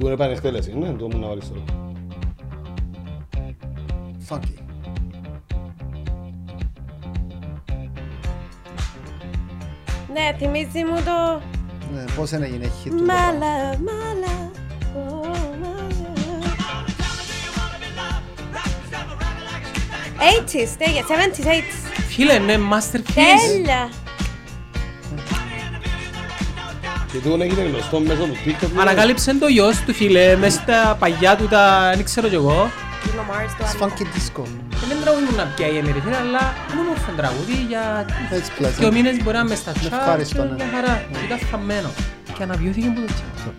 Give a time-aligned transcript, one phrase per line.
[0.00, 1.62] Του είναι επανεκτέλεση, ναι, το μου να βάλεις τώρα.
[4.28, 4.54] Funky.
[10.12, 11.42] Ναι, θυμίζει μου το...
[11.94, 12.96] Ναι, πώς είναι έγινε hit του.
[12.96, 13.32] το πράγμα.
[13.32, 14.50] Μάλα, μάλα.
[14.96, 15.26] ω,
[15.60, 16.10] μάλα.
[20.18, 22.02] 80s, τέλεια, 70s, 80s.
[22.08, 23.40] Φίλε, ναι, masterpiece.
[23.50, 23.90] Τέλεια.
[27.12, 28.68] Και τούτο έγινε γνωστό μέσω του TikTok.
[28.74, 28.80] ναι.
[28.80, 32.70] Ανακάλυψε το γιος του φίλε, μες στα παγιά του τα, δεν ξέρω κι εγώ.
[33.04, 33.92] Bruno Mars το It's άλλο.
[33.92, 34.42] funky disco.
[34.82, 37.82] Ε, Δεν τραγουδούν να πιάει η φίλε, αλλά είναι όμορφο τραγούδι για
[38.36, 38.92] Έτσι δύο pleasant.
[38.96, 40.54] μήνες μπορεί να είμαι στα Είναι chat ευχάριστο, και ναι.
[40.58, 40.94] μια χαρά.
[41.26, 41.90] Ήταν φαμμένο.
[42.36, 43.56] Και αναβιώθηκε από το TikTok.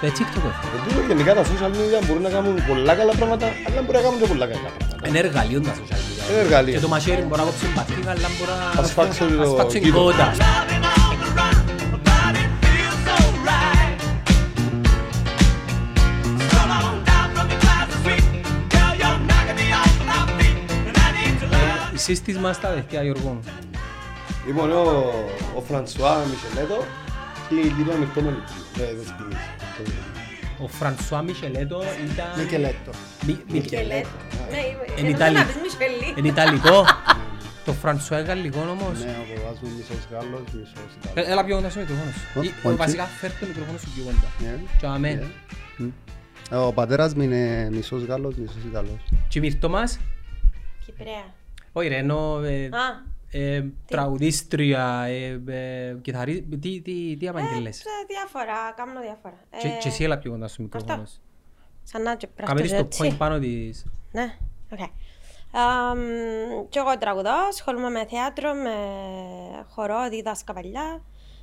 [0.00, 0.68] Το TikTok έφυγε.
[0.74, 4.04] Και τούτο γενικά τα social media μπορούν να κάνουν πολλά καλά πράγματα, αλλά μπορεί να
[4.06, 5.06] κάνουν και πολλά καλά πράγματα.
[5.08, 6.24] Είναι εργαλείο τα social media.
[6.30, 6.74] Είναι εργαλείο.
[6.76, 8.80] Και το μαχαίρι μπορεί να κόψει μπατήκα, αλλά μπορεί να...
[8.82, 9.52] Ας φάξει το Ας
[22.08, 22.38] φάξει κήπο.
[22.38, 22.52] κότα.
[22.52, 23.40] Η σύστημα στα δεχτεία Γιώργο μου.
[24.46, 24.82] Λοιπόν, ο,
[25.56, 26.84] ο Φρανσουά Μισελέτο
[27.48, 28.36] και η κυρία Μιχτόμενη.
[28.76, 29.38] Ναι, δεν σκηνής.
[30.62, 32.26] Ο Φρανσουά Μισελέτο ήταν...
[32.36, 32.90] Μικελέτο.
[33.26, 34.08] Μι- Μι- Μικελέτο.
[34.50, 35.38] Ναι, Εν εννοούσα Ιταλία.
[35.40, 36.14] να πεις Μισελή.
[36.18, 36.84] Είναι Ιταλικό.
[37.66, 39.04] Το Φρανσουά είναι γαλλικό όμως.
[39.04, 40.72] Ναι, ο παπάς μου μισός Γάλλος, μισός
[41.04, 41.30] Ε, Ιταλός.
[41.32, 42.38] Έλα πιο κοντά στο μικρόφωνος σου.
[42.38, 42.76] Ω, Ή- όχι.
[42.76, 44.28] Βασικά φέρ' το μικρόφωνο σου πιο κοντά.
[44.40, 44.58] Ναι.
[44.80, 45.30] Και αμέ.
[45.76, 45.86] Ναι.
[46.50, 49.00] Ε, Ο πατέρας μου είναι μισός Γάλλος, μισός Ιταλός.
[49.28, 49.98] Και μυρτό μας.
[50.84, 51.24] Κυπρέα.
[51.72, 56.42] Όχι ρε, ενώ ε, Α, ε, τραγουδίστρια, ε, ε, κιθαρί...
[56.42, 57.76] Τι, τι, τι απαγγελές.
[57.76, 59.36] σε διάφορα, κάνω διάφορα.
[59.60, 61.06] Και, Ε, και εσύ έλα πιο κοντά στο μικρόφωνο αυτό.
[61.06, 61.20] σου.
[61.82, 63.16] Σαν να και Κάμε της πρακτορ το point έτσι.
[63.16, 63.84] πάνω της.
[64.12, 64.36] Ναι,
[64.72, 64.78] οκ.
[65.52, 65.98] Αμ,
[66.68, 68.74] Και εγώ τραγουδώ, ασχολούμαι με θέατρο, με
[69.68, 71.02] χορό, δίδασκα παλιά.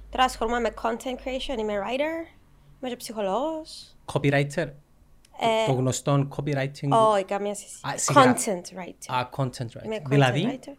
[0.09, 2.36] Τώρα ασχολούμαι με content creation, είμαι writer,
[2.80, 3.96] είμαι και ψυχολόγος.
[4.14, 4.68] Copywriter.
[5.39, 6.89] Ε, Το γνωστό copywriting.
[7.14, 7.75] Όχι, καμία σχέση.
[7.88, 8.36] Α, σιγά.
[8.36, 9.16] Content writer.
[9.16, 10.00] Α, content Είμαι writer.
[10.00, 10.73] content Δηλαδή, writer.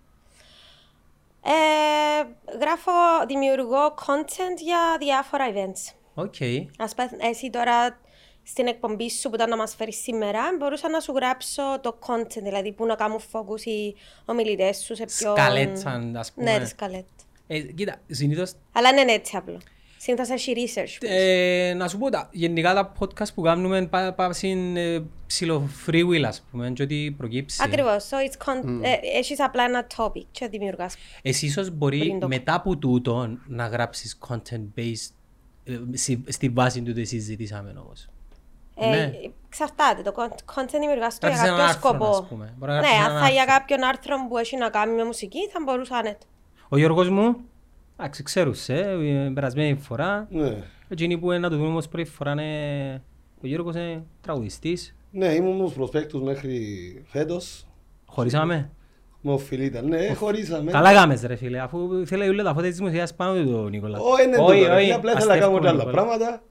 [1.42, 2.90] Ε, γράφω,
[3.27, 5.95] δημιουργώ content για διάφορα events.
[6.14, 6.34] OK.
[6.78, 7.98] Ας πούμε, εσύ τώρα
[8.42, 12.42] στην εκπομπή σου που ήταν να μας φέρεις σήμερα, μπορούσα να σου γράψω το content,
[12.42, 15.36] δηλαδή που να κάνουν focus οι ομιλητές σου σε ποιον...
[15.36, 16.52] Σκαλέτσαν, ας πούμε.
[16.52, 17.05] Ναι, τη σκαλέτ.
[17.46, 19.61] Ε, κοίτα, συνήθως Αλλά δεν είναι έτσι απλό.
[20.06, 21.08] Συνήθως έχει research.
[21.08, 25.68] Ε, να σου πω τα, γενικά τα podcast που κάνουμε πά- πάμε στην ε, ψηλο
[25.86, 27.62] free will ας πούμε και ό,τι προκύψει.
[27.64, 28.08] Ακριβώς.
[28.11, 30.95] So it's con- ε, έχεις απλά ένα topic και δημιουργάς.
[31.22, 35.11] Εσύ ίσως μπορεί Πριν το- μετά από τούτο να γράψεις content based
[35.64, 38.08] ε, στη, στη βάση του τι συζητήσαμε όμως.
[38.77, 39.12] Ε, Ναι.
[39.46, 40.02] Εξαρτάται.
[40.02, 42.11] Το con- content δημιουργάς το για Γράψεις ένα κάποιο άρθρο, σκοπό.
[42.22, 42.55] ας πούμε.
[42.58, 43.56] Μπορεί να Ναι, γράψεις αν ένα θα για άρθρο.
[43.58, 46.18] κάποιον άρθρο που έχει να κάνει με μουσική, θα μπορούσα να είναι.
[46.68, 47.36] Ο Γιώργος μου,
[47.96, 50.57] εντάξει ξέρουσε, ε, περασμένη φορά, Ναι.
[50.89, 53.02] εκείνοι που είναι να το δούμε όμως πρώτη φορά είναι
[53.42, 56.61] ο Γιώργος είναι τραγουδιστής, Ναι, ήμουν στους προσπέκτους μέχρι
[57.07, 57.67] φέτος.
[58.07, 58.70] χωρίσαμε.
[59.20, 59.83] Με ο Φιλίτα.
[59.83, 60.70] Ναι, χωρίσαμε.
[60.70, 63.98] Καλά κάμες ρε φίλε, αφού θέλει όλα τα φώτα της δημοσίας πάνω του το Νίκολα.
[63.98, 64.74] Όχι, είναι Όχι, τούτο.
[64.74, 64.80] ρε.
[64.80, 65.92] όχι, Απλά ήθελα να κάνω και αστεύκομαι, άλλα Νικόλα.
[65.92, 66.42] πράγματα.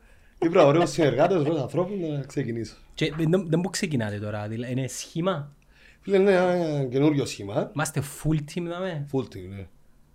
[0.41, 2.75] Ήπρα ωραίους συνεργάτες, ωραίους ανθρώπους να ξεκινήσω.
[2.93, 5.55] Και δεν δεν που ξεκινάτε τώρα, δηλαδή είναι σχήμα;
[6.01, 7.71] Φίλε, είναι ένα καινούριο σχήμα.
[7.75, 9.67] Είμαστε full team δάμε, Full team, ναι.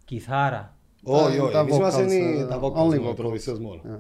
[0.05, 0.77] κιθάρα.
[1.03, 1.53] Όχι, όχι.
[1.53, 3.17] τα Εμείς είμαστε vocals, οι- ε, τα only vocals, οι vocals.
[3.17, 3.81] προβιστές μόνο.
[3.85, 3.99] Ε.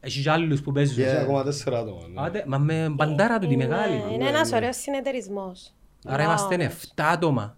[0.00, 1.04] Έχεις και άλλους που παίζουν.
[1.04, 2.00] Έχει ακόμα τέσσερα άτομα.
[2.14, 2.20] ναι.
[2.26, 3.94] Άντε, μα με μπαντάρα του τη μεγάλη.
[3.94, 5.74] Είναι, είναι ένας ωραίος συνεταιρισμός.
[6.06, 6.26] Άρα Wow.
[6.26, 7.56] είμαστε 7 άτομα.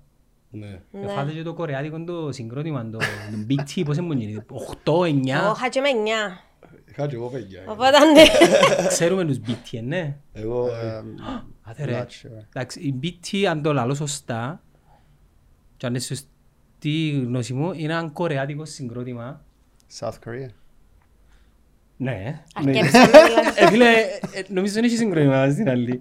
[0.51, 0.81] Ναι.
[0.91, 1.09] Ναι.
[1.09, 3.05] Φάτε και το κορεάτικο το συγκρότημα, το το
[3.49, 5.53] Big T, πώς είναι που γίνει, 8, Εγώ 9.
[5.57, 6.41] είχα και με 9.
[6.91, 7.63] Είχα και εγώ παιδιά.
[7.69, 8.23] Οπότε ναι.
[8.89, 10.17] Ξέρουμε τους BT, ναι.
[10.33, 11.03] Εγώ, ε, Ε,
[11.63, 12.01] Άτε ρε.
[12.07, 12.45] Not sure.
[12.49, 14.63] Εντάξει, η BT, αν το λαλώ σωστά,
[15.77, 16.29] και αν είναι σωστή
[16.83, 19.45] η γνώση μου, είναι ένα κορεάτικο συγκρότημα.
[19.99, 20.49] South Korea.
[21.97, 22.43] Ναι.
[22.55, 23.49] Αρκέψαμε δηλαδή.
[23.57, 23.91] Ε, φίλε,
[24.33, 26.01] ε, νομίζω δεν έχει συγκρότημα στην άλλη.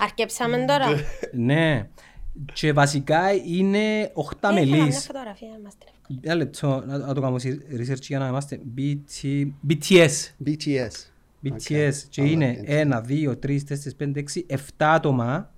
[0.00, 0.86] Αρκέψαμε τώρα.
[1.32, 1.88] Ναι.
[2.52, 5.04] Και βασικά είναι 8 Ήθελα μια μελής.
[5.06, 6.18] φωτογραφία μας την εύκολα.
[6.22, 7.36] Ένα λεπτό να, να το κάνω
[7.78, 10.10] research για να είμαστε BT, BTS.
[10.46, 10.90] BTS.
[11.44, 12.88] BTS και Καλά, είναι έτσι.
[12.90, 13.58] 1, 2, 3, 4,
[13.98, 15.53] 5, 6, 7 άτομα.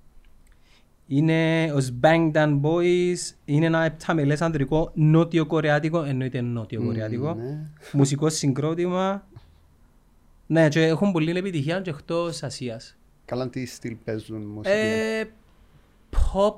[1.07, 7.33] Είναι ως Bangtan Boys, είναι ένα επτάμελες ανδρικό νότιο-κορεάτικο, εννοείται νότιο-κορεάτικο.
[7.33, 7.59] ναι.
[7.93, 9.27] Μουσικό συγκρότημα.
[10.47, 12.97] Ναι, και έχουν πολύ επιτυχία και εκτός Ασίας.
[13.25, 15.23] Καλά τι στυλ παίζουν μουσική; Ε,
[16.11, 16.53] pop,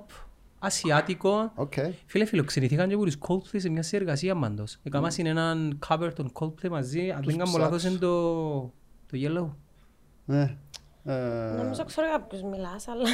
[0.59, 1.51] ασιάτικο.
[1.55, 1.73] Οκ.
[2.05, 4.77] Φίλε, φιλοξενηθήκαν και από τους Coldplay σε μια συνεργασία μάντως.
[4.83, 7.57] Έκαναν είναι έναν cover των Coldplay μαζί, αν δεν κάνω ψάξ.
[7.63, 8.59] λάθος είναι το,
[9.11, 9.49] το Yellow.
[10.25, 10.55] Ναι.
[11.05, 11.13] Ε,
[11.57, 13.09] Νομίζω ξέρω για ποιους μιλάς, αλλά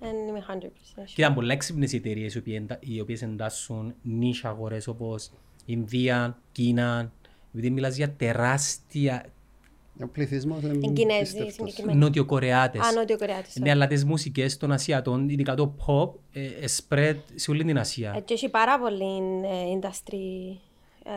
[0.00, 1.02] δεν είμαι 100% sure.
[1.14, 5.30] Και ήταν πολλά έξυπνες οι εταιρείες οι οποίες εντα- οι οποίες εντάσσουν νίσια αγορές όπως
[5.64, 7.12] Ινδία, Κίνα.
[7.54, 9.24] Επειδή μιλάς για τεράστια,
[10.02, 11.54] Ο πληθυσμός είναι Εν Κινέζοι πίστευτος.
[11.54, 11.98] συγκεκριμένα.
[11.98, 12.80] Νοτιοκορεάτες.
[12.80, 13.56] Α, Νότιο-Κορεάτες.
[13.56, 17.78] Ναι, αλλά τις μουσικές των Ασιατών, ειδικά το pop, ε, ε, spread σε όλη την
[17.78, 18.12] Ασία.
[18.16, 20.56] Ε, Και έχει πάρα πολύ ε, industry.
[21.04, 21.10] ε,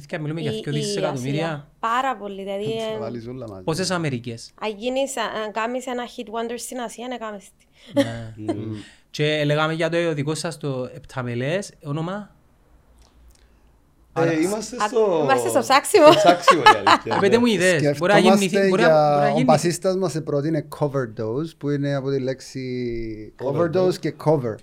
[0.00, 1.44] Παιδιά, μιλούμε για η- 2 η δισεκατομμύρια.
[1.46, 1.68] Ασία.
[1.80, 2.42] Πάρα πολύ.
[2.42, 3.62] Δηλαδή, Θα ε, βάλεις όλα μαζί.
[3.62, 7.66] Πόσες Αμερικές; αν γίνεις, αν κάνεις ένα hit wonder στην Ασία, να κάνεις τι.
[8.02, 8.34] Ναι.
[9.10, 12.34] Και λέγαμε για το δικό σας το επταμελές, όνομα;
[14.12, 15.20] Ε, Είμαστε Α, στο...
[15.22, 16.06] είμαστε στο ψάξιμο.
[16.12, 17.14] Στο ψάξιμο, η αλήθεια.
[17.16, 17.98] Ε, Πείτε μου ιδέες.
[17.98, 18.36] Μπορεί να γίνει...
[18.36, 19.28] Σκεφτόμαστε Μπορεί να μπορεί να για...
[19.28, 19.44] Ο γίνει...
[19.44, 22.62] μπασίστας μας πρότεινε overdose που είναι από τη λέξη
[23.42, 23.54] Overdose.
[23.86, 24.54] overdose και cover.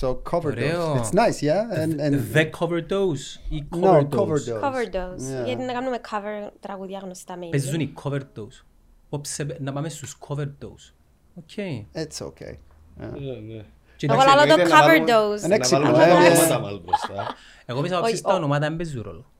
[0.00, 0.44] So overdose.
[0.44, 1.00] Ωραίο.
[1.02, 1.78] It's nice, yeah?
[1.82, 4.18] And, and The cover dose ή no, cover dose.
[4.18, 4.60] overdose.
[4.60, 5.42] Cover dose.
[5.42, 5.46] Yeah.
[5.46, 8.64] Γιατί να κάνουμε cover τραγουδιά γνωστά με Παίζουν οι cover dose.
[9.08, 10.92] Όψε, να πάμε στους cover dose.
[11.34, 11.50] Οκ.
[11.94, 12.52] It's okay.
[12.52, 13.10] Yeah.
[13.20, 13.64] Ναι, ναι.
[13.96, 15.44] Και Εγώ εντάξει, λαλώ το εννοείται να cover βάλουμε- dose.
[15.44, 16.58] Ένα Να βάλουμε έξυπνο, τα ε, ονόματα ε.
[16.60, 17.34] μάλλον μπροστά.
[17.66, 19.30] Εγώ πιστεύω Όχι, ότι τα ο- ονόματα δεν παίζουν ρόλο.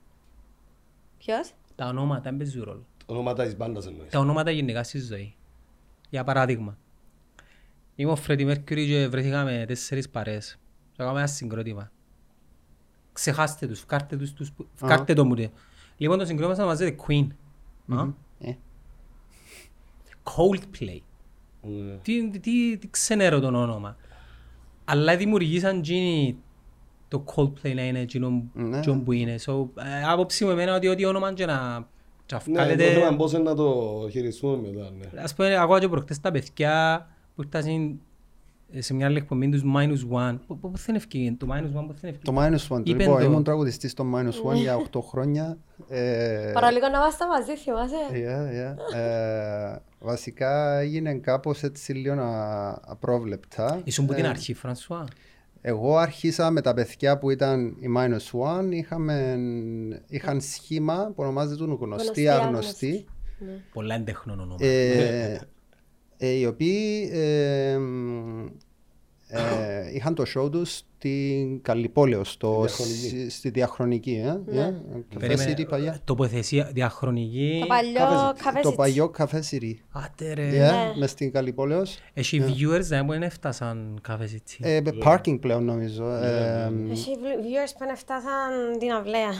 [1.17, 2.85] Ποιος; Τα ονόματα δεν παίζουν ρόλο.
[3.05, 4.11] Ονόματα της μπάντας εννοείς.
[4.11, 5.35] Τα ονόματα γενικά στη ζωή.
[6.09, 6.77] Για παράδειγμα,
[7.95, 10.59] είμαι ο Φρέντι Μέρκυρη και βρεθήκα με τέσσερις παρέες.
[10.95, 11.91] Θα κάνουμε ένα συγκρότημα.
[13.13, 15.33] Ξεχάστε τους, φκάρτε τους, τους που- φκάρτε το μου.
[15.35, 15.49] ρε.
[15.97, 17.27] Λοιπόν, το συγκρότημα θα μαζεύεται Queen.
[17.95, 18.07] Α,
[18.39, 18.53] Ε.
[20.23, 20.99] Coldplay.
[21.61, 21.95] Ναι.
[22.01, 23.95] Τι, τι, τι ξενέρω τον όνομα.
[24.85, 26.37] Αλλά δημιουργήσαν εκείνοι
[27.07, 28.77] το Coldplay να είναι εκείνο Ναι.
[28.77, 29.35] εκείνο που είναι.
[29.45, 31.85] So, ε, άποψη μου εμένα ότι ό,τι όνομα και να Ναι,
[32.25, 32.93] τσαφκάλετε...
[32.93, 35.21] το θέμα πώς είναι να το χειριστούμε μετά, ναι.
[35.21, 37.99] Ας πούμε, ακούω και προχτές τα παιδιά που ήρθαν
[38.77, 40.37] σε μια άλλη εκπομπή τους Minus One.
[40.47, 42.81] Πού- Πού θα είναι ευκαιρία, το Minus One πού θα είναι Το ευκαιρία; Minus One.
[42.83, 43.23] Είπεν Λοιπόν, το.
[43.25, 45.57] ήμουν τραγουδιστής στο Minus One για 8 χρόνια.
[45.89, 48.47] Ε, Παραλίγο να είμαστε μαζί, θυμάσαι; yeah,
[48.95, 48.97] yeah.
[48.99, 53.81] Ε, Βασικά έγινε κάπως έτσι λίγο α- απρόβλεπτα.
[53.83, 55.05] Ήσουν που την Ε, αρχή, Φρανσουά;
[55.61, 58.71] Εγώ άρχισα με τα παιδιά που ήταν η Minus One.
[58.71, 59.37] Είχαμε,
[60.07, 63.05] είχαν σχήμα που ονομάζεται γνωστή Γνωστή, άγνωστη.
[63.73, 64.57] Πολλά εντέχνων όνομα.
[66.23, 68.45] Ε, ε, οι οποίοι ε, μ,
[69.27, 73.07] ε, είχαν το show τους στην Καλλιπόλαιο, στο, Διαχρονική.
[73.07, 74.21] στη, στη διαχρονική.
[74.25, 74.61] Ε, Ναι.
[74.61, 74.73] ε,
[75.19, 75.99] Περίμενε, Καφέ City παλιά.
[76.03, 77.57] Τοποθεσία διαχρονική.
[77.61, 79.73] Το παλιό Καφέ- καφέ Το παλιό Καφέ City.
[79.91, 80.71] Άτε Yeah, ρε.
[80.99, 81.83] μες στην Καλλιπόλαιο.
[82.13, 84.57] Έχει viewers δεν που δεν έφτασαν καφέ έτσι.
[84.61, 86.11] Ε, parking πλέον νομίζω.
[86.15, 89.31] Ε, Έχει viewers που έφτασαν την αυλαία.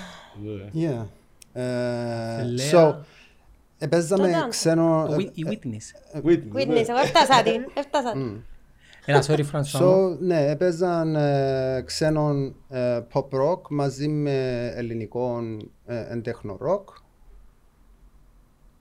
[0.74, 0.90] Ναι.
[0.90, 1.06] yeah.
[1.54, 1.64] Ε,
[2.38, 2.72] Θελέα.
[2.72, 2.96] so,
[3.82, 4.48] επέζαμε Τότε.
[4.50, 5.06] ξένο...
[5.10, 6.18] Ο ε, Wit- Η Witness.
[6.26, 6.64] Whitney, ναι.
[6.64, 7.62] Witness, εγώ έφτασα την.
[7.74, 8.42] Έφτασα την.
[9.06, 9.82] Έλα, sorry, Φρανσουά.
[9.82, 10.14] μου.
[10.14, 15.40] So, ναι, έπαιζαν ε, ξένον ε, pop rock μαζί με ελληνικό
[15.86, 16.84] ε, εντέχνο rock.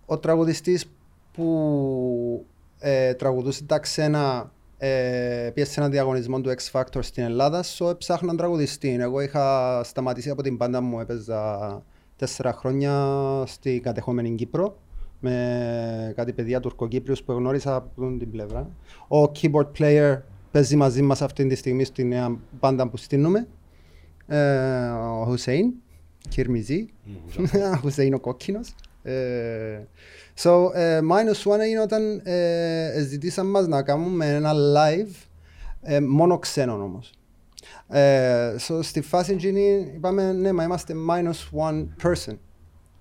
[0.06, 0.86] Ο τραγουδιστής
[1.32, 2.46] που
[2.78, 7.98] ε, τραγουδούσε τα ξένα ε, πήγε σε έναν διαγωνισμό του X Factor στην Ελλάδα, so
[7.98, 8.96] ψάχναν τραγουδιστή.
[9.00, 11.82] Εγώ είχα σταματήσει από την πάντα μου, έπαιζα
[12.16, 13.14] τέσσερα χρόνια
[13.46, 14.76] στην κατεχόμενη Κύπρο
[15.20, 18.70] με κάτι παιδιά Τουρκοκύπριους που γνώρισα από την πλευρά.
[19.08, 20.18] Ο keyboard player
[20.50, 23.46] παίζει μαζί μας αυτή τη στιγμή στη νέα μπάντα που στείλουμε.
[24.26, 25.72] Ε, ο Χουσέιν,
[26.28, 26.86] Κυρμιζή.
[27.72, 28.74] Ο Χουσέιν ο κόκκινος.
[29.02, 29.80] Ε,
[30.42, 35.28] so, ε, minus one είναι όταν ε, ζητήσαν μας να κάνουμε ένα live
[35.82, 37.12] ε, μόνο ξένων όμως.
[37.88, 42.36] Ε, so, στη φάση εκείνη είπαμε ναι, μα είμαστε minus one person.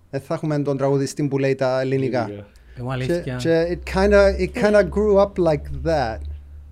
[0.10, 2.30] Δεν θα έχουμε τον τραγουδιστή που λέει τα ελληνικά.
[2.78, 3.36] Εγώ Και, αλήθεια.
[3.36, 6.18] και it kinda, it kinda grew up like that.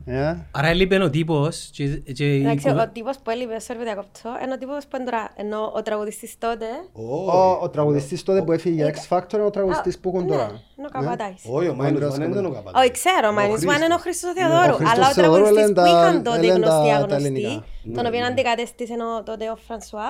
[0.10, 0.36] Yeah.
[0.52, 3.84] Άρα έλειπε ο τύπος και, και η Εντάξει, κουβέ- ο τύπος που έλειπε, sorry που
[3.84, 6.66] διακόπτω, είναι ο τύπος που είναι τώρα, ενώ ο τραγουδιστής τότε...
[6.94, 10.46] Ο, ο τραγουδιστής τότε που έφυγε για X Factor είναι ο τραγουδιστής που έχουν τώρα.
[10.46, 11.44] Ναι, είναι ο Καπατάκης.
[11.50, 12.56] Όχι, ο Μάινος Άντρας Βαν δεν είναι ο κομμάτι.
[12.66, 12.82] Καπατάκης.
[12.82, 13.46] Όχι, ξέρω, μα Ο
[13.76, 14.74] είναι είναι ο Χρήστος Θεοδόρου.
[14.74, 16.96] Ο Χρήστος Αλλά ο Θεοδόρου τραγουδιστής λένε που τα- είχαν τότε λένε τα- γνωστοί τα
[16.96, 17.50] άγνωστοι, ελληνικά.
[17.96, 18.26] τον Ναι, οποίο ναι.
[18.32, 20.10] αντικατέστησε ο- τότε ο Φρανσουά,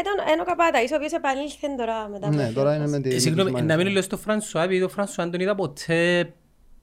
[0.00, 2.26] ήταν είναι ο Καπατάκης, ο οποίος επανήλθε τώρα μετά.
[2.38, 3.08] Ναι, τώρα είναι με τη...
[3.14, 6.32] Ε, Συγγνώμη, να μην λέω στο Φρανσουά, επειδή το Φρανσουά δεν τον είδα ποτέ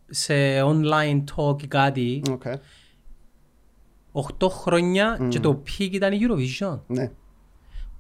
[0.10, 2.22] σε online talk ή κάτι.
[2.28, 2.56] Okay.
[4.40, 6.80] 8 χρόνια και το peak ήταν η Eurovision.
[6.88, 7.12] Ναι.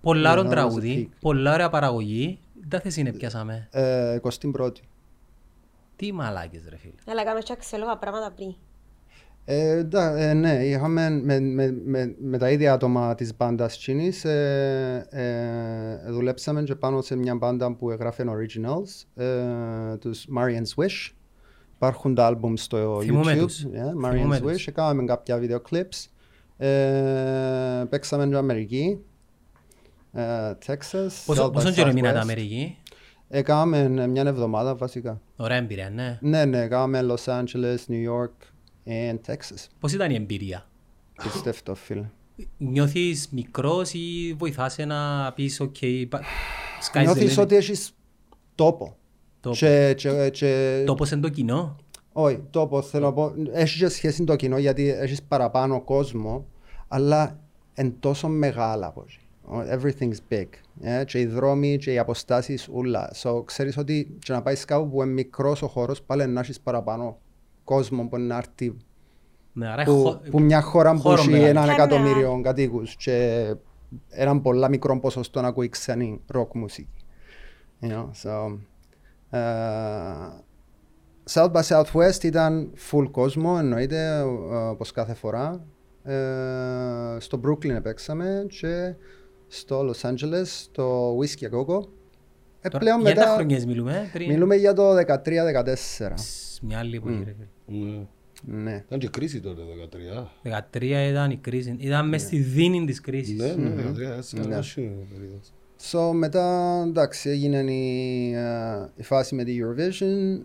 [0.01, 1.17] Πολλά ωραίο that was a τραγούδι, peak.
[1.19, 2.39] πολλά ωραία παραγωγή.
[2.67, 3.67] Δεν θες είναι πιάσαμε.
[3.72, 4.19] Ε,
[4.53, 4.72] 21η.
[5.95, 6.93] Τι μαλάκες ρε φίλε.
[7.07, 8.55] Αλλά κάνουμε και αξιόλογα πράγματα πριν.
[9.45, 14.25] Ε, εντά- ε, ναι, είχαμε με, με, με, με τα ίδια άτομα της μπάντας Τσίνης
[14.25, 21.12] ε, ε, δουλέψαμε και πάνω σε μια μπάντα που έγραφε originals ε, τους Marian's Wish
[21.88, 23.63] υπάρχουν τα άλμπουμ στο Θυμούμαι YouTube τους.
[23.66, 24.63] yeah, Θυμούμαι Marian's τους.
[24.63, 26.08] Wish έκαναμε κάποια βίντεο clips
[26.58, 29.00] ε, παίξαμε και Αμερική
[30.13, 32.22] ε, Texas Πόσο, South by πόσο καιρό μείνατε Southwest.
[32.22, 32.78] Αμερική;
[33.30, 36.18] Έκαναμε μια εβδομάδα βασικά Ωραία εμπειρία, ναι.
[36.22, 38.36] ναι ναι έκαναμε Los Angeles, New York
[38.88, 40.68] and Texas Πώς ήταν η εμπειρία;
[41.24, 42.10] Πιστεύω φίλε
[42.58, 46.22] Νιώθεις μικρός ή βοηθάσαι να πεις ok, πα-
[46.92, 47.42] sky's the Νιώθεις limit.
[47.42, 47.92] ότι έχεις
[48.56, 48.98] τόπο.
[49.43, 51.75] Το, Και, και, και, το πώς είναι το κοινό.
[52.13, 56.45] όχι, το πω, θέλω να πω, έχει και σχέση το κοινό γιατί έχεις παραπάνω κόσμο,
[56.88, 57.39] αλλά
[57.73, 59.17] εν τόσο μεγάλα από εκεί.
[59.79, 60.47] Everything's big.
[60.81, 63.12] Ε, και οι δρόμοι και οι αποστάσεις ούλα.
[63.23, 66.59] So, ξέρεις ότι και να πάεις κάπου που είναι μικρός ο χώρος, πάλι να έχεις
[66.59, 67.17] παραπάνω
[67.63, 68.77] κόσμο που να έρθει
[69.53, 71.50] Ναι, άρα που, χω- που μια χώρα που χώρο έχει μεγάλο.
[71.50, 71.83] έναν Κάμερα.
[71.83, 73.45] εκατομμύριο κατοίκους και
[74.09, 76.88] έναν πολλά μικρό ποσοστό να ακούει ξένη ροκ μουσική.
[77.81, 78.57] You know, so, uh,
[81.30, 84.22] South by Southwest ήταν full κόσμο, εννοείται, ε,
[84.56, 85.66] όπως κάθε φορά.
[86.04, 88.96] Ε, στο Brooklyn παίξαμε και
[89.48, 91.88] στο Los Angeles, στο Whiskey a Go Go.
[92.62, 94.30] Ε, Τώρα, πλέον για τα μετά χρονιές μιλούμε, πριν.
[94.30, 96.13] μιλούμε για το 13-14.
[96.16, 97.36] Σ, Μια άλλη εποχή, ρε
[97.66, 97.86] φίλε.
[97.88, 98.06] Ναι.
[98.46, 98.84] Ναι.
[98.86, 99.62] Ήταν και κρίση τότε,
[100.44, 100.60] 13.
[100.72, 101.75] 13 ήταν η κρίση.
[101.80, 103.40] Ήταν μες στη δίνη της κρίσης.
[103.40, 103.82] Ναι, ναι,
[104.13, 104.60] 13, έτσι, Ναι.
[105.92, 106.12] Καλά σου είναι ο περίοδος.
[106.12, 110.44] So, μετά, εντάξει, έγινε η, ε, η φάση με τη Eurovision.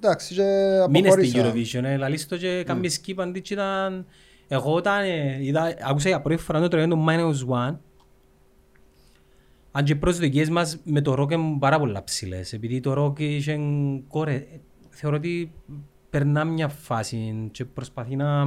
[0.00, 0.42] Εντάξει, και
[0.90, 1.80] Μείνες στη αποχώρησα.
[1.80, 4.06] Eurovision, ε, λαλείς το και κάνεις skip αντί και ήταν...
[4.48, 7.76] Εγώ όταν ε, είδα, άκουσα για πρώτη φορά το τραγούδι του Minus One,
[9.72, 13.20] αν και οι προσδοκίες μας με το rock είναι πάρα πολλά ψηλές, επειδή το rock
[13.20, 13.58] είχε
[14.08, 14.46] κόρε,
[14.88, 15.52] θεωρώ ότι
[16.10, 18.44] περνά μια φάση και προσπαθεί να,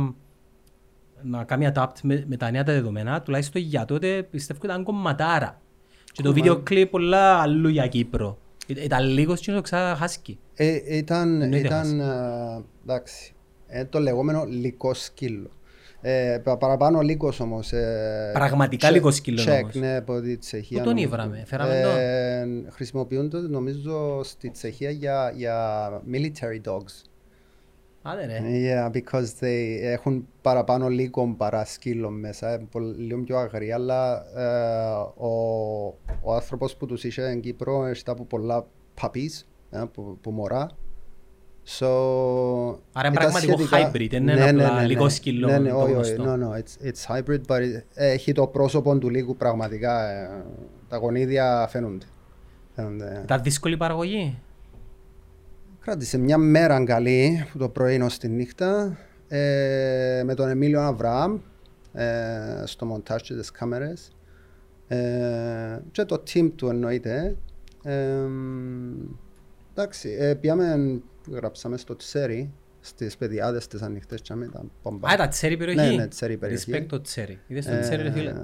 [1.22, 4.84] να κάνει adapt με, με τα νέα τα δεδομένα, τουλάχιστον για τότε πιστεύω ότι ήταν
[4.84, 5.62] κομματάρα.
[6.22, 8.38] Και το βίντεο κλειπ πολλά αλλού για Κύπρο.
[8.68, 10.40] Ήταν- Ήταν λίγο και το ξαχάσκει.
[10.56, 12.06] Ε, ήταν, Εννοείται ήταν ε,
[12.84, 13.34] εντάξει,
[13.68, 15.50] ε, το λεγόμενο λικό σκύλο.
[16.02, 17.72] Ε, πα- παραπάνω λύκος όμως.
[17.72, 19.76] Ε, Πραγματικά τσεκ- λύκος σκύλος τσεκ, όμως.
[19.76, 20.78] ναι, από τη Τσεχία.
[20.78, 21.08] Πού τον νομίζω.
[21.14, 27.09] ήβραμε, φέραμε τον; Ε, χρησιμοποιούνται νομίζω στη Τσεχία για, για military dogs.
[28.02, 28.40] Άντε ρε.
[28.44, 34.24] Yeah, because they έχουν παραπάνω λύκο παρά σκύλο μέσα, ε, πολ- λίγο πιο αγρία, αλλά
[34.36, 35.30] ε, ο,
[36.22, 38.66] ο άνθρωπος που τους είχε στην Κύπρο έχει από πολλά
[39.02, 40.70] puppies, ε, που, που μωρά.
[41.80, 41.86] So,
[42.94, 45.94] Άρα είναι ήταν πραγματικό σχετικά- hybrid, δεν είναι απλά λίγο σκύλο Ναι, ναι, το όχι,
[45.94, 46.34] όχι, γνωστό.
[46.34, 50.44] no, no, it's, it's hybrid, but it- έχει το πρόσωπο του λύκου πραγματικά, ε,
[50.90, 52.06] τα γονίδια φαίνονται.
[52.76, 53.20] φαίνονται.
[53.24, 54.40] Ήταν δύσκολη η παραγωγή;
[55.90, 61.40] Κράτησε μια μέρα καλή, που το πρωί ως τη νύχτα, ε, με τον Εμίλιο Αβραάμ,
[61.94, 64.12] ε, στο μοντάζ και τις κάμερες.
[64.88, 67.36] Ε, και το team του εννοείται.
[67.84, 68.26] Ε,
[69.72, 71.00] εντάξει, ε, πήγαμε,
[71.32, 75.10] γράψαμε στο Τσέρι, στις παιδιάδες τις ανοιχτές και ήταν πομπά.
[75.10, 76.72] Α, ήταν τσέρι περιοχή; Ναι, ναι, τσέρι περιοχή.
[76.74, 77.40] Respect το τσέρι.
[77.48, 78.34] Είδες το τσέρι ρε φίλε;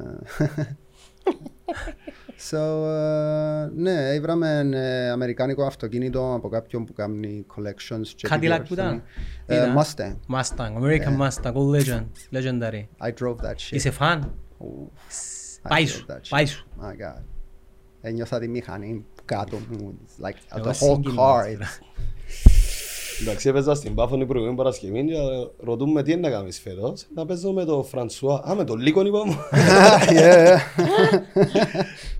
[2.38, 8.36] Ε, so, ε, ναι, ήβραμε ε, αμερικάνικο αυτοκίνητο από κάποιον που κάνει collections και Cadillac
[8.36, 8.68] επιδιορθώνει.
[8.68, 9.04] που ήταν;
[9.46, 9.76] Ε, Ήταν.
[9.78, 10.36] Mustang.
[10.36, 12.06] Mustang, American Mustang, all legend,
[12.38, 12.88] legendary.
[13.08, 13.72] I drove that shit.
[13.72, 14.88] Είσαι φαν; Ooh,
[15.64, 16.28] I Πάει drove σου, that shit.
[16.30, 16.66] πάει σου.
[16.82, 16.84] My
[17.18, 17.22] God.
[18.02, 19.94] Ένιωθα τη μηχανή κάτω μου.
[20.06, 21.46] It's like Εγώ the whole σύγκυλο, car.
[21.46, 21.84] έτσι, it's-
[23.22, 25.14] Εντάξει, έπαιζα στην Πάφο την προηγούμενη Παρασκευή και
[25.64, 27.08] ρωτούμε τι είναι να κάνεις φέτος.
[27.16, 28.42] Να παίζω με τον Φρανσουά.
[28.50, 29.36] Α, με τον Λίκον είπαμε.
[30.10, 30.58] Yeah, yeah.
[31.34, 31.84] Okay.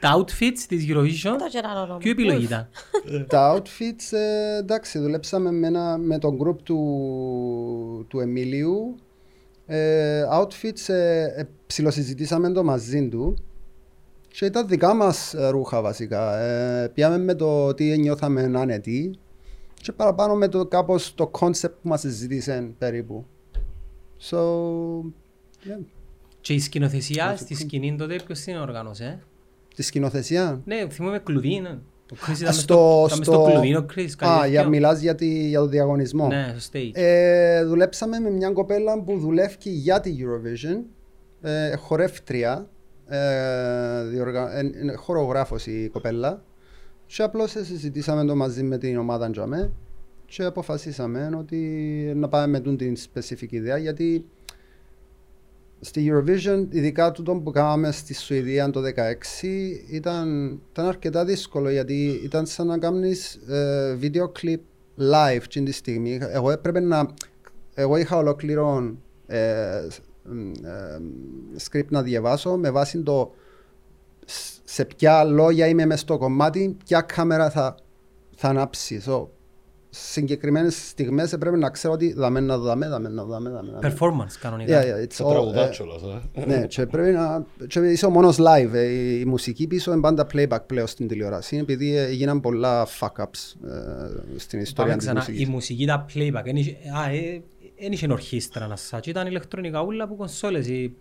[0.00, 1.98] Τα outfits της Eurovision, Το και ένα όνομα.
[1.98, 2.68] ποιο επιλογή ήταν;
[3.28, 8.96] Τα outfits, ε, εντάξει, δουλέψαμε με, ένα, με τον group του, του Εμίλιου.
[9.66, 13.36] Ε, outfits, ε, ε, ψιλοσυζητήσαμε το μαζί του.
[14.28, 16.38] Και ήταν δικά μας ε, ρούχα βασικά.
[16.38, 19.18] Ε, πήγαμε με το τι νιώθαμε άνετοι
[19.74, 23.26] και παραπάνω με το κάπως το concept που μας συζήτησε περίπου.
[24.30, 25.84] So, yeah.
[26.40, 29.22] Και η σκηνοθεσία στη σκηνή τότε ποιος την οργάνωσε.
[29.76, 30.60] Τη σκηνοθεσία.
[30.64, 31.60] Ναι, θυμούμαι κλουβί.
[31.60, 31.78] ναι.
[32.12, 34.10] Ο Chris ήταν μες Στο, ήταν μες στο κλουβί, ο Chris.
[34.16, 34.50] κάτι Α, τέτοιο.
[34.50, 36.26] για, μιλάς για, τη, για το διαγωνισμό.
[36.26, 36.90] Ναι, στο stage.
[36.92, 40.82] Ε, δουλέψαμε με μια κοπέλα που δουλεύει για τη Eurovision,
[41.40, 42.68] ε, χορεύτρια,
[43.06, 43.18] ε,
[44.04, 44.58] διοργα...
[44.58, 46.42] ε, είναι χορογράφος η κοπέλα
[47.06, 49.70] και απλώς συζητήσαμε το μαζί με την ομάδα Τζαμέ
[50.26, 51.58] και αποφασίσαμε ότι
[52.16, 54.24] να πάμε με τούν την specific ιδέα γιατί
[55.80, 58.84] στη Eurovision, ειδικά τούτο που κάναμε στη Σουηδία το 2016,
[59.90, 64.60] ήταν, ήταν αρκετά δύσκολο γιατί ήταν σαν να κάνεις ε, βίντεο κλιπ
[64.98, 66.18] live την τη στιγμή.
[66.30, 67.14] Εγώ έπρεπε να...
[67.74, 69.86] Εγώ είχα ολόκληρο ε,
[70.22, 71.00] μ, ε,
[71.62, 73.34] script να διαβάσω με βάση το
[74.26, 77.76] σ- σε ποια λόγια είμαι μες στο κομμάτι, ποια κάμερα θα,
[78.36, 79.02] θα ανάψει.
[79.06, 79.26] So,
[80.10, 83.70] συγκεκριμένες στιγμές έπρεπε να ξέρω ότι δαμε να δαμε, δαμε να δαμε, δαμε.
[83.80, 83.94] δαμε.
[83.98, 84.82] Performance κανονικά.
[84.82, 86.44] Yeah, yeah, it's Θα all, τραγουδά ε, κιόλας, ε.
[86.46, 87.46] ναι, και πρέπει να.
[87.66, 88.70] Και είσαι ο μόνος live.
[88.72, 91.56] ε, Η μουσική πίσω είναι πάντα playback πλέον στην τηλεόραση.
[91.56, 95.20] Επειδή ε, έγιναν πολλά fuck ups ε, στην ιστορία Πάμε της ξανά.
[95.20, 95.48] Η μουσικής.
[95.48, 96.42] μουσική ήταν playback.
[96.44, 97.42] Εν είχε- Α, ε,
[97.78, 99.10] εν είχε ορχήστρα να σάτσι.
[99.10, 100.66] Ήταν ηλεκτρονικά ούλα από κονσόλες.
[100.68, 100.94] Η-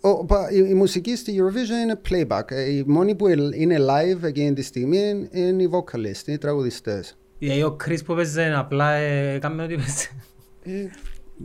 [0.00, 2.50] Ο- πα- η, η μουσική στη Eurovision είναι playback.
[2.50, 6.38] Ε, Οι μόνοι που είναι live εκείνη τη στιγμή είναι, είναι οι vocalists, είναι οι
[6.38, 7.14] τραγουδιστές.
[7.40, 10.08] Δηλαδή ο Chris που παίζε απλά ε, έκαμε ό,τι παίζε.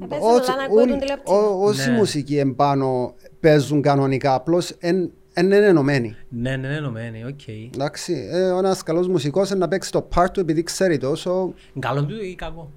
[0.04, 1.60] Έπαιζε όλα να ακούω τον τηλεοπτικό.
[1.62, 1.98] Όσοι Ναι.
[1.98, 6.16] μουσικοί εμπάνω παίζουν κανονικά, απλώς εν εν είναι ενωμένοι.
[6.30, 7.48] Ναι, ναι, ναι, ενωμένοι, οκ.
[7.48, 12.06] Εντάξει, ε, ένας καλός μουσικός είναι να παίξει το part του επειδή ξέρει τόσο, Καλό
[12.06, 12.72] του ή κακό;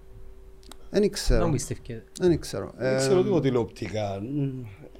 [0.90, 1.48] δεν Δεν ξέρω.
[1.50, 1.80] πιστεύω.
[2.20, 2.72] Δεν ξέρω.
[2.76, 4.18] Δεν Ε, ξέρω τίποτα τηλεοπτικά.
[4.22, 4.48] Μμ,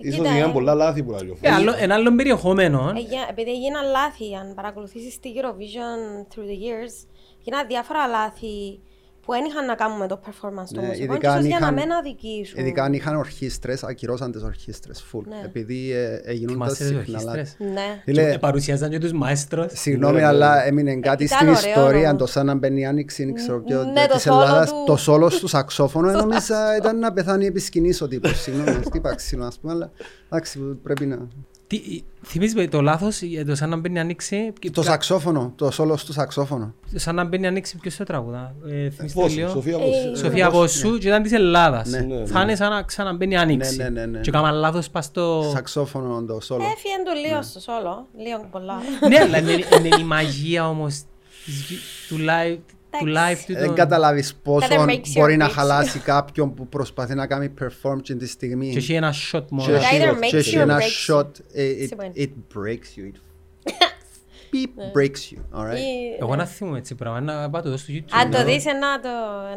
[0.00, 0.52] Ίσως Κοίτα, γίναν ε.
[0.52, 1.58] πολλά λάθη που λέει ο Ε, Φως.
[1.58, 2.92] άλλο- Ένα άλλο περιεχόμενο.
[2.96, 6.94] Ε, για- Επειδή έγιναν λάθη, αν παρακολουθήσεις τη Eurovision through the years,
[7.48, 8.80] έγιναν διάφορα λάθη
[9.22, 11.46] που δεν είχαν να κάνουν με το performance των Ναι, μουσικών ειδικά και ίσως αν
[11.46, 12.60] για να είχαν- μην αδικήσουν.
[12.60, 15.22] Ειδικά αν είχαν ορχήστρες, ακυρώσαν τις ορχήστρες full.
[15.28, 15.40] Ναι.
[15.44, 17.38] Επειδή ε, ε, γίνονταν Θυμάσαι τις συχνά λάθη.
[17.38, 18.00] ορχήστρες; Ναι.
[18.04, 19.72] Φίλε, Και Παρουσιάζαν και τους μαέστρος.
[19.74, 20.62] Συγγνώμη, Ναι, ναι, αλλά ναι.
[20.68, 22.08] έμεινε κάτι Ήταν στην ωραίο ιστορία.
[22.08, 22.20] όμως.
[22.20, 23.84] Το σαν να μπαίνει η άνοιξη, δεν ξέρω ποιο.
[23.84, 24.82] Ναι, το της σόλο Ελλάδας, του.
[24.86, 28.40] Το σόλο του σαξόφωνο, νόμιζα ήταν να πεθάνει επί σκηνής ο τύπος.
[28.40, 29.90] Συγγνώμη, τι παξίνο, ας πούμε, αλλά
[30.26, 31.18] εντάξει, πρέπει να...
[31.68, 34.52] Τι- Θυμίζεις το λάθος, ε, το σαν να μπαίνει ανοίξει.
[34.58, 36.74] και Το κα- σαξόφωνο, το σόλο του σαξόφωνο.
[36.94, 39.48] Σαν να μπαίνει ανοίξει ποιος το τραγουδά; Ε, θυμίστε Βόσου, λίγο.
[39.48, 40.16] Σοφία Ε, Βόσου.
[40.24, 41.88] Σοφία Βόσου και ήταν της Ελλάδας.
[41.88, 42.26] Ναι, ναι.
[42.26, 43.76] Θα είναι σαν να ξαναμπαίνει ανοίξη.
[43.76, 44.20] Ναι, ναι, ναι, ναι.
[44.20, 45.50] Και κάμα λάθος πας στο...
[45.54, 46.62] Σαξόφωνο το σόλο.
[46.62, 47.18] Έφυγε το Ναι.
[47.28, 48.74] λίγο στο σόλο, λίγο πολλά.
[49.08, 51.02] Ναι, αλλά είναι είναι η μαγεία όμως
[51.44, 52.58] της γη- του live
[52.90, 53.52] του live του.
[53.54, 55.52] Δεν το- καταλάβεις πόσο That makes your μπορεί να breaks.
[55.52, 58.70] χαλάσει κάποιον που προσπαθεί να κάνει perform και τη στιγμή.
[58.70, 59.68] Και έχει ένα shot μόνο.
[59.72, 61.14] Και It έχει- either makes και έχει you or ένα breaks you.
[61.16, 62.12] shot, ε, it, Σημαίνει.
[62.16, 63.12] it breaks you.
[63.12, 63.16] It
[64.54, 65.76] beep breaks you, alright?
[65.76, 68.08] Ή- Εγώ να θυμούμαι έτσι πράγμα, να πάω το δω στο YouTube.
[68.22, 69.08] Αν το να- δεις να το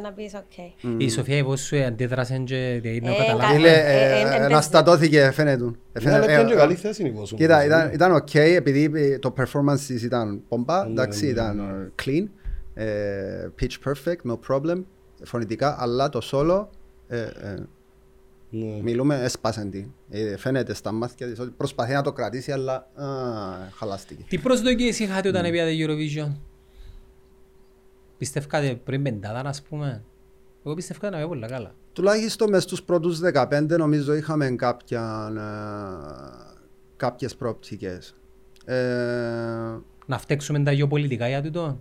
[0.01, 1.01] να πεις οκ.
[1.01, 3.41] Η Σοφία η Βόσου αντίδρασε και δηλαδή να Ε, καταλάβει.
[3.41, 5.63] κα- Φίλε, ε, ε, ε, ε, ε, αναστατώθηκε, φαίνεται.
[6.01, 7.35] Ναι, αλλά Ε, ήταν και ε, καλή θέση η Βόσου.
[7.35, 7.91] Κοίτα, όμως, ήταν, ε.
[7.93, 12.40] ήταν ok επειδή ε, το performance της ήταν bomba, εντάξει, ναι, ήταν ε, clean, ε,
[13.59, 14.83] pitch perfect, no problem,
[15.23, 16.67] φωνητικά, αλλά το solo,
[17.07, 17.55] ε, ε,
[18.53, 18.81] Ναι.
[18.81, 19.85] μιλούμε, έσπασε τη.
[20.09, 23.05] Ε, φαίνεται στα μάτια της ότι προσπαθεί να το κρατήσει, αλλά α,
[23.73, 24.23] χαλάστηκε.
[24.27, 26.31] Τι προσδοκίες είχατε όταν έπιατε Eurovision;
[28.17, 30.03] Πιστεύκατε πριν πεντάδα, ας πούμε;
[30.65, 31.71] Εγώ πιστεύω να είμαι πολύ καλά.
[31.93, 36.61] Τουλάχιστον μες στους πρώτους 15 νομίζω είχαμε κάποια, ε,
[36.97, 38.15] κάποιες προοπτικές.
[38.65, 38.75] Ε,
[40.05, 41.79] Να φταίξουμε τα γεωπολιτικά για τούτο;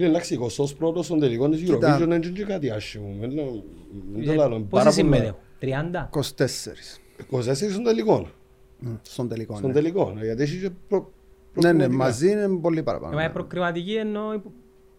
[0.00, 0.38] Φίλε, εντάξει,
[0.78, 1.96] 21ος στον τελικό της Κοίτα.
[1.96, 3.16] Eurovision δεν είναι και κάτι άσχημο.
[3.20, 3.62] Δεν το-
[4.14, 4.90] δεν το Ε, λέω, Πόσοι πάρα πολλά.
[4.90, 6.08] συμμετέχουν, 30.
[6.10, 8.28] 24 24 στον τελικό.
[8.78, 9.56] μ, στον τελικό.
[9.56, 9.74] Στον ναι.
[9.74, 10.14] τελικό.
[10.22, 10.98] Γιατί έχει και προ...
[11.54, 11.96] Ναι, ναι, προκριματικά.
[12.04, 13.14] μαζί είναι πολύ παραπάνω.
[13.14, 13.32] Μα η ναι.
[13.32, 14.40] προκριματική εννοώ,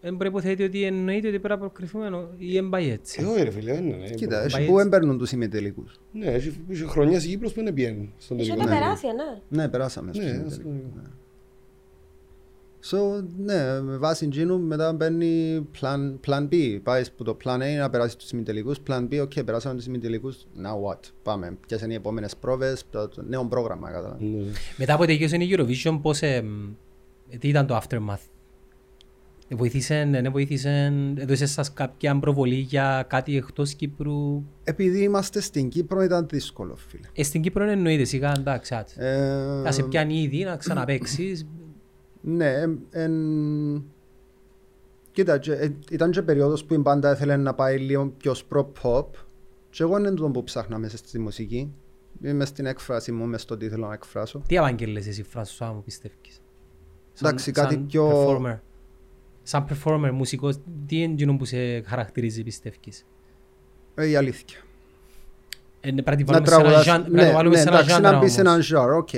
[0.00, 3.24] δεν προϋποθέτει ότι εννοείται ότι πρέπει να προκριθούμε εννοώ, ή δεν πάει Ε, έτσι.
[3.24, 4.08] όχι ρε φίλε, δεν είναι.
[4.10, 4.86] Κοίτα, Ε, έχει πάει που έτσι.
[4.86, 6.00] έμπαιρνουν τους ημιτελικούς.
[6.12, 8.66] Ναι, έχει έχει χρονιές η Κύπρος που δεν πιένει στον Είχε τελικό.
[8.68, 8.78] το ναι.
[8.80, 9.62] περάσει, ναι.
[9.62, 10.58] Ναι, περάσαμε στους Ναι, ημιτελικούς.
[10.58, 11.10] ας-
[12.90, 12.98] So,
[13.36, 16.80] ναι, με βάση εκείνου μετά μπαίνει plan, plan B.
[16.82, 18.76] Πάει που το plan A να περάσει τους ημιτελικούς.
[18.88, 20.36] Plan B, ok, περάσαμε τους ημιτελικούς.
[20.56, 20.98] Now what?
[21.22, 21.56] Πάμε.
[21.66, 23.90] Ποιες είναι οι επόμενες πρόβες, το, το νέο πρόγραμμα.
[23.90, 24.16] Κατάλαβα.
[24.20, 24.42] Ναι.
[24.76, 26.72] Μετά από τελείωσε η Eurovision, πώς, ε, μ,
[27.38, 28.26] τι ήταν το aftermath;
[29.48, 35.68] Ε, Βοήθησε, δεν βοήθησε, έδωσε σας κάποια προβολή για κάτι εκτός Κύπρου; Επειδή είμαστε στην
[35.68, 37.06] Κύπρο ήταν δύσκολο, φίλε.
[37.14, 38.96] Ε, στην Κύπρο εννοείται σιγά, εντάξει, άτσε.
[38.98, 41.46] Ε, Να σε πιάνει ήδη, να ξαναπαίξεις.
[42.24, 43.12] Ναι, εν, εν...
[45.12, 49.04] Κοίτα, και, ε, ήταν και περίοδος που η μπάντα ήθελε να πάει λίγο πιο προ-pop
[49.70, 51.72] και εγώ είναι το που ψάχνα μέσα στη μουσική.
[52.24, 54.42] Είμαι στην έκφραση μου, μες στο τι θέλω να εκφράσω.
[54.46, 56.40] Τι αβαγγέλες εσύ, Φρανσουά, μου πιστεύεις.
[57.12, 58.58] Σαν- Εντάξει, κάτι σαν πιο- Performer.
[59.42, 60.56] Σαν performer, μουσικός,
[60.86, 63.04] τι είναι εκείνο που σε χαρακτηρίζει, πιστεύεις.
[63.94, 64.58] Ε, η αλήθεια.
[65.80, 67.34] Ε, ναι, πρέπει Να να τη βάλουμε σε ένα τραγουδάς, ζάν- πρέπει ναι, να το
[67.34, 68.70] βάλουμε ναι, σε ένα εντάξει, ζάντρα να μπεις σε όμως.
[68.70, 69.08] ένα genre, οκ.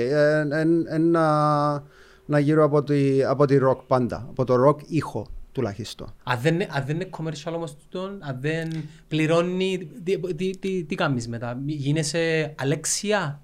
[2.27, 4.83] Ε, εν- εν να, να γύρω από τη, από τη rock πάντα, από το rock
[4.87, 6.13] ήχο τουλάχιστον.
[6.23, 10.83] Αν δεν, είναι- αν δεν είναι commercial όμως τούτον, αν δεν πληρώνει, τι, τι, τι,
[10.83, 13.41] τι κάνεις μετά, γίνεσαι Αλέξια;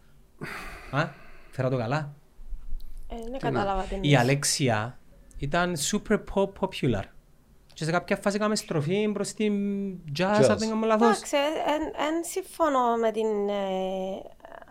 [0.92, 1.08] Α,
[1.50, 2.14] φέρα το καλά.
[3.08, 5.00] Ε, Δεν κατάλαβα την Η Αλέξια
[5.38, 7.04] ήταν super pop popular.
[7.74, 9.54] Και σε κάποια φάση κάναμε στροφή προς την
[10.18, 10.48] jazz, Jazz.
[10.50, 11.08] αν δεν κάνω λάθος.
[11.08, 11.36] Εντάξει,
[11.98, 13.26] δεν συμφωνώ με την...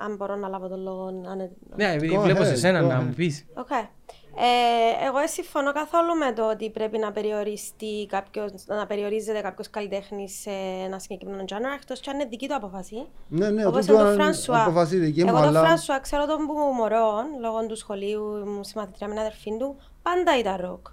[0.00, 1.06] ε, Αν μπορώ να λάβω τον λόγο.
[1.06, 3.02] αν- αν- Ναι, επειδή Go βλέπω σε ahead, σένα go να ahead.
[3.04, 3.46] μου πεις.
[3.54, 3.68] Οκ.
[3.70, 9.70] Ε, εγώ δεν συμφωνώ καθόλου με το ότι πρέπει να περιοριστεί κάποιος, να περιορίζεται κάποιος
[9.70, 10.50] καλλιτέχνης σε
[10.84, 13.06] ένα συγκεκριμένο genre, εκτός κι αν είναι δική του απόφαση.
[13.28, 14.62] Ναι, ναι, Όπως τούτο είναι το είναι Φρανσουά.
[14.62, 18.64] αποφασή δική μου, Εγώ τον αλλά- Φρανσουά ξέρω τον που μωρό, λόγω του σχολείου, μου
[18.64, 20.86] συμμαθητρία με την αδερφή του, πάντα ήταν ροκ.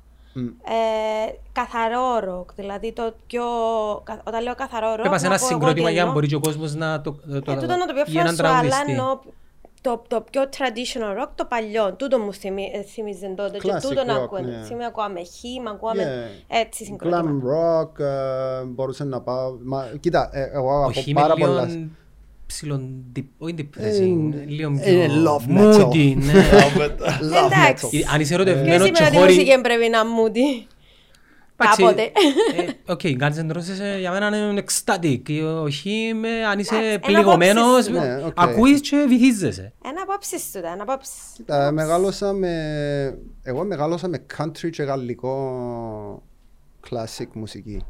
[0.46, 3.44] Ε, καθαρό ροκ, δηλαδή το πιο...
[4.04, 6.14] κα- Όταν λέω καθαρό ροκ, Έπασε να ένα πω εγώ συγκρότημα τι για να εννοώ.
[6.14, 8.18] μπορεί και ο κόσμος να το, το, το, Ε, τούτο να το πει ο ή
[8.18, 8.92] έναν Φρανσουά, αλλά τραγουδιστή.
[8.92, 9.20] εννοώ
[9.82, 11.94] το, το πιο traditional rock, το παλιό.
[11.94, 13.58] Τούτο μου θυμί- ε, θυμίζε τότε.
[13.58, 14.40] Και Classic τούτο να rock, ακούω.
[14.40, 14.64] ναι.
[14.66, 16.44] Σήμερα ακούαμε χήμα, ακούαμε Yeah.
[16.48, 17.42] έτσι Glam συγκρότημα.
[17.54, 19.58] rock, ε, μπορούσε να πάω.
[19.64, 21.68] Μα, κοίτα, ε, εγώ Ο από Χίμη πάρα πολλά.
[22.62, 23.04] Λίγο ψηλον,
[23.38, 25.84] όχι depressing, λίγο είναι πιο love metal.
[25.86, 26.34] moody, ναι.
[27.22, 27.88] Love Εντάξει.
[27.92, 28.12] metal.
[28.14, 29.34] Αν είσαι Ποιος ερωτευμένος είπε και ότι η χώρη...
[29.34, 30.68] μουσική πρέπει να μούτι.
[31.60, 32.02] Εντάξει, Κάποτε.
[32.02, 35.22] ε, Οκ, Guns N' Roses ε, για μένα είναι ecstatic.
[35.64, 37.90] Όχι, με- αν είσαι Εντάξει, ένα πληγωμένος, απόψεις.
[37.90, 38.32] Ναι, οκ.
[38.36, 39.74] ακούεις και βυθίζεσαι.
[39.86, 41.14] Ένα απόψεις του, ένα απόψεις.
[41.36, 42.52] Κοίτα, μεγάλωσα με...
[43.44, 46.24] Εγώ μεγάλωσα με country και γαλλικό
[46.90, 47.82] classic μουσική.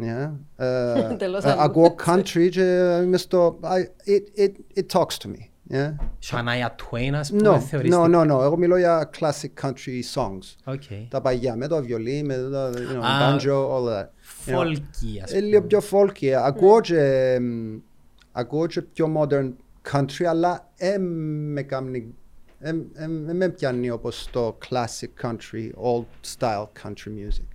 [0.00, 0.30] Yeah.
[0.56, 1.60] Ε, Τελώς ε, άλλο.
[1.60, 3.58] ακούω country και είμαι στο...
[3.62, 5.42] I- It, it, it talks to me.
[5.70, 5.94] Yeah.
[6.30, 7.94] Shania Twain, ας πούμε, No, θεωρείς...
[7.94, 8.42] no, no, no.
[8.42, 10.54] Εγώ μιλώ για classic country songs.
[10.64, 10.82] Οκ.
[11.08, 14.06] Τα παγιά, με το βιολί, με το you know, Α, banjo, all that.
[14.46, 14.58] You know.
[14.58, 15.66] Folky, ας Ε, λίγο πούμε.
[15.66, 16.26] πιο folky.
[16.26, 16.34] ε.
[16.34, 17.76] Ακούω και, μ,
[18.32, 19.52] ακούω και πιο modern
[19.92, 22.14] country, αλλά ε, με κάνει,
[22.58, 22.74] ε, ε,
[23.28, 27.46] ε, με πιάνει όπως το classic country, old style country music.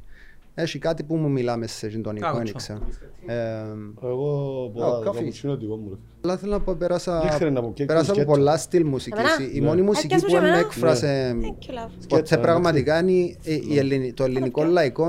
[0.60, 2.56] Έχει κάτι που μου μιλάμε σε εκείνον τον Κάκο, εικόνα, τσο.
[2.62, 2.80] ξέρω.
[3.26, 5.14] Ε, Εγώ πολλά Oh, το coffee.
[5.14, 5.88] καπουτσίνο δικό μου.
[5.90, 5.96] ρε.
[6.24, 8.30] Αλλά θέλω να πω, πέρασα, Ήξερε να πω και πέρασα από σκέτο.
[8.32, 9.18] πολλά στυλ μουσικής.
[9.20, 9.66] Εμένα; Η- Η Ναι.
[9.66, 11.48] μόνη Ε, μουσική πιάσου που και με εμένα; έκφρασε Thank you,
[11.86, 11.90] love.
[12.08, 15.06] ποτέ Σκέτο, πραγματικά είναι η- η ελληνι- το ελληνικό λαϊκό.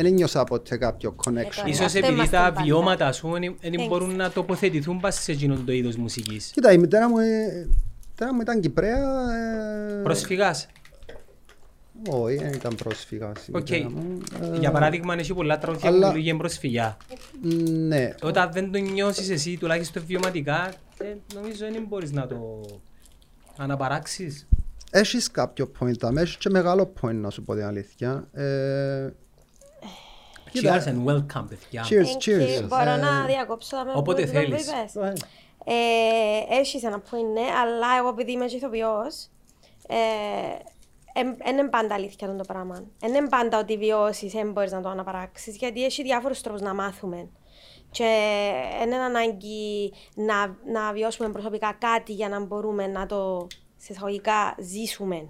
[0.00, 1.46] Δεν νιώσα ποτέ κάποιο connection.
[1.48, 2.62] Ίσως Ίσως Είμαστε επειδή είμαστε τα πάντα.
[2.62, 3.86] βιώματα σου δεν Thanks.
[3.88, 6.50] μπορούν να τοποθετηθούν πας σε εκείνον το είδος μουσικής.
[6.54, 7.68] Κοίτα, η μητέρα μου, ε, η
[8.10, 8.98] μητέρα μου ήταν Κυπρέα.
[9.98, 10.66] ε, Προσφυγάς;
[12.08, 13.26] Όχι, δεν ήταν πρόσφυγα.
[13.46, 13.60] η Οκ.
[13.70, 14.18] μητέρα μου.
[14.42, 16.96] Ε, Για παράδειγμα, έχει πολλά τραγούδια που αλλά- μιλούν για προσφυγιά.
[17.70, 18.14] Ναι.
[18.22, 22.60] Όταν δεν το νιώσεις εσύ, τουλάχιστον βιωματικά, ε, νομίζω δεν μπορείς να το
[23.56, 24.46] αναπαράξεις.
[24.90, 28.28] Έχεις κάποιο point, αλλά έχεις και μεγάλο point να σου πω την αλήθεια.
[28.32, 29.08] Ε,
[30.50, 30.82] Κοίτα.
[30.84, 31.84] Cheers and welcome, παιδιά.
[31.88, 32.62] Cheers, Thank cheers.
[32.62, 32.66] you.
[32.68, 34.66] Μπορώ Ε, να διακόψω τα όποτε που- που θέλεις.
[34.66, 34.94] είπες.
[34.94, 35.12] ε,
[35.64, 39.26] Ε, Έχεις ένα που είναι, αλλά εγώ επειδή είμαι και ηθοποιός,
[41.14, 42.84] δεν είναι πάντα αλήθεια αυτό το πράγμα.
[42.98, 46.74] Δεν είναι πάντα ότι βιώσεις, δεν μπορείς να το αναπαράξεις, γιατί έχει διάφορους τρόπους να
[46.74, 47.28] μάθουμε.
[47.90, 48.08] Και
[48.78, 53.46] δεν είναι ανάγκη να, να βιώσουμε προσωπικά κάτι για να μπορούμε να το
[53.76, 55.28] σε εισαγωγικά ζήσουμε.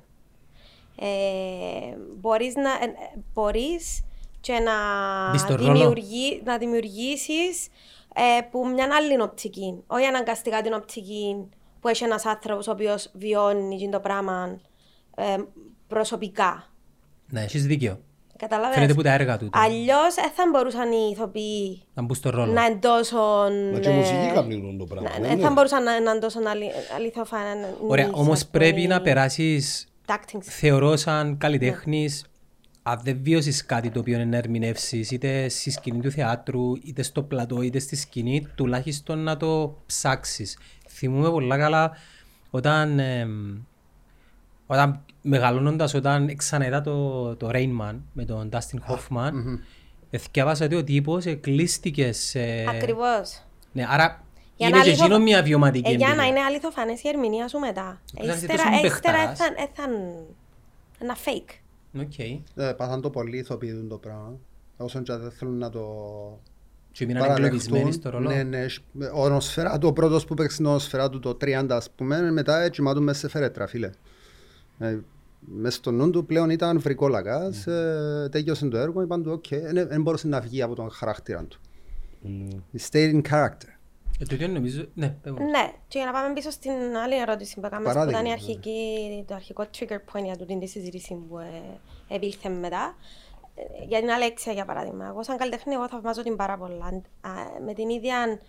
[0.97, 4.05] Ε, μπορείς, να, ε, ε, μπορείς
[4.41, 4.73] και να,
[5.31, 5.73] Μπεις στο ρόλο.
[5.73, 7.69] δημιουργεί, να δημιουργήσεις
[8.15, 9.83] ε, που μια άλλη οπτική.
[9.87, 11.49] Όχι αναγκαστικά την οπτική
[11.81, 14.61] που έχει ένας άνθρωπος ο οποίος βιώνει εκείνο το πράγμα
[15.17, 15.37] ε,
[15.89, 16.65] προσωπικά.
[17.29, 18.01] Ναι, έχεις δίκιο.
[18.37, 19.49] Καταλάβες; Φαίνεται που τα έργα του.
[19.53, 22.53] Αλλιώς δεν θα μπορούσαν οι ηθοποιοί Να μπουν στο ρόλο.
[22.53, 23.71] να εντώσουν...
[23.73, 25.09] Μα και ε, μουσική κάνουν το πράγμα.
[25.11, 25.43] να- ναι, Δεν ναι.
[25.43, 30.39] θα μπορούσαν να, να εντώσουν αλη- αληθοφανείς, Ωραία, ας όμως πούμε, πρέπει να περάσεις, acting
[30.41, 32.25] θεωρώ σαν καλλιτέχνης,
[32.83, 37.03] αν δεν βιώσεις κάτι το οποίο είναι να ερμηνεύσεις, είτε στη σκηνή του θεάτρου, είτε
[37.03, 40.59] στο πλατό, είτε στη σκηνή, τουλάχιστον να το ψάξεις.
[40.89, 41.93] Θυμούμαι πολλά καλά
[42.51, 43.57] όταν, εμ,
[44.73, 49.33] όταν μεγαλώνοντας, όταν ξαναείδα το, το Rain Man με τον Dustin Hoffman,
[50.11, 52.41] εθιάβασα ότι ο τύπος εκλείστηκε σε...
[52.69, 53.43] Ακριβώς.
[53.73, 54.25] Ναι, άρα
[54.57, 56.31] Για είναι να και αληθο- εκείνο μια βιωματική Ε, για να εμπειρία.
[56.31, 58.01] είναι αληθοφανές η ερμηνεία σου μετά.
[58.23, 59.41] Ήταν Ύστερα, τόσο ύστερα παιχταράς.
[59.41, 59.91] έθαν, έθαν
[60.99, 61.55] ένα fake.
[62.01, 62.19] Οκ.
[62.19, 64.33] ε, Πάθαν το πολύ ηθοποιητούν το πράγμα.
[64.77, 65.85] Όσον και δεν θέλουν να το
[66.93, 68.29] Και μείναν εγκλωβισμένοι στο ρόλο.
[68.31, 68.67] Ναι, ναι.
[69.15, 73.19] Ο Νοσφεράτου, ο πρώτος που παίξει τον Νοσφεράτου το 30 ας πούμε, μετά κοιμάτουν μέσα
[73.19, 73.91] σε φερέτρα, φίλε.
[74.81, 74.99] Ε,
[75.41, 80.03] μες στο νου του πλέον ήταν βρικόλακας, ε, τέλειωσε το έργο, είπαν του, οκ, δεν
[80.03, 81.61] μπορούσε να βγει από τον χαρακτήρα του.
[82.73, 83.69] He stayed in character.
[84.21, 84.87] Ε, το ίδιο νομίζω...
[84.95, 85.39] Ναι, πες μου.
[85.39, 88.29] Ναι, και για να πάμε πίσω στην άλλη ερώτηση που έκαμε, που Παράδειγμα, ήταν η
[88.29, 88.35] ναι.
[88.35, 92.95] αρχική, το αρχικό trigger point για τούτη τη συζήτηση που ε, επήλθε μετά.
[93.55, 95.07] Ε, Για την Αλέξια, για παράδειγμα.
[95.07, 96.87] Εγώ, σαν καλλιτέχνη, εγώ θαυμάζω την πάρα πολλά.
[97.21, 97.31] Α,
[97.65, 98.41] με την ίδια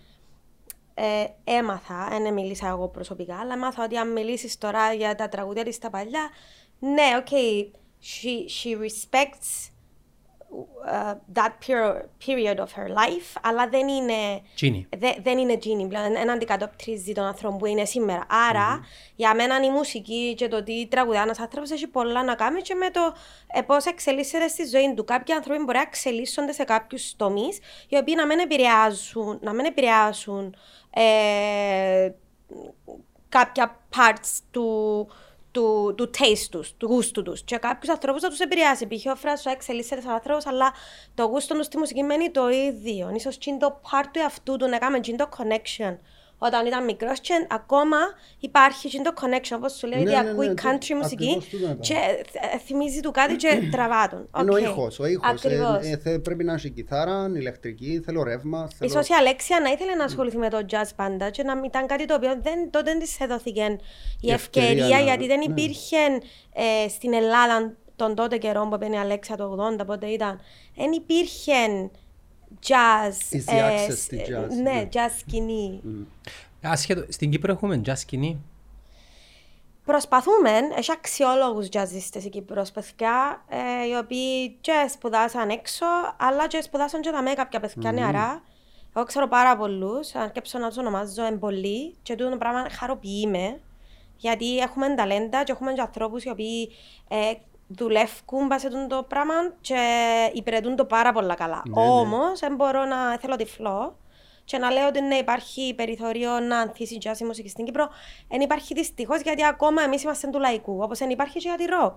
[0.94, 5.64] ε, έμαθα, δεν μίλησα εγώ προσωπικά, αλλά έμαθα ότι αν μιλήσεις τώρα για τα τραγούδια
[5.64, 6.30] της τα παλιά,
[6.78, 7.70] ναι, okay,
[8.02, 9.70] she, she respects
[10.92, 14.86] uh, that peri- period of her life, αλλά δεν είναι, Τζίνι.
[14.98, 18.26] δε- δεν είναι Genie πλέον, δεν αντικατοπτρίζει τον άνθρωπο που είναι σήμερα.
[18.50, 18.80] Άρα,
[19.16, 22.74] για μένα η μουσική και το τι τραγουδά ένας άνθρωπος έχει πολλά να κάνει και
[22.74, 23.14] με το
[23.46, 25.04] ε, πώς εξελίσσεται στη ζωή του.
[25.04, 29.64] Κάποιοι άνθρωποι μπορεί να εξελίσσονται σε κάποιους τομείς, οι οποίοι να μην επηρεάζουν, να μην
[29.64, 30.56] επηρεάσουν
[30.94, 32.10] ε,
[33.28, 35.08] κάποια parts του,
[35.50, 37.42] του, του taste τους, του γούστου τους.
[37.42, 38.86] Και κάποιους ανθρώπους θα τους επηρεάσει.
[38.86, 39.06] Π.χ.
[39.12, 40.72] ο Φράσο εξελίσσεται σαν άνθρωπος, αλλά
[41.14, 43.10] το γούστο του στη μουσική μένει το ίδιο.
[43.14, 45.96] Ίσως και το part του εαυτού του να κάνει και το connection.
[46.44, 47.96] Όταν ήταν μικρός και ακόμα
[48.38, 51.24] υπάρχει και το connection, όπως σου λέει, Ναι, ότι ναι, ακούει ναι, το- country μουσική
[51.28, 51.94] ακριβώς τούτο είναι το και
[52.54, 54.28] ε, θυμίζει του κάτι και τραβά τον.
[54.40, 54.60] Είναι ο Οκ.
[54.60, 55.30] ήχος, ο ήχος.
[55.30, 55.86] Ακριβώς.
[55.86, 58.68] Ε, ε, θε- πρέπει να έχει κιθάρα, ηλεκτρική, θέλω ρεύμα.
[58.78, 58.90] Θέλω...
[58.90, 62.04] Ίσως η Αλέξια να ήθελε να ασχοληθεί με το jazz πάντα και να ήταν κάτι
[62.04, 63.78] το οποίο δεν, τότε δεν της έδωθηκε η,
[64.20, 65.44] Η ευκαιρία ευκαιρία να- γιατί δεν ναι.
[65.44, 65.96] υπήρχε
[66.84, 70.40] ε, στην Ελλάδα τον τότε καιρό που έπαιρνε η Αλέξια το 80 πότε ήταν
[70.76, 71.52] δεν υπήρχε
[72.66, 74.88] jazz Easy access στη ε, jazz, ναι, ναι.
[74.92, 75.80] jazz σκηνή
[76.62, 78.42] Ασχέτω, στην Κύπρο έχουμε jazz σκηνή.
[79.84, 85.86] Προσπαθούμε, έχει αξιόλογους jazzίστες η Κύπρος, παιδιά, ε, οι οποίοι και σπουδάσαν έξω,
[86.16, 88.42] αλλά και σπουδάσαν και τα με κάποια παιδιά νεαρά.
[88.96, 93.28] Εγώ ξέρω πάρα πολλούς, αν αρκέψω να τους ονομάζω εμπολί και τούτο το πράγμα χαροποιεί
[93.30, 93.60] με,
[94.16, 96.70] γιατί έχουμε ταλέντα και έχουμε και ανθρώπους οι οποίοι
[97.08, 97.32] ε,
[97.76, 99.76] δουλεύουν πάνω σε τούτο το πράγμα και
[100.32, 101.62] υπηρετούν το πάρα πολλά καλά.
[101.68, 101.88] Ναι, ναι.
[101.88, 103.96] Όμως, δεν μπορώ να θέλω τυφλό
[104.44, 107.88] και να λέω ότι ναι, υπάρχει περιθώριο να ανθίσει jazz η μουσική στην Κύπρο.
[108.28, 110.78] Δεν υπάρχει δυστυχώς γιατί ακόμα εμείς είμαστε του λαϊκού.
[110.82, 111.94] Όπως δεν υπάρχει και για τη rock.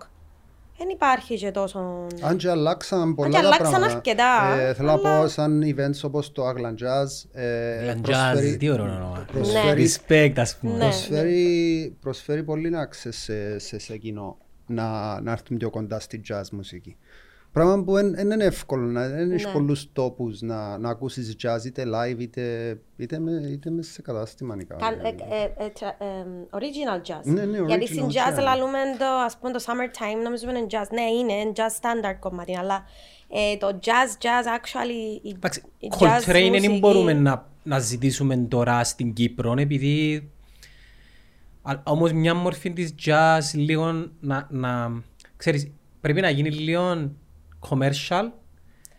[0.77, 2.07] Δεν υπάρχει και τόσο.
[2.21, 3.93] Αν και αλλάξαν πολλά και τα αλλάξαν πράγματα.
[3.93, 7.39] αρκετά, Ε, θέλω να αλλά- πω σαν events όπως το Aglan Jazz.
[7.41, 9.25] ε, Jazz, προσφέρει- τι ωραίο όνομα.
[9.31, 10.73] προσφέρει- Respect, ας πούμε.
[10.73, 10.79] Ναι.
[10.79, 16.49] προσφέρει, προσφέρει πολύ access σε, σε, σε κοινό να, να έρθουν πιο κοντά στη jazz
[16.51, 16.95] μουσική.
[17.51, 19.51] Πράγμα που δεν είναι εύκολο, να- δεν έχεις Ναι.
[19.51, 24.56] πολλούς τόπους να, να ακούσεις jazz είτε live είτε, είτε, με, είτε μέσα σε κατάστημα.
[24.56, 24.75] νικά.
[24.75, 27.23] Καν- ε, ε, ε, τρα- ε, original jazz.
[27.23, 28.41] Ναι, ναι, Γιατί original στην jazz jazz.
[28.41, 30.88] λαλούμε το, ας πούμε, το summertime, νομίζουμε είναι jazz.
[30.91, 32.84] Ναι, είναι είναι jazz standard κομμάτι, αλλά
[33.30, 37.80] ε, το jazz, jazz, actually, η, Εντάξει, η jazz Coltrane δεν μουσική- μπορούμε να, να
[37.80, 40.35] ζητήσουμε τώρα στην Κύπρο, επειδή α-
[41.84, 45.01] όμως μια μορφή της jazz λίγο να, να
[45.38, 47.12] ξέρεις, πρέπει να γίνει λίγο
[47.69, 48.23] commercial,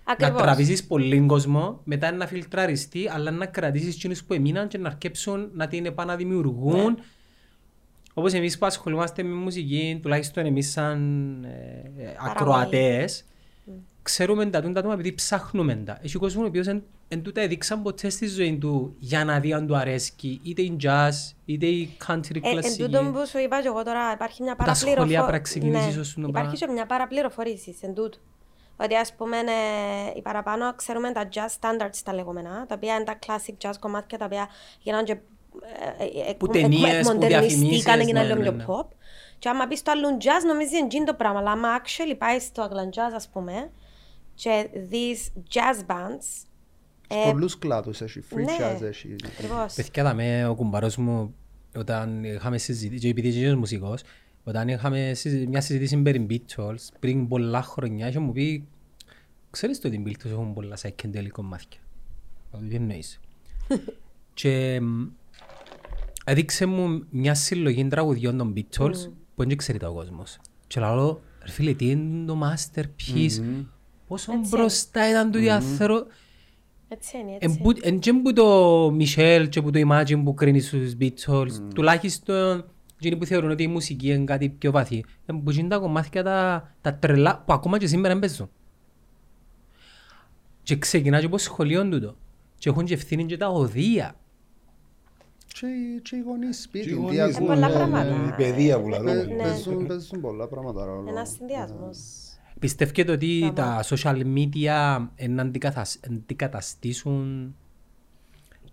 [0.07, 0.43] να Ακριβώς.
[0.43, 5.51] τραβήσεις πολύ κόσμο, μετά να φιλτραριστεί, αλλά να κρατήσεις εκείνους που έμειναν και να αρκέψουν
[5.53, 6.93] να την επαναδημιουργούν.
[6.93, 7.03] Ναι.
[8.15, 12.31] Όπως εμείς που ασχολούμαστε με μουσική, τουλάχιστον εμείς σαν ε, ε, Παραγωγή.
[12.31, 13.25] ακροατές,
[14.03, 15.99] ξέρουμε τα τούντα άτομα επειδή ψάχνουμε τα.
[16.03, 19.53] Έχει κόσμος ο οποίος εν, εν τούτα έδειξαν ποτέ στη ζωή του για να δει
[19.53, 21.11] αν του αρέσκει, είτε η jazz,
[21.45, 22.83] είτε η country Ε, εν κλασική.
[22.83, 25.27] τούτον που σου είπα και εγώ τώρα υπάρχει μια Τα σχολεία παραπληροφόρηση.
[25.27, 25.39] πρέπει να
[25.79, 26.67] ξεκινήσεις ίσως το υπάρχει πράγμα.
[26.67, 28.19] και μια παραπληροφόρηση εν τούτο.
[28.77, 33.05] Ότι ας πούμε ε, οι παραπάνω ξέρουμε τα jazz standards τα λεγόμενα, τα οποία είναι
[33.05, 34.49] τα classic jazz κομμάτια τα οποία
[34.83, 35.13] γίνανε και
[35.99, 38.81] ε, ε, Που εκ- ταινίες, εκ- που μοντερνιστήκαν, διαφημίσεις, έγιναν ναι, λίγο ναι, πιο ναι.
[38.83, 38.87] pop.
[39.39, 42.69] Και άμα πεις το άλλο jazz νομίζεις είναι το πράγμα, αλλά άμα actually πάεις στο
[42.71, 43.71] Aglan jazz ας πούμε
[44.35, 46.47] και δεις jazz bands, Σε
[47.09, 48.45] πολλούς κλάδους έχει, free ναι.
[48.59, 49.15] jazz έχει.
[49.27, 49.75] ακριβώς.
[49.75, 51.35] Παιδιά, δαμε, ο κουμπαρός μου,
[51.77, 54.03] όταν είχαμε συζητήσει, και επειδή είσαι μουσικός,
[54.45, 58.69] όταν είχαμε συζη- μια συζήτηση περί Beatles, πριν πολλά χρόνια, είχε μου πει,
[59.51, 61.81] ξέρεις το ότι οι Beatles έχουν πολλά psychedelic κομμάτια.
[62.55, 63.21] Εγώ, Τι εννοείς.
[64.35, 65.07] και μ,
[66.25, 70.39] έδειξε μου μια συλλογή τραγουδιών των Beatles που δεν ξέρει το ο κόσμος.
[70.67, 73.65] Και λέω, ρε φίλε, τι είναι το masterpiece,
[74.07, 74.49] πόσο Έτσι.
[74.57, 76.07] μπροστά ήταν το διάθερο.
[76.89, 77.79] Έτσι είναι, έτσι είναι.
[77.83, 82.65] Εν και που το Μισελ και που το Imagine που κρίνει στους Beatles, τουλάχιστον
[82.97, 86.23] εκείνοι που θεωρούν ότι η μουσική είναι κάτι πιο βαθύ, εν που είναι τα κομμάτια
[86.23, 88.51] τα, τα τρελά που ακόμα και σήμερα δεν παίζουν.
[90.63, 92.17] Και ξεκινά και από σχολείο τούτο.
[92.59, 94.17] Και έχουν και ευθύνη και τα οδεία.
[95.47, 95.67] Και,
[96.03, 98.05] και οι γονείς Και σπίτι, οι γονείς, διακούν, πολλά ναι, πράγματα.
[98.17, 99.23] ναι, Η παιδεία που Παι- λέμε.
[99.25, 99.43] Ναι.
[99.43, 101.09] παίζουν, παίζουν πολλά πράγματα ρόλο.
[101.09, 101.99] Ένας συνδυασμός.
[102.59, 107.55] Πιστεύετε ότι τα social media να αντικατασ- αντικαταστήσουν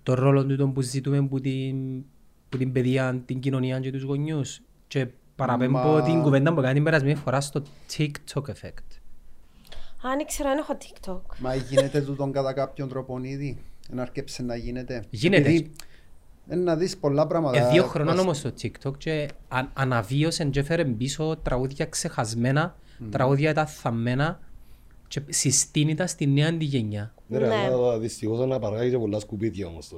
[0.03, 2.03] το ρόλο του που ζητούμε που την,
[2.49, 6.73] που την παιδεία, την κοινωνία και τους γονιούς; Και παραπέμπω Μα- την κουβέντα που κάνει
[6.73, 7.63] την περασμένη φορά στο
[7.97, 8.87] TikTok effect.
[10.01, 11.37] Αν ήξερα, δεν έχω TikTok.
[11.39, 13.57] Μα γίνεται τούτον κατά κάποιον τρόπο ήδη.
[13.89, 15.03] Να αρκέψει να γίνεται.
[15.09, 15.41] Γίνεται.
[15.49, 15.71] Επειδή,
[16.47, 17.67] ε, να δεις πολλά πράγματα.
[17.67, 22.75] Ε, δύο χρονών Μας- όμως στο TikTok και αν, αναβίωσε και έφερε πίσω τραγούδια ξεχασμένα,
[23.11, 24.39] τραγούδια τα θαμμένα
[25.07, 27.13] και συστήνει τα στη νέα τη γενιά.
[27.27, 27.53] Ναι, ρε, Ναι.
[27.53, 29.97] αλλά δυστυχώς αναπαράγει και πολλά σκουπίδια όμως το...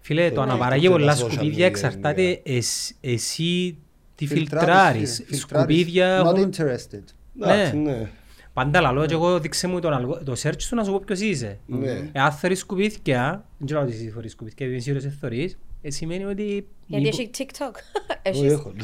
[0.00, 0.50] Φίλε, το Ναι.
[0.50, 2.56] αναπαράγει Και πολλά τα social σκουπίδια media, εξαρτάται ναι.
[2.56, 3.76] εσ- εσύ
[4.14, 5.22] τι Φιλτράρεις, φιλτράρεις.
[5.26, 7.02] φίλε, Σκουπίδια Not έχουν- interested.
[7.42, 8.08] Εντάξει, ναι.
[8.52, 11.20] Πάντα λαλό και εγώ δείξε μου τον αλγο- το search σου να σου πω ποιος
[11.20, 11.58] είσαι.
[11.66, 12.08] Ναι.
[12.12, 16.24] Εάν θωρείς σκουπίδια, δεν ξέρω ότι εσύ θωρείς σκουπίδια, επειδή σίγουρος δεν θωρείς, ε, σημαίνει
[16.24, 16.66] ότι...
[16.86, 17.74] Γιατί μήπως- έχει TikTok.
[18.22, 18.52] Εγώ Έχεις.
[18.52, 18.68] έχω.
[18.68, 18.78] Άντε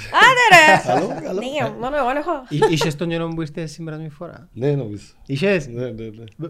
[0.53, 0.93] ρε!
[0.95, 1.41] Καλό, καλό.
[1.41, 2.31] Ναι, μόνο εγώ έχω.
[2.49, 5.05] Εί- Είχες τον καιρό που ήρθες σήμερα μια φορά; Ναι, νομίζω.
[5.27, 6.05] Είχες; Ναι, ναι,
[6.37, 6.49] ναι.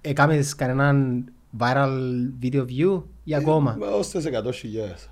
[0.00, 1.24] Έκαμες κανέναν
[1.58, 1.98] viral
[2.42, 5.08] video view ή ακόμα; Μα ως τις 100.000.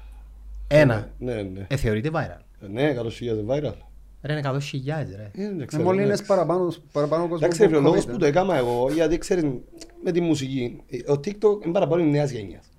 [0.66, 1.10] Ένα.
[1.18, 1.66] Ναι, ναι.
[1.68, 2.40] Ε, θεωρείται viral.
[2.70, 3.72] Ναι, 100.000 viral.
[4.22, 4.58] Ρε είναι 100.000
[5.16, 5.30] ρε.
[5.34, 6.06] Ε, δεν Με ξέρω, μόλις ναι.
[6.06, 8.18] είναι παραπάνω, παραπάνω κόσμο Εντάξει, ρε, ο από λόγος COVID, που ε.
[8.18, 9.44] το έκανα εγώ, γιατί ξέρεις,
[10.04, 12.69] με τη μουσική, ε, ο TikTok είναι παραπάνω η νέας γενιάς.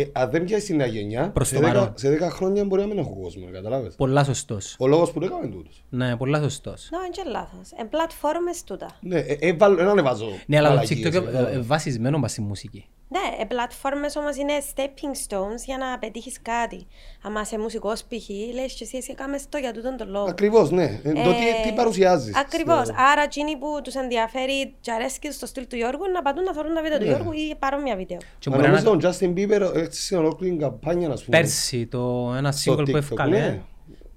[0.00, 1.92] Ε, αν δεν πιάσει τη νέα γενιά, Προς σε το 10 παρόν.
[1.96, 3.94] σε 10 χρόνια μπορεί να μην έχω κόσμο, καταλάβες.
[3.94, 4.76] Πολλά σωστός.
[4.78, 5.84] Ο λόγος που το έκαμε είναι τούτος.
[5.88, 6.88] Ναι, πολλά σωστός.
[6.90, 7.70] Ναι, είναι και λάθος.
[7.80, 8.86] Εν πλατφόρμες τούτα.
[9.00, 12.20] Ναι, ε, ε, βάλω- δεν ανεβάζω Ναι, αλλά το μαλακίες, TikTok ε, ε, ε, βασισμένο
[12.20, 12.84] πας στη μουσική.
[13.10, 16.86] Ναι, οι πλατφόρμες όμως είναι stepping stones για να πετύχεις κάτι.
[17.22, 18.28] Αν είσαι μουσικός π.χ.
[18.54, 20.24] λες και εσύ εσύ κάμες το για τούτον τον λόγο.
[20.24, 21.00] Ακριβώς, ναι.
[21.02, 22.36] Ε, Το τι, τι παρουσιάζεις.
[22.36, 22.86] Ακριβώς.
[22.86, 26.52] στο- Άρα εκείνοι που τους ενδιαφέρει και αρέσκει στο στυλ του Γιώργου να πατούν να
[26.52, 27.10] θεωρούν τα βίντεο του Ναι.
[27.10, 28.18] Γιώργου ή παρόμοια βίντεο.
[28.38, 31.38] Και Μα μπορεί να νομίζω τον Justin Bieber έτσι σε ολόκληρη καμπάνια, ας πούμε.
[31.38, 33.60] Πέρσι το ένα στο single που TikTok, έφκαλε ναι.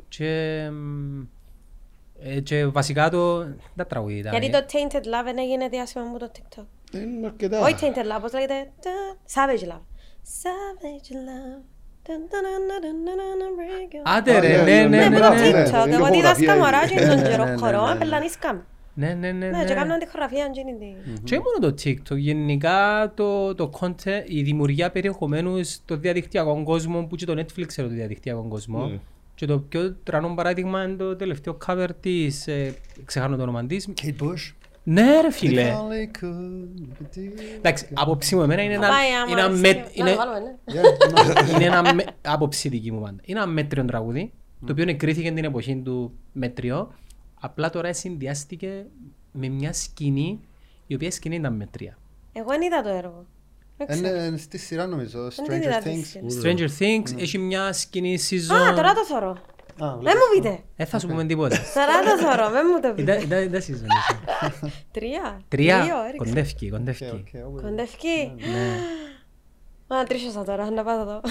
[0.07, 1.21] και, μ,
[2.23, 3.37] ε, και βασικά το
[3.73, 4.31] δεν τραγούδι ήταν.
[4.31, 4.59] Γιατί ε.
[4.61, 6.65] το Tainted Love δεν έγινε διάσημο μου το TikTok.
[6.93, 7.59] Είναι αρκετά.
[7.59, 8.71] Όχι Tainted Love, πώς λέγεται.
[8.81, 9.83] Τα- Savage Love.
[10.41, 11.61] Savage Love.
[12.07, 14.63] Dun, dun, dun, dun, dun, dun, dun, dun, break your- Άντε Α, ρε, ναι, ναι,
[14.63, 15.63] ναι, ναι, Ναι, ναι, με το μπράβο, ναι.
[15.63, 15.85] TikTok.
[15.87, 17.01] Είναι Εγώ τη φωτογραφία δάσκα μωρά είναι.
[17.01, 17.91] και τον Ναι, καιρό ναι, ναι, χορό, ναι, ναι.
[17.91, 18.57] απελανίσκαμ.
[18.93, 19.73] ναι, ναι, ναι, Ναι, και ναι.
[19.73, 21.19] κάνουν τη χορογραφία εκείνη τη.
[21.23, 27.15] Και μόνο το TikTok, γενικά το, το content, η δημιουργία περιεχομένου στο διαδικτυακό κόσμο που
[27.15, 28.85] και το Netflix ξέρει το διαδικτυακό κόσμο.
[28.85, 28.99] Ναι.
[29.35, 32.73] Και το πιο τρανό παράδειγμα είναι το τελευταίο cover της, ε,
[33.05, 33.87] ξεχάνω το όνομα της.
[34.01, 34.53] Kate Bush.
[34.83, 35.71] Ναι ρε φίλε.
[35.71, 37.17] If only could-
[37.57, 40.17] Εντάξει, άποψη μου εμένα είναι ένα, Πάει, άμα είναι ένα αρέσει με- και- Να είναι-
[40.19, 40.81] το βάλουμε, ναι.
[40.81, 41.53] Yeah, no.
[41.55, 43.15] είναι ένα με- άποψη δική μου πάντα.
[43.23, 44.31] Είναι ένα μέτριο τραγούδι,
[44.65, 46.93] το οποίο κρίθηκε την εποχή του μέτριο,
[47.39, 48.85] απλά τώρα συνδυάστηκε
[49.31, 50.39] με μια σκηνή,
[50.87, 51.97] η οποία σκηνή ήταν μέτρια.
[52.33, 53.25] Εγώ δεν είδα το έργο.
[53.77, 54.23] Δεν ξέρω.
[54.23, 56.05] Είναι στη σειρά νομίζω, Δεν Stranger είδα τη Things.
[56.05, 56.53] σειρά.
[56.55, 58.53] Stranger Things έχει μια σκηνή season...
[58.55, 59.37] Α, τώρα το θωρώ.
[59.79, 60.59] Α, Δεν μου πείτε.
[60.75, 61.57] Δεν θα σου πούμε τίποτα.
[61.73, 63.11] Τώρα το θωρώ, δεν μου το πείτε.
[63.11, 63.65] Ήταν- Ήταν ήταν season.
[63.67, 64.73] είσαι.
[64.91, 65.41] Τρία.
[65.47, 65.83] Τρία.
[65.83, 66.23] Δύο, έριξα.
[66.25, 67.03] Κοντεύκει, οκ, κοντεύκει.
[67.05, 67.61] οκ, οκ.
[67.61, 68.31] Κοντεύκει.
[68.37, 69.95] Ναι.
[69.95, 71.21] Α, τρίσωσα τώρα, να πάω εδώ.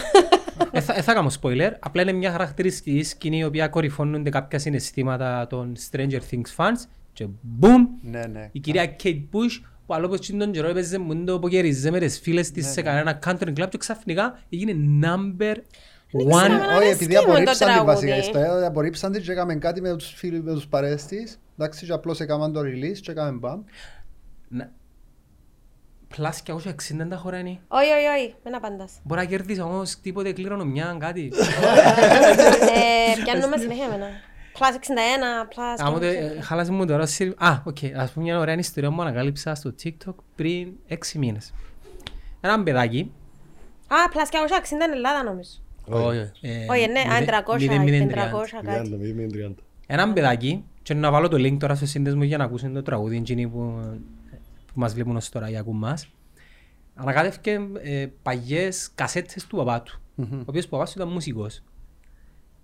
[0.72, 4.59] Δεν θα, ε, θα κάνω spoiler, απλά είναι μια χαρακτηριστική σκηνή η οποία κορυφώνονται κάποια
[4.59, 7.26] συναισθήματα των Stranger Things fans και
[7.61, 8.48] boom, Ναι, ναι.
[8.53, 12.20] η κυρία Kate Bush που άλλο πως τον καιρό έπαιζε μόνο το ποκεριζέ με τις
[12.20, 14.72] φίλες της σε κανένα country club και ξαφνικά έγινε
[15.03, 15.61] number ξέρω,
[16.12, 16.33] one.
[16.44, 17.85] αλλά- Όχι, αρέσκει επειδή μου το απορρίψαν την τραγούδι.
[17.94, 21.40] βασικά ιστορία, απορρίψαν την και έκαμε κάτι με τους φίλους, με τους παρέες της.
[21.59, 23.61] Εντάξει, και απλώς έκαναν το release και έκαμε μπαμ.
[24.49, 24.70] Να-
[26.16, 27.61] Πλάς και 60 τα χωράνει.
[27.68, 28.92] Όχι, όχι, όχι, δεν απαντάς.
[29.03, 31.33] Μπορεί να κερδίσει όμως τίποτε κληρονομιά, κάτι.
[32.61, 34.07] Ε, Πιάνουμε συνέχεια εμένα.
[34.59, 35.77] Plus 61, plus...
[35.87, 36.07] Άμα το-
[36.42, 37.77] χάλασε μου τώρα σύρ- Α, οκ.
[37.96, 41.53] Ας πούμε μια ωραία ιστορία που ανακάλυψα στο TikTok πριν 6 μήνες.
[42.40, 43.12] Ένα παιδάκι.
[43.88, 45.51] Α, plus και 60 είναι Ελλάδα νομίζω.
[45.88, 46.19] Όχι.
[46.40, 48.77] ε, Όχι, ναι, α, μηδέ- 300, μηδέν, μηδέν, 500 τριάντα.
[48.77, 48.88] κάτι.
[48.95, 49.55] 30, μην είναι 30.
[49.87, 53.16] Έναν παιδάκι, και να βάλω το link τώρα στο σύνδεσμο για να ακούσουν το τραγούδι
[53.16, 53.81] εκείνοι που,
[54.66, 56.09] που μας βλέπουν ως τώρα ή ακούν μας.
[56.95, 61.62] Ανακάτευκε ε, παγιές κασέτες του παπά του, ο οποίος παπάς του ήταν μουσικός.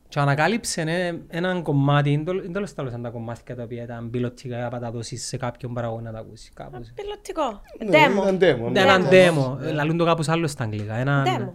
[0.09, 4.11] Και ανακάλυψε ε, έναν κομμάτι, δεν το- δεν το λεστάλλωσαν τα κομμάτια τα οποία ήταν
[4.11, 6.92] πιλωτικά για να τα δώσεις σε κάποιον παραγωγό να τα ακούσει κάπως.
[6.94, 7.62] Πιλωτικό.
[7.90, 8.22] Ναι, Demo.
[8.22, 8.81] ήταν demo, ναι.
[8.81, 9.12] Ένα Demo.
[9.12, 10.94] demo, λαλούν το κάπως άλλο στα αγγλικά.
[10.94, 11.24] Ένα...
[11.26, 11.50] Demo.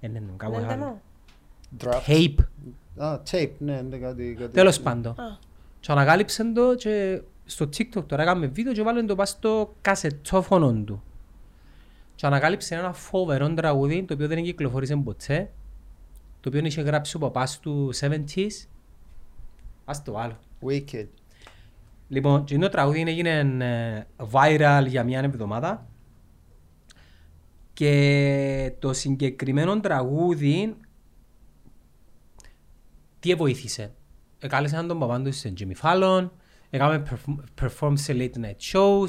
[0.00, 1.00] Ε, ναι, ναι, κάπως Είναι άλλο.
[1.78, 1.84] demo.
[1.84, 2.06] Draft.
[2.06, 2.34] Tape.
[2.96, 4.36] Α, tape, ναι, ναι, κάτι...
[4.38, 5.12] κάτι- Τέλος πάντων.
[5.20, 5.38] Α.
[5.80, 10.72] Και ανακάλυψε το και στο TikTok τώρα έκαμε βίντεο και βάλε το πας στο κασετόφωνο
[10.72, 11.02] του.
[12.14, 15.50] Και ανακάλυψε ένα φοβερό τραγούδι το οποίο δεν κυκλοφορήσε ποτέ.
[16.40, 18.66] Το οποίο είχε γράψει ο παπάς του 70s.
[19.84, 20.36] Ας το βάλω.
[20.66, 21.06] Wicked.
[22.08, 25.86] Λοιπόν, και το τραγούδι έγινε ε, viral για μια εβδομάδα.
[27.78, 30.76] Και το συγκεκριμένο τραγούδι
[33.20, 33.92] τι βοήθησε;
[34.40, 36.30] Εκάλεσαν τον παπά του σε Jimmy Fallon,
[36.70, 39.08] έκαμε perform- perform σε late night shows,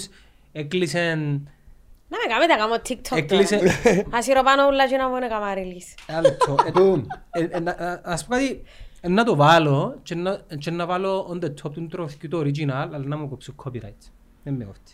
[0.52, 1.16] έκλεισε...
[1.16, 3.58] Να με κάνετε να κάνω TikTok Έκλεισε...
[3.58, 4.06] τώρα.
[4.18, 6.04] Ας ηρωπάνω ούλα και να μπορούν να κάνω release.
[6.08, 6.56] Ένα λεπτό.
[6.66, 7.04] Ε, Boom.
[7.32, 8.62] ε, ε, να- ε, Ας πω κάτι,
[9.02, 12.40] ε, να το βάλω και να, και να βάλω on the top του τραγουδιού το
[12.40, 14.10] original, αλλά να μου κόψω copyright.
[14.44, 14.94] Δεν με κόφτει.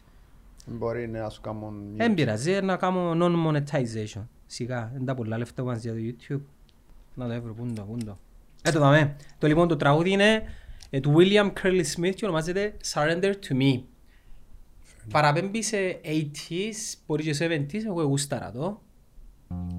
[0.66, 1.96] Μπορεί ναι, να σου κάνουν...
[1.96, 4.24] Δεν πειράζει, να κάνω non-monetization.
[4.46, 6.42] Σιγά, δεν τα πολλά λεφτά μας για το YouTube.
[7.14, 8.18] Να το έβρω, πού είναι το, πού είναι το.
[8.62, 9.16] Ε, το δαμε.
[9.38, 10.44] Το λοιπόν το τραγούδι είναι
[10.90, 13.82] ε, του William Curly Smith και ονομάζεται Surrender to Me.
[15.12, 18.82] Παραπέμπει σε 80s, μπορεί και σε 70s, εγώ γούσταρα το.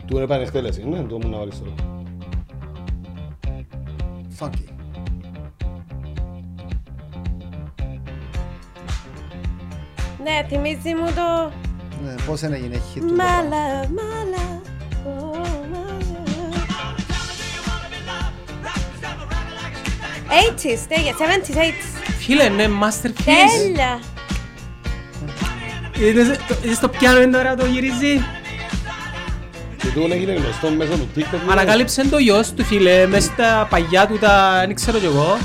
[0.06, 1.74] Του είναι επανεκτέλεση, ναι, το μου να βάλεις τώρα.
[4.38, 4.75] Funky.
[10.26, 11.52] Ναι, θυμίζει μου το...
[12.04, 13.56] Ναι, πώς είναι έγινε hit του το My πράγμα.
[13.56, 14.62] love, my love,
[15.08, 15.36] oh,
[15.72, 16.60] my love.
[20.52, 22.12] 80s, τέλεια, 70s, 80s.
[22.18, 23.24] Φίλε, ναι, masterpiece.
[23.62, 24.00] Τέλεια.
[25.98, 28.24] Είδες το- είδες το πιάνο είναι τώρα το γυρίζει.
[29.76, 31.22] Και τούτο έγινε γνωστό μέσω του TikTok.
[31.46, 31.52] ναι.
[31.52, 35.38] Ανακάλυψε το γιος του φίλε, μες στα παγιά του τα, δεν ξέρω κι εγώ.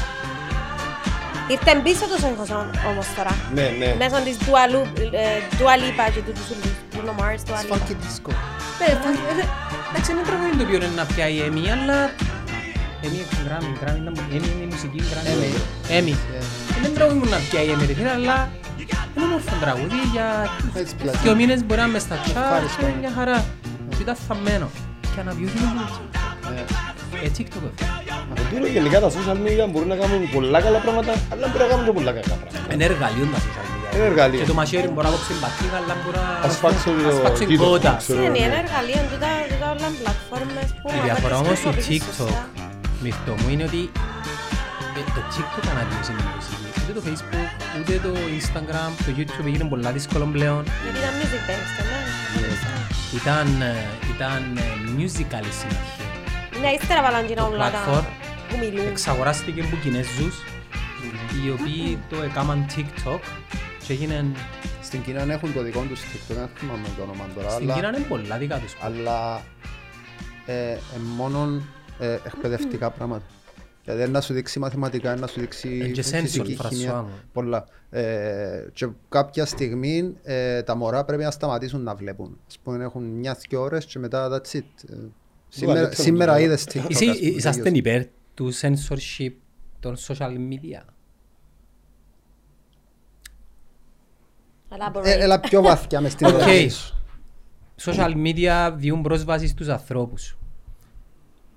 [1.54, 3.34] Ήρθε πίσω τους ήχος όμ- όμως τώρα.
[3.58, 3.90] Ναι, ναι.
[4.02, 4.90] Μέσω της Dua Lu-
[5.24, 5.26] ε,
[5.60, 6.48] Dua Lipa και του τους
[6.94, 7.74] Bruno Mars, Dua Lipa.
[7.74, 8.32] Funky disco.
[8.80, 9.46] Ναι, θα- ε,
[9.90, 11.98] Εντάξει, δεν τραγούδι το οποίο είναι να πιάει η Έμι, αλλά...
[13.06, 15.28] Έμι, Γκράμι, Γκράμι, ήταν- Έμι είναι η μουσική, Γκράμι.
[15.34, 15.50] Έμι.
[15.98, 16.14] Έμι.
[16.20, 16.44] Yeah.
[16.84, 18.38] Δεν τραγούδι μου να πιάει η Έμι, ρε φίλε, αλλά
[19.16, 20.28] Είναι όμορφο τραγούδι για
[20.82, 21.18] Έτσι πλάτη.
[21.24, 22.82] δύο μήνες μπορεί να είμαι στα chat Ευχάριστο.
[22.82, 23.38] και μια χαρά.
[23.90, 24.68] Και ήταν θαμμένο.
[25.14, 25.64] Και αναβιώθηκε
[27.12, 27.64] με το Ε, ε, TikTok.
[27.68, 27.86] ε.
[28.32, 31.70] Από τούτο γενικά τα social media μπορούν να κάνουν πολλά καλά πράγματα, αλλά μπορεί να
[31.72, 32.74] κάνουν και πολλά κακά πράγματα.
[32.74, 33.90] Είναι εργαλείο τα social media.
[33.96, 34.40] Είναι εργαλείο.
[34.42, 37.44] Και το μαχαίρι μπορεί να κόψει μπατρίδα, αλλά μπορεί να Ας φάξω το ας φάξει
[37.50, 37.92] κοίτο, κότα.
[38.02, 38.22] ξέρω.
[38.28, 40.88] Είναι ένα εργαλείο, τούτα τούτα όλα είναι πλατφόρμες που...
[40.90, 42.44] Η άμα διαφορά τις όμως του χρησιμοποιήσεις TikTok σωστά.
[43.04, 43.82] μυθό μου είναι ότι
[45.00, 46.68] ε, το TikTok αναδείωσε την μουσική.
[46.82, 47.50] Ούτε το Facebook,
[47.80, 50.62] ούτε το Instagram, το YouTube έγινε πολλά δύσκολο πλέον.
[50.84, 52.00] Γιατί ήταν music based, ναι.
[53.20, 53.76] Ήταν, ε,
[54.14, 56.06] ήταν ε, musical η συνέχεια.
[56.62, 58.04] Ναι, ύστερα βάλαν και Το όλα τα platform
[58.50, 58.88] που μιλούν.
[58.88, 60.36] εξαγοράστηκε από Κινέζους
[61.46, 63.20] οι οποίοι το έκαναν TikTok
[63.88, 64.26] και έγινε
[64.82, 67.88] Στην Κίνα έχουν το δικό τους TikTok, δεν θυμάμαι το όνομα τώρα, στην αλλά- Κίνα
[67.98, 68.76] είναι πολλά δικά τους.
[68.82, 69.42] αλλά
[70.46, 70.78] ε, ε,
[71.16, 71.62] μόνο
[72.00, 73.24] ε, εκπαιδευτικά πράγματα.
[73.86, 77.10] Δηλαδή να σου δείξει μαθηματικά, να σου Ε, δείξει και sensor, φυσική Φρανσουά χημία, μου.
[77.34, 77.66] πολλά.
[77.90, 82.40] Ε, και κάποια στιγμή ε, τα μωρά πρέπει να σταματήσουν να βλέπουν.
[82.48, 84.64] Ας πούμε έχουν μια-δυο ώρες και μετά that's it.
[85.54, 86.50] Ε, σήμερα, λεπτό σήμερα νομίζω.
[86.50, 86.86] είδες TikTok.
[86.90, 87.90] Εσύ ας πούμε, είσαστε τελείωσε.
[87.90, 89.32] υπέρ του censorship
[89.80, 90.82] των social media.
[94.70, 95.06] Elaborate.
[95.06, 96.34] Ε, Έλα πιο βαθιά μες στην Οκ.
[96.34, 96.96] ερώτηση σου.
[97.84, 100.38] Social media διούν πρόσβαση στους ανθρώπους.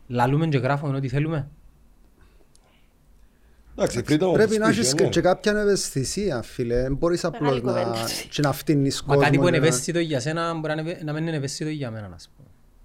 [0.09, 1.49] Λαλούμε και γράφουμε ό,τι θέλουμε.
[3.77, 5.03] Εντάξει, freedom of Πρέπει να speech, έχεις ναι.
[5.03, 6.83] και- και κάποια ευαισθησία, φίλε.
[6.83, 8.09] Δεν μπορείς απλώς να, κουβέντα.
[8.31, 10.81] και να φτύνεις Μα κάτι κόσμο που είναι και να- ευαίσθητο για σένα μπορεί να
[10.81, 12.34] είναι- να μην είναι ευαίσθητο για μένα, να πούμε.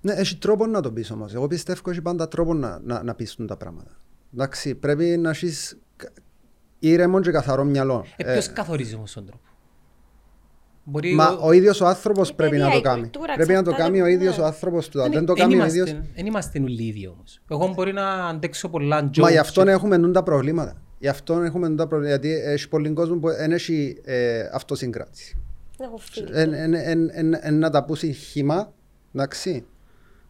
[0.02, 1.34] Ναι, έχει τρόπο να το πεις όμως.
[1.34, 3.92] Εγώ πιστεύω έχει πάντα τρόπο να, να, να πεις τα πράγματα.
[4.34, 6.10] Εντάξει, πρέπει να έχεις κα-
[6.80, 8.06] ήρεμο και καθαρό μυαλό.
[8.18, 9.42] Ε, ποιος καθορίζει όμως τον τρόπο;
[10.84, 13.02] Μπορεί μα ο ίδιος ο άνθρωπος Η πρέπει να παιδεία, το η κάνει.
[13.02, 14.44] κουλτούρα Πρέπει να το εξαρτάται κάνει ο από- ίδιος ναι.
[14.44, 15.00] ο άνθρωπος του.
[15.02, 16.02] Αν Εν- δεν το εν κάνει ο είμαστε- ίδιος...
[16.16, 17.42] εν είμαστε όλοι ίδιοι όμως.
[17.50, 19.18] Εγώ μπορεί να αντέξω πολλά jokes.
[19.22, 20.82] Μα γι' αυτό και- έχουμε νουν τα προβλήματα.
[21.00, 22.22] Γι' αυτό έχουμε νουν τα προβλήματα.
[22.22, 25.38] Γιατί έχει πολύ κόσμο που δεν έχει ε, αυτοσυγκράτηση.
[25.78, 26.30] Δεν έχω φίλους.
[26.32, 28.74] Εν- εν- εν- εν- εν να τα πούσει χύμα,
[29.14, 29.66] εντάξει,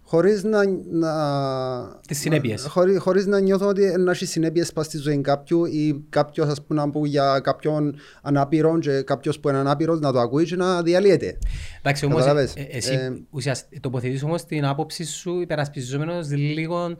[0.09, 0.59] χωρίς να,
[0.91, 2.63] να, Τις συνέπειες.
[2.63, 6.47] να- χωρί, χωρίς να νιώθω ότι να έχει συνέπειες πας στη ζωή κάποιου ή κάποιος
[6.47, 10.45] ας πούμε να πει για κάποιον ανάπηρο και κάποιος που είναι ανάπηρος να το ακούει
[10.45, 11.37] και να διαλύεται.
[11.79, 16.95] Εντάξει, όμως, Καταλάβες; ε, εσύ Ε, ουσιαστικά τοποθετείς όμως την άποψη σου υπερασπιζόμενος λίγο,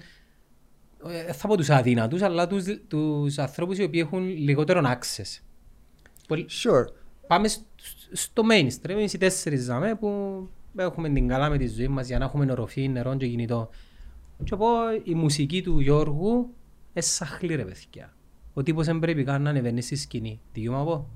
[1.27, 5.39] ε, θα πω τους αδύνατους, αλλά τους, τους ανθρώπους οι οποίοι έχουν λιγότερο access.
[6.27, 6.85] Πολύ- Sure.
[7.27, 7.59] Πάμε σ-
[8.11, 10.09] στο mainstream, εμείς οι τέσσερις ζάμε που
[10.77, 13.69] έχουμε την καλά με τη ζωή μας για να έχουμε οροφή, νερό και κινητό.
[14.43, 14.67] Και πω
[15.03, 16.49] η μουσική του Γιώργου
[16.93, 18.13] εσάχλει ρε παιδιά.
[18.53, 20.39] Ο τύπος δεν πρέπει καν να ανεβαίνει στη σκηνή.
[20.53, 21.07] Τι γιο μου πω;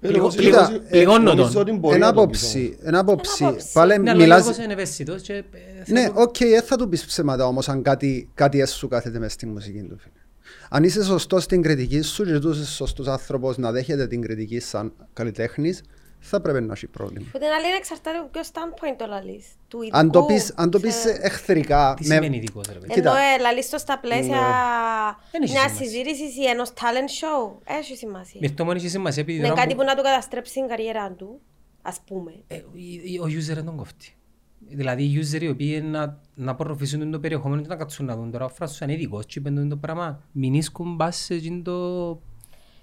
[0.00, 1.62] Ε, Πληγω- νομίζω- πληγω- νομίζω- πληγώνω νομίζω τον.
[1.62, 3.44] ότι μπορεί Ένα να το πεις άποψη, ένα άποψη.
[3.44, 3.72] άποψη.
[3.72, 4.42] Πάλε Ναι, αλλά ο μιλάς...
[4.42, 5.32] Γιώργος είναι ευαίσθητος και...
[5.32, 5.42] ε,
[5.86, 9.32] Ναι, θέλω- οκ, δεν θα του πεις ψέματα όμως αν κάτι, κάτι έσου κάθεται μες
[9.32, 9.98] στη μουσική του.
[9.98, 10.12] φίλε.
[10.70, 14.60] Αν είσαι σωστός στην κριτική σου και τους είσαι σωστός άνθρωπος να δέχεται την κριτική
[14.60, 15.82] σαν καλλιτέχνης,
[16.26, 17.26] θα πρέπει να έχει πρόβλημα.
[17.32, 19.44] Που την άλλη είναι εξαρτάται από ποιο standpoint το λαλείς.
[19.68, 19.96] Του ειδικού.
[19.98, 21.16] Αν το πεις, αν το πεις ξέρω.
[21.20, 22.94] εχθρικά, Τι με- σημαίνει ειδικός ρε παιδιά.
[22.94, 23.10] Κοίτα.
[23.10, 24.40] Ενώ ε, λαλείς το στα πλαίσια
[25.32, 25.86] Δεν έχει μιας σημασία.
[25.86, 27.56] συζήτησης ή ενός talent show.
[27.64, 28.38] Έχει σημασία.
[28.42, 31.12] Μυρτώ μόνο έχει σημασία επειδή Είναι τώρα κάτι που- που να του καταστρέψει την καριέρα
[31.12, 31.40] του,
[31.82, 32.32] ας πούμε.
[32.46, 34.14] Ε, η- η- ο user δεν τον κόφτει.
[34.68, 38.30] Δηλαδή οι user οι οποίοι να, να απορροφήσουν το περιεχόμενο και να κάτσουν να δουν
[38.30, 40.22] τώρα ο Φράσος είναι ειδικός και είπαν το πράγμα.
[40.32, 42.20] Μην ίσκουν πας σε εκείνο το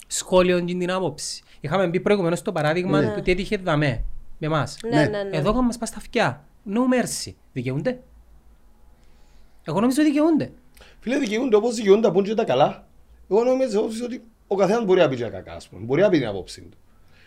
[0.08, 1.44] σχόλιο και την άποψη.
[1.62, 4.04] Είχαμε μπει προηγουμένως στο παράδειγμα του τι έτυχε δαμέ
[4.38, 4.78] με εμάς.
[4.84, 5.06] Ναι, Ναι.
[5.08, 5.38] ναι, ναι.
[5.38, 6.46] Εδώ είχαμε μας πας στα αυτιά.
[6.68, 7.34] No mercy.
[7.54, 8.00] Δικαιούνται;
[9.64, 10.52] Εγώ νομίζω δικαιούνται.
[11.00, 12.88] Φίλε, δικαιούνται όπως δικαιούνται να πούν και τα καλά.
[13.32, 15.82] Εγώ νομίζω ότι ο καθένας μπορεί να πει και τα κακά, ας πούμε.
[15.86, 16.78] Μπορεί να πει την άποψη του.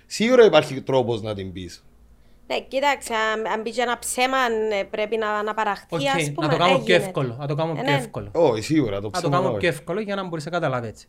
[0.06, 1.84] Σίγουρα υπάρχει τρόπος να την πεις.
[2.46, 4.36] Ναι, κοίταξε, αν, αν πει και ένα ψέμα
[4.72, 6.46] ε, πρέπει να, να παραχθεί, Οκ, ας πούμε.
[6.46, 7.04] να το κάνω ε, πιο γίνεται.
[7.04, 7.36] εύκολο.
[7.38, 7.96] Να το κάνω Ε, πιο ναι.
[7.96, 8.30] εύκολο.
[8.32, 9.36] Όχι, σίγουρα το Να το ψέμα.
[9.36, 9.58] κάνω όχι.
[9.58, 11.06] πιο εύκολο για να μπορείς να καταλάβεις έτσι.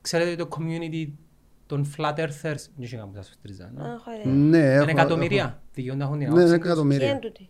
[0.00, 1.08] Ξέρετε το community
[1.68, 3.82] των flat earthers, δεν είχε κάπου σας στρίζα, ναι.
[3.82, 4.32] Α, έχω ιδέα.
[4.34, 5.62] Ναι, έχω- Είναι εκατομμύρια.
[5.74, 6.88] Δικαιούνται να έχουν την έχω- Ναι, είναι άποψη τους.
[6.88, 7.18] Τι είναι εκατομμύρια.
[7.18, 7.48] τούτη.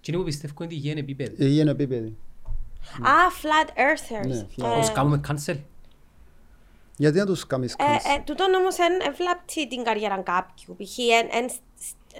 [0.00, 1.32] Τι είναι που πιστεύω είναι ότι γίνει επίπεδο.
[1.44, 2.16] Η γη είναι επίπεδη.
[3.02, 3.12] Α,
[3.42, 4.26] flat earthers.
[4.28, 5.56] Ναι, flat Ε, Πώς κάνουμε cancel.
[6.96, 10.76] Γιατί να τους κάνεις ε, cancel; ε, Τούτον όμως δεν βλάπτει την καριέρα κάποιου.
[10.78, 10.98] Π.χ.
[10.98, 11.50] εν- εν-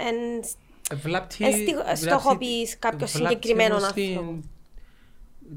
[0.06, 0.42] εν-
[0.90, 4.40] Ε, βλάπτει- Ε, στη- βλάπτει- στοχοποιείς κάποιο βλάπτει συγκεκριμένο όμως την- άνθρωπο.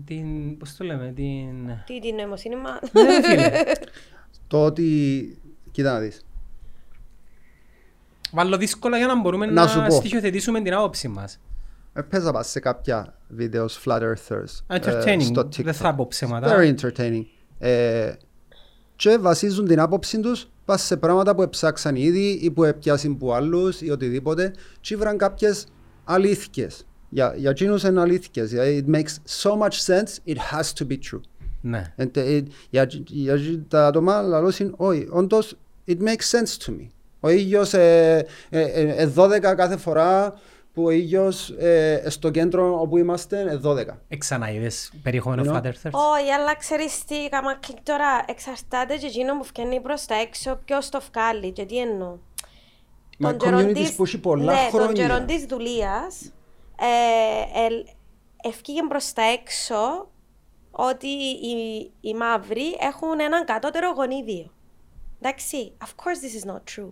[0.06, 1.70] Την, πώς το λέμε, την...
[1.86, 3.50] Τι την νοημοσύνη μας; Ναι, φίλε.
[4.48, 5.38] Το ότι...
[5.74, 6.26] Κοίτα να δεις.
[8.32, 9.96] Βάλω δύσκολα για να μπορούμε Να σου να πω.
[9.96, 11.40] στοιχειοθετήσουμε την άποψη μας.
[11.94, 14.44] Έπαιζα πας σε κάποια βίντεο Flat Earthers.
[14.68, 15.72] ε, Entertaining, στο δεν TikTok.
[15.74, 16.56] θα πω ψέματα.
[16.58, 17.24] Very entertaining.
[17.60, 18.14] Ε,
[18.96, 23.34] και βασίζουν την άποψη τους πας σε πράγματα που εψάξαν ήδη ή που έπιασαν που
[23.34, 25.66] άλλους ή οτιδήποτε και βραν κάποιες
[26.04, 26.86] αλήθειες.
[27.10, 28.50] Για, για εκείνους είναι αλήθειες.
[28.50, 31.22] Δηλαδή, It makes so much sense, it has to be true.
[31.62, 31.94] Ναι.
[31.98, 35.58] And it, για, για τα άτομα λαλώς είναι, όχι, όντως,
[35.88, 36.88] it makes sense to me.
[37.20, 40.40] Ο ήλιος ε, ε, ε, ε, 12 κάθε φορά
[40.74, 43.86] που ο ήλιος ε, στο κέντρο όπου είμαστε ε, 12.
[44.08, 45.92] Εξανά είδες περιεχόμενο Ενώ- Flat Earthers.
[45.92, 50.60] Όχι, αλλά ξέρεις τι, κάμα κλικ τώρα εξαρτάται και εκείνο που βγαίνει προς τα έξω
[50.66, 52.18] ποιος το βγάλει και τι εννοώ.
[53.18, 55.08] Μα Τον καιρόν communities της- που έχει πολλά ναι, τον χρόνια.
[55.08, 56.32] καιρόν της δουλείας
[56.80, 57.84] ε, ε,
[58.50, 60.10] ευκήγε προς τα έξω
[60.72, 64.52] ότι οι, οι μαύροι έχουν έναν κατώτερο γονίδιο.
[65.24, 66.92] Εντάξει, of course this is not true.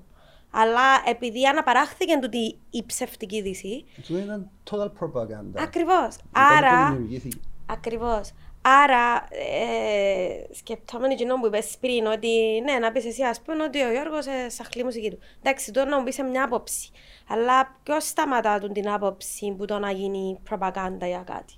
[0.52, 5.62] Αλλά επειδή αναπαράχθηκε τούτη η ψευτική είδηση, Αυτό ήταν total propaganda.
[5.62, 6.16] ακριβώς.
[6.16, 7.38] Ήταν Άρα, που δημιουργήθηκε.
[7.66, 8.32] Ακριβώς.
[8.64, 13.82] Άρα, ε, σκεπτόμενοι εκείνο που είπες πριν, ότι ναι, να πεις εσύ ας πούμε ότι
[13.84, 15.20] ο Γιώργος ε, σαχλεί μουσική του.
[15.44, 16.90] Εντάξει, τώρα να μου πεις σε μια άποψη.
[17.28, 21.54] Αλλά ποιος σταματά τον την άποψη που το να γίνει προπαγάνδα για κάτι;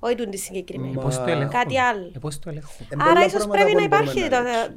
[0.00, 0.94] Όχι τον τη συγκεκριμένη.
[0.94, 1.50] Μα- Πώς το ελέγχουν.
[1.50, 2.10] Κάτι άλλο.
[2.14, 2.86] Ε, πώς το ελέγχουν.
[2.90, 4.74] Ε, Άρα πολλά ίσως πράγματα πρέπει να που μπορούμε υπάρχει να το, ρίξουμε.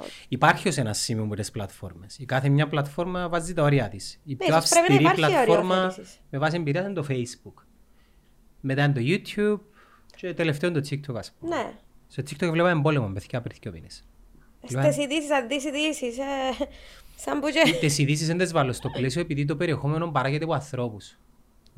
[0.00, 0.06] το...
[0.28, 2.18] Υπάρχει ως ένα σημείο με τις πλατφόρμες.
[2.18, 4.20] Η κάθε μια πλατφόρμα βάζει τα ωριά της.
[4.24, 6.18] Η Ναι, πιο ίσως πρέπει να αυστηρή υπάρχει πλατφόρμα οριοθέτηση.
[6.30, 7.62] με βάση εμπειρία είναι το Facebook.
[8.60, 9.60] Μετά είναι το YouTube
[10.16, 11.56] και τελευταίο είναι το TikTok ας πούμε.
[11.56, 11.72] Ναι.
[12.08, 14.04] Στο TikTok βλέπαμε πόλεμο παιδιά πριν δύο μήνες.
[14.64, 16.22] Στις ειδήσεις, αν δεις ειδήσεις, ε,
[17.16, 17.76] σαν που και...
[17.80, 21.18] Τις ειδήσεις δεν τις βάλω στο πλαίσιο επειδή το περιεχόμενο παράγεται από ανθρώπους.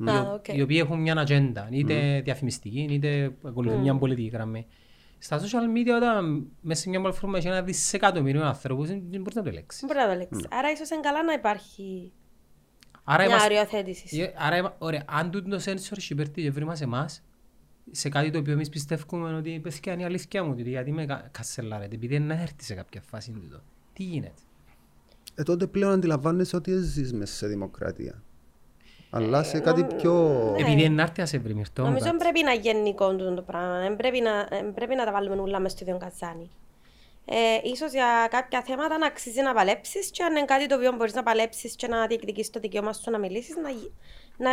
[0.05, 0.47] Α, οκ.
[0.47, 4.67] οι οποίοι έχουν μια ατζέντα, είτε διαφημιστική, είτε ακολουθούν μια πολιτική γραμμή.
[5.17, 9.35] Στα social media, όταν μέσα σε μια πλατφόρμα έχει ένα δισεκατομμύριο ανθρώπους, δεν δεν μπορείς
[9.35, 9.83] να το ελέγξεις.
[9.87, 10.45] Μπορεί να το λέξεις.
[10.51, 12.11] Άρα ίσως είναι καλά να υπάρχει
[13.03, 14.19] Άρα, μια είμαστε, οριοθέτηση.
[14.21, 17.23] ε, άρα είμα- ωραία, αν τούτο το censorship έρθει και βρει μας εμάς,
[17.91, 21.27] σε κάτι το οποίο εμείς πιστεύουμε ότι παιδιά είναι η αλήθεια μου, γιατί με κα-
[21.31, 23.61] κασελάρετε, επειδή δεν έρθει σε κάποια φάση τούτο.
[23.93, 24.33] Τι γίνεται;
[25.35, 28.23] Ε, τότε πλέον αντιλαμβάνεσαι ότι ζεις μέσα σε δημοκρατία.
[29.15, 30.13] Αλλά σε κάτι πιο...
[30.55, 30.61] Ναι.
[30.61, 32.23] Επειδή είναι έρθει να σε βρει μυρτό μου Νομίζω δεν κάτι.
[32.31, 33.79] πρέπει να γενικόν το πράγμα.
[33.79, 36.49] Δεν πρέπει να, δεν πρέπει να τα βάλουμε όλα μες στο ίδιο καζάνι.
[37.25, 40.91] Ε, ίσως για κάποια θέματα να αξίζει να παλέψεις και αν είναι κάτι το οποίο
[40.91, 43.91] μπορείς να παλέψεις και να διεκδικήσεις το δικαίωμα σου να μιλήσεις, να, γι-
[44.37, 44.49] να,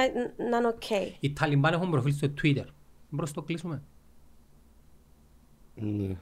[0.50, 0.90] να είναι οκ.
[1.20, 2.64] Οι Ταλιμπάν έχουν προφίλ στο Twitter.
[3.08, 3.82] Μπορείς να το κλείσουμε.
[5.74, 6.16] Ναι.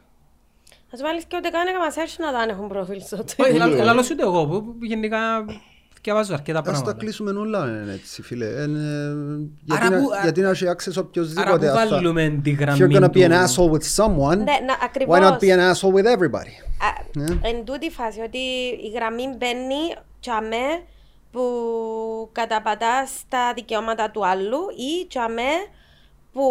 [0.93, 3.57] Ας πούμε αλήθεια ούτε καν έκανα search να δω αν έχουν προφίλ στο Όχι, Twitter.
[3.57, 5.45] λα- λαλώς ούτε εγώ που που γενικά
[6.03, 6.99] διαβάζω αρκετά Ας τα πράγματα.
[6.99, 8.46] κλείσουμε όλα είναι έτσι φίλε.
[8.46, 8.68] Ε, ε, Άρα
[9.68, 11.66] γιατί, να, που- α- γιατί να έχει access Άρα οποιοςδήποτε.
[11.70, 14.36] που ας τα- βάλουμε τη If γραμμή you're gonna be an του- asshole with someone,
[14.36, 15.18] Ναι, να, why ακριβώς.
[15.22, 16.55] not be an asshole with everybody?
[16.78, 17.24] Α, Ναι.
[17.42, 18.38] Εν τούτη η φάση ότι
[18.84, 20.82] η γραμμή μπαίνει τσαμέ
[21.32, 21.42] που
[22.32, 25.53] καταπατά στα δικαιώματα του άλλου ή τσαμέ
[26.32, 26.44] που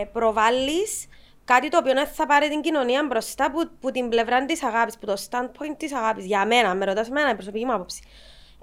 [0.00, 1.06] ε, προβάλλεις
[1.44, 4.98] κάτι το οποίο δεν θα πάρει την κοινωνία μπροστά που, που την πλευρά της αγάπης,
[4.98, 6.24] που το standpoint της αγάπης.
[6.24, 8.02] Για μένα, με ρωτάς εμένα, η προσωπική μου άποψη.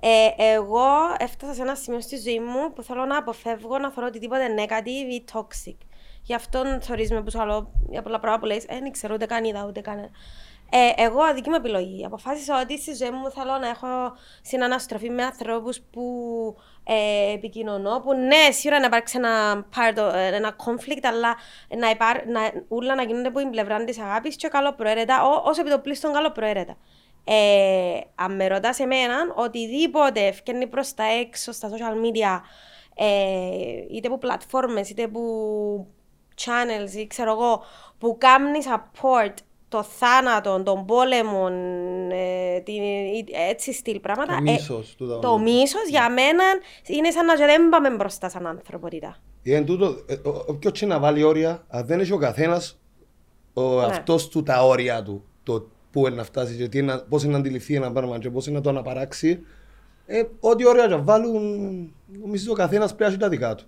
[0.02, 4.08] Ε, εγώ έφτασα σε ένα σημείο στη ζωή μου που θέλω να αποφεύγω να θεωρώ
[4.08, 5.78] οτιδήποτε negative ή toxic.
[6.24, 9.14] Γι' αυτό θεωρείς με που σου άλλο για πολλά πράγματα που λες, ε, δεν ξέρω
[9.14, 10.10] ούτε καν είδα ούτε καν.
[10.72, 12.06] Ε, εγώ δική μου επιλογή.
[12.06, 13.88] Αποφάσισα ότι στη ζωή μου θέλω να έχω
[14.42, 16.04] συναναστροφή με ανθρώπους που
[16.84, 21.36] ε, επικοινωνώ, που ναι, σίγουρα να υπάρξει ένα, part, ε, ένα conflict, αλλά
[21.78, 25.42] να, υπάρ, να, ούλα να γίνονται από την πλευρά της αγάπης και καλό προαίρετα, ό,
[25.46, 26.78] όσο επιτοπλίστων καλό προαίρετα.
[27.24, 32.42] Ε, αν με ρωτάς εμένα, οτιδήποτε ευκαιρνεί προς τα έξω στα social media,
[32.96, 35.22] ε, είτε από πλατφόρμες, είτε από
[36.36, 37.64] channels ή ξέρω εγώ,
[37.98, 39.34] που κάνεις support
[39.70, 41.48] το θάνατο, τον πόλεμο,
[42.12, 44.36] ε, την, ε, έτσι στυλ πράγματα.
[44.36, 45.42] Το μίσος, τούτα το όλα.
[45.42, 46.44] μίσος για μένα
[46.88, 49.18] είναι σαν να και δεν πάμε μπροστά σαν ανθρωπότητα.
[49.44, 52.80] Είναι τούτο, ε, ο- όποιος και να βάλει όρια, αν δεν έχει ο καθένας
[53.54, 57.24] ο αυτός του τα όρια του, το πού είναι να φτάσει και τι είναι, πώς
[57.24, 59.40] είναι να αντιληφθεί ένα πράγμα και πώς είναι να το αναπαράξει,
[60.06, 61.42] ε, ό,τι όρια να βάλουν,
[62.22, 63.64] νομίζω ο καθένας πρέπει να έχει τα δικά του.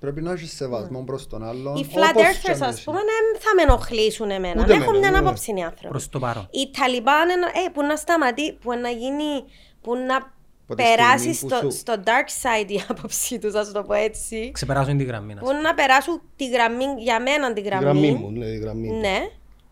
[0.00, 1.76] Πρέπει να έχεις σεβασμό προς τον άλλον.
[1.76, 2.84] Οι όπως flat και earthers, αν ας έχει.
[2.84, 4.62] πούμε, δεν θα με ενοχλήσουν εμένα.
[4.62, 5.18] Ούτε Έχουν εμένα, μια ναι.
[5.18, 5.88] άποψη οι άνθρωποι.
[5.88, 6.48] Προς το παρόν.
[6.50, 9.44] Οι Ταλιμπάν, είναι- ε, που να σταματεί, που να γίνει,
[9.82, 13.54] που να Από τη περάσει στιγμή που στο, σου- στο dark side η άποψή τους,
[13.54, 14.50] ας το πω έτσι.
[14.54, 15.34] Ξεπεράσουν τη γραμμή.
[15.34, 17.84] να Που να περάσουν τη γραμμή, για μένα τη Η γραμμή.
[17.84, 19.00] γραμμή μου, ναι, η γραμμή μου.
[19.00, 19.18] Ναι.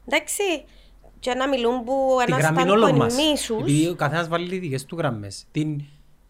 [0.06, 0.42] Εντάξει.
[1.20, 3.14] Και να μιλούν που Τη ένας γραμμή όλων standpoint μας.
[3.14, 3.60] μίσους.
[3.60, 5.46] Επειδή ο καθένας βάλει τις δικές του γραμμές.
[5.52, 5.82] Την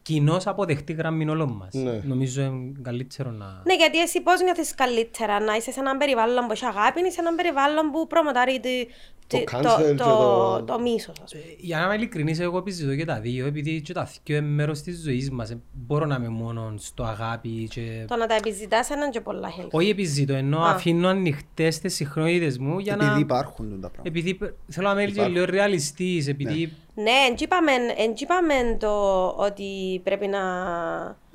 [0.06, 1.74] κοινώς αποδεχτή γραμμή όλων μας.
[1.74, 2.00] Ναι.
[2.04, 3.62] Νομίζω είναι καλύτερο να...
[3.64, 7.10] Ναι, γιατί εσύ πώς νιώθεις καλύτερα να είσαι σε έναν περιβάλλον που έχει αγάπη ή
[7.10, 8.86] σε έναν περιβάλλον που προμοτάρει τη-
[9.28, 11.42] Το τη- cancel το, και το, το- το μίσος, ας πούμε.
[11.44, 14.46] Ε, Για να είμαι ειλικρινής, εγώ επιζητώ και τα δύο, επειδή και τα δύο είναι
[14.46, 15.50] μέρος της ζωής μας.
[15.50, 18.04] Ε, Μπορώ να είμαι μόνο στο αγάπη και...
[18.08, 19.68] Το να τα επιζητάς είναι και πολλά healthy.
[19.70, 20.70] Όχι επιζητώ, ενώ Α.
[20.70, 23.18] αφήνω ανοιχτές τις συχνότητες μου για Επειδή να...
[23.18, 24.02] υπάρχουν τα πράγματα.
[24.08, 25.32] Επειδή πε- θέλω να είμαι και Υπάρχουν.
[25.34, 30.40] λίγο ρεαλιστής, επειδή Ναι, εν τζ' είπαμε, εν τζ' είπαμε το ότι πρέπει να,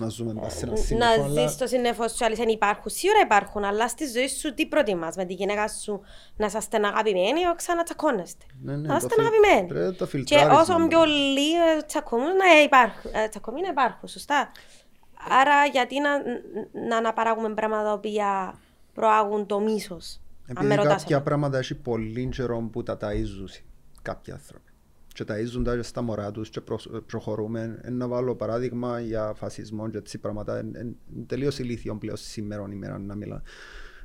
[0.03, 1.47] Να ζούμε πας σε ένα να σύννεφο, αλλά...
[1.47, 2.91] ζεις το σύννεφο σου, αλήθεια υπάρχουν.
[2.91, 6.01] Σίγουρα υπάρχουν, αλλά στη ζωή σου τι προτιμάς; Με τη γυναίκα σου
[6.35, 9.67] να είσαστε αγαπημένοι ή ξανά τσακώνεστε; Ναι, ναι, να το είστε φιλ- αγαπημένοι.
[9.67, 10.87] πρέπει το Και φιλτράρισμα, όσο ναι.
[10.87, 13.11] πιο λίγοι τσακωμούν, να υπάρχουν.
[13.13, 14.51] Ε, τσακωμοί να υπάρχουν, σωστά.
[15.29, 16.09] Άρα γιατί να,
[16.87, 18.59] να αναπαράγουμε πράγματα τα οποία
[18.93, 20.19] προάγουν το μίσος.
[20.57, 23.61] Αν με Επειδή ρωτάς κάποια εμένα; πράγματα έχει πολύ καιρό που τα ταΐζουν
[24.01, 24.70] κάποιοι άνθρωποι.
[25.13, 27.79] Και ταΐζουν τα και στα μωρά τους και προ- προχωρούμε.
[27.81, 30.59] Ε, Να βάλω παράδειγμα για φασισμό και έτσι πράγματα.
[30.59, 33.41] Είναι είναι τελείως ηλίθιο πλέον σήμερα ημέρα να μιλά.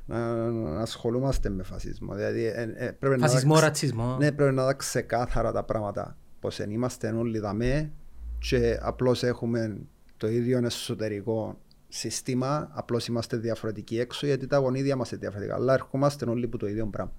[0.05, 2.15] Να, να ασχολούμαστε με φασισμό.
[2.15, 4.17] Δηλαδή, ε, ε, πρέπει να Φασισμό, τα ξε- ρατσισμό.
[4.19, 6.17] Ναι, πρέπει να τα ξεκάθαρα τα πράγματα.
[6.39, 7.91] Πως εν είμαστε όλοι δαμέ
[8.39, 9.77] και απλώς έχουμε
[10.17, 15.55] το ίδιο εσωτερικό σύστημα, απλώς είμαστε διαφορετικοί έξω γιατί τα γονίδια μας είναι διαφορετικά.
[15.55, 17.11] Αλλά ερχόμαστε όλοι από το ίδιο πράγμα.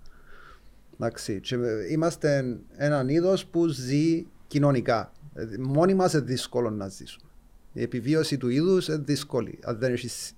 [1.01, 1.57] Εντάξει, και
[1.90, 5.12] είμαστε έναν είδος που ζει κοινωνικά.
[5.34, 7.30] Ε, Μόνοι μας είναι δύσκολο να ζήσουμε.
[7.72, 10.32] Η επιβίωση του είδους είναι δύσκολη, αν δεν έχεις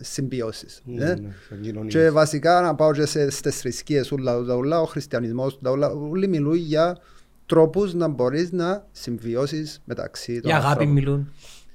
[0.00, 0.80] συμπιώσεις.
[0.84, 1.14] Ναι, ε.
[1.14, 1.92] ναι, σαν κοινωνίες.
[1.94, 5.90] Και βασικά να πάω και σε, στις θρησκείες ούλα, τα ούλα, ο χριστιανισμός, τα ούλα,
[5.90, 6.98] όλοι μιλούν για
[7.46, 10.92] τρόπους να μπορείς να συμβιώσεις μεταξύ των Για αγάπη ανθρώπων.
[10.94, 11.32] μιλούν.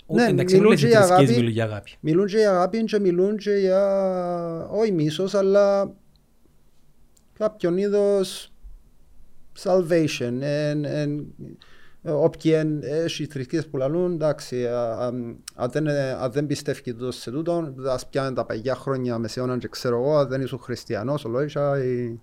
[0.08, 1.36] Ναι, Ναι, εντάξει, μιλούν όλες οι και για θρησκείες αγάπη.
[1.40, 1.92] μιλούν για αγάπη.
[2.00, 3.82] Μιλούν και για αγάπη και μιλούν και για
[4.72, 5.94] όχι μίσος αλλά
[7.38, 8.54] κάποιον είδος
[9.64, 10.38] salvation.
[10.42, 11.26] Εν, εν,
[12.02, 15.06] όποιοι εν, έχει θρησκείες που λαλούν, εντάξει, α, α,
[15.56, 19.68] αν δεν, αν δεν πιστεύει τούτος σε τούτον, ας πιάνε τα παγιά χρόνια μεσαίωνα και
[19.68, 22.20] ξέρω εγώ, αν δεν ήσουν χριστιανός, ολόγησα, ή...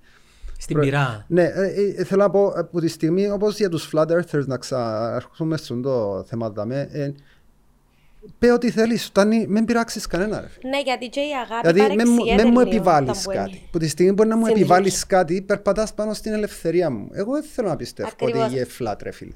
[0.59, 1.25] Στην Προ- πυρά.
[1.29, 4.57] Ναι, ε, ε, θέλω να πω από τη στιγμή όπως για τους flat earthers να
[4.57, 6.89] ξαναρχίσουμε στον το θέμα δαμε,
[8.27, 10.47] ε, πέ ό,τι θέλεις, φτάνει, μην πειράξεις κανένα ρε.
[10.49, 10.71] φίλε.
[10.71, 13.31] Ναι, γιατί και η αγάπη Δηλαδή με, μου- παρεξηγείται με μου λίγο επιβάλλεις όταν που
[13.31, 13.41] είναι.
[13.41, 13.69] κάτι.
[13.71, 15.07] Που τη στιγμή που να μου Στην επιβάλλεις ψυχή.
[15.07, 17.09] κάτι, περπατάς πάνω στην ελευθερία μου.
[17.13, 18.45] Εγώ δεν θέλω να πιστεύω Ακριβώς.
[18.45, 19.33] ότι είναι flat ρε φίλε.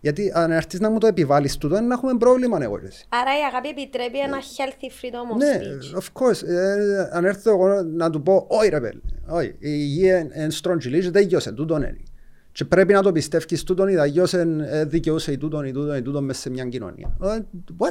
[0.00, 3.04] Γιατί αν έρθεις να μου το επιβάλλεις τούτο, να έχουμε πρόβλημα εγώ και εσύ.
[3.08, 5.98] Άρα η αγάπη επιτρέπει ένα healthy freedom of Ναι, speech.
[6.00, 6.48] of course.
[6.48, 11.00] Ε, αν έρθω εγώ να του πω, όχι ρε πέλ, όχι, η υγεία είναι στρογγυλή
[11.00, 11.98] και δεν γιώσε, τούτον είναι.
[12.52, 15.96] Και πρέπει να το πιστεύεις τούτον ή θα γιώσε, ε, δικαιούσε ή τούτον ή τούτον
[15.96, 17.16] ή τούτον μέσα σε μια κοινωνία.
[17.22, 17.38] Ε,
[17.78, 17.90] What?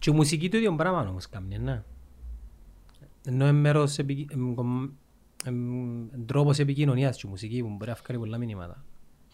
[0.00, 1.82] Και η μουσική το ίδιο πράγμα όμως κάνει, ναι.
[3.26, 4.90] Ενώ είναι μέρος, επικοι- εμ, κομ-
[5.44, 8.84] εμ, τρόπος επικοινωνίας και η μουσική που μπορεί να βγάλει πολλά μηνύματα.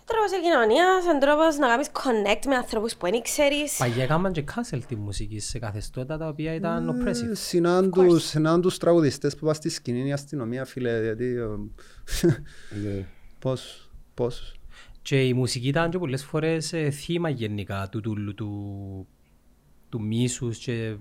[0.04, 3.76] Τρόπος επικοινωνίας, είναι τρόπος να κάνεις connect με ανθρώπους που δεν ξέρεις.
[3.76, 7.30] Παγιά έκαναν και cancel τη μουσική σε καθεστώτα τα οποία ήταν Ε, oppressive.
[7.32, 11.24] Συνάντους, συνάντους τραγουδιστές που πας στη σκηνή η αστυνομία, φίλε, γιατί...
[11.24, 11.46] ε,
[12.84, 13.06] Ναι.
[13.38, 14.60] Πώς, πώς;
[15.02, 19.06] Και η μουσική ήταν και πολλές φορές ε, θύμα γενικά του, του, του,
[19.96, 20.94] του μίσους και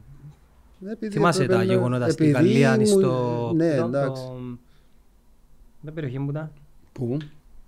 [0.91, 3.51] Επειδή θυμάσαι έπρεπε τα να- γεγονότα στη επειδή Γαλλία μου- στο...
[3.55, 4.23] Ναι, ήταν το- εντάξει.
[5.81, 6.51] Δεν περιοχή μου ήταν;
[6.91, 7.17] Πού,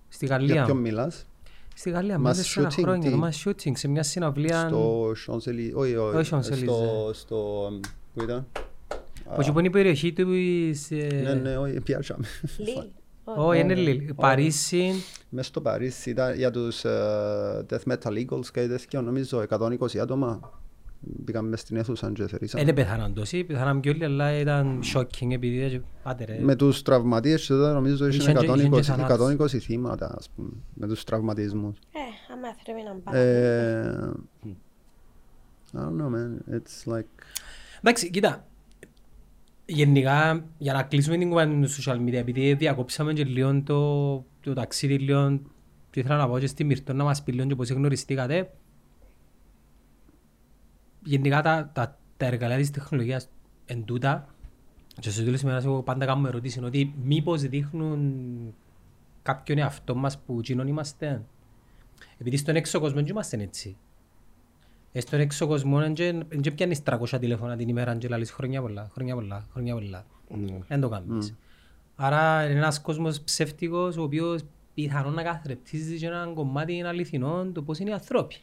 [0.09, 0.63] Στη για Γαλλία.
[0.65, 1.25] ποιον μιλάς;
[1.75, 4.67] Στη Γαλλία, Mass μέσα σε ένα shooting, χρόνια, τι; το mass shooting, σε μια συναυλία...
[4.67, 6.55] Στο Champs-Élysées, όχι, όχι, Όχι Champs-Élysées.
[6.57, 7.69] στο, στο,
[8.13, 8.47] πού ήταν;
[9.35, 10.31] Που εκεί που είναι η περιοχή του...
[10.33, 12.25] εις, ε, Ναι, ναι, όχι, πιάσαμε.
[12.57, 12.83] Λίλ.
[13.23, 14.13] Όχι, είναι Λίλ.
[14.13, 14.91] Παρίσι,
[15.29, 20.39] Μες στο Παρίσι ήταν για τους ε, Death Metal Eagles και τέτοιο, νομίζω 120 άτομα.
[21.25, 22.63] Πήγαμε μες στην αίθουσα και θερήσαμε.
[22.63, 26.39] δεν πεθάναν τόσοι, πεθάναν κι όλοι, αλλά ήταν shocking επειδή ήταν πάτε ρε.
[26.41, 29.53] Με τους τραυματίες και τότε νομίζω Είχαν είχε και- είχαν και 120, θανάτους.
[29.53, 31.77] 120 θύματα, ας πούμε, με τους τραυματισμούς.
[31.77, 33.17] Ε, άμα θέλει να πάρει.
[33.19, 34.11] Ε,
[35.73, 36.55] I don't know, man.
[36.55, 37.05] It's like...
[37.81, 38.45] Εντάξει, κοίτα.
[39.65, 44.53] Γενικά, για να κλείσουμε την κουβέντα τους social media, επειδή διακόψαμε και λίγο το, το
[44.53, 45.39] ταξίδι λίγο,
[45.89, 48.51] και ήθελα να πω και στη Μυρτώ να μας πει λίγο και πώς γνωριστήκατε.
[51.07, 53.29] Γενικά τα, τα, τα εργαλεία της τεχνολογίας
[53.65, 54.27] εν τούτα,
[54.99, 58.53] και στο τέλος ημέρας εγώ πάντα κάνω ερώτηση, είναι ότι μήπως δείχνουν
[59.21, 61.21] κάποιον εαυτό μας που κοινών είμαστε.
[62.17, 63.77] Επειδή στον έξω κόσμο δεν είμαστε έτσι.
[64.91, 69.15] Ε, Στον έξω κόσμο δεν πιάνεις 300 τηλέφωνα την ημέρα και λαλείς χρόνια πολλά, χρόνια
[69.15, 70.05] πολλά, χρόνια πολλά.
[70.29, 70.57] Ναι.
[70.67, 71.35] Δεν το κάνεις.
[71.95, 74.41] Άρα είναι ένας κόσμος ψεύτικος ο οποίος
[74.73, 78.35] πιθανόν να καθρεπτίζει και έναν κομμάτι αληθινό το πώς είναι οι ανθρώποι.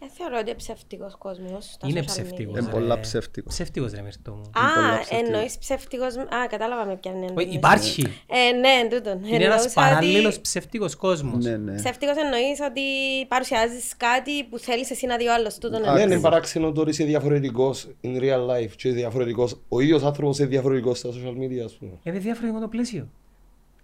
[0.00, 2.54] Ε, θεωρώ ότι είναι ψεύτικος κόσμος στα Είναι social ψεύτικος.
[2.54, 2.58] media.
[2.58, 2.72] Είναι ρε.
[2.72, 3.54] πολλά ψεύτικος.
[3.54, 4.40] Ψεύτικος ρε Μυρτώ μου.
[4.40, 5.28] Α, πολλά ψεύτικος.
[5.28, 6.16] εννοείς ψεύτικος...
[6.16, 7.32] Α, κατάλαβα με ποιαν είναι.
[7.36, 8.02] Όχι, Υπάρχει.
[8.26, 9.24] Ε, ναι, τούτον.
[9.24, 11.44] Είναι ένας Εννοούσα παράλληλος ότι- ψεύτικος κόσμος.
[11.44, 11.74] Ναι, ναι.
[11.74, 12.80] Ψεύτικος εννοείς ότι
[13.28, 15.58] παρουσιάζεις κάτι που θέλεις εσύ να δει ο άλλος.
[15.58, 16.04] Τούτον Ναι, εννοείς.
[16.04, 19.60] είναι παράξενο τώρα είσαι διαφορετικός in real life και διαφορετικός.
[19.68, 21.92] Ο ίδιος άνθρωπος είναι διαφορετικός στα social media, ας πούμε.
[22.02, 23.08] Είναι διαφορετικό το πλαίσιο.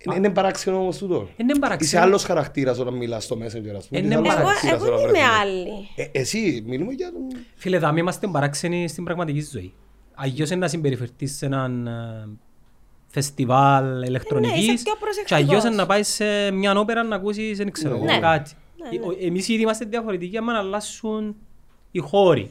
[0.07, 1.28] Είναι, είναι παράξενο όμως τούτο.
[1.36, 2.02] Είναι Είσαι παραξένο.
[2.02, 4.00] άλλος χαρακτήρας όταν μιλάς στο messenger, ας πούμε.
[4.00, 4.40] Είναι Είσαι άλλος παράξενο.
[4.42, 5.38] Εγώ, χαρακτήρας εγώ όταν δεν είμαι βρεθούμε.
[5.40, 5.88] άλλη.
[5.96, 7.22] Ε, εσύ, μιλούμε για τον...
[7.55, 9.72] Φίλε, δάμε είμαστε παράξενοι στην πραγματική ζωή.
[10.14, 12.28] Αγιώς είναι να συμπεριφερθείς σε έναν ε,
[13.07, 15.42] φεστιβάλ Ναι, είσαι ηλεκτρονικής πιο και προσεκτικός.
[15.44, 18.18] αλλιώς είναι να πάεις σε μια όπερα να ακούσεις, δεν ξέρω, Ναι.
[18.18, 18.52] κάτι.
[18.76, 19.07] Ναι, ναι.
[19.07, 21.36] Ο- Εμείς ήδη είμαστε διαφορετικοί άμα αλλάσουν
[21.90, 22.50] οι χώροι.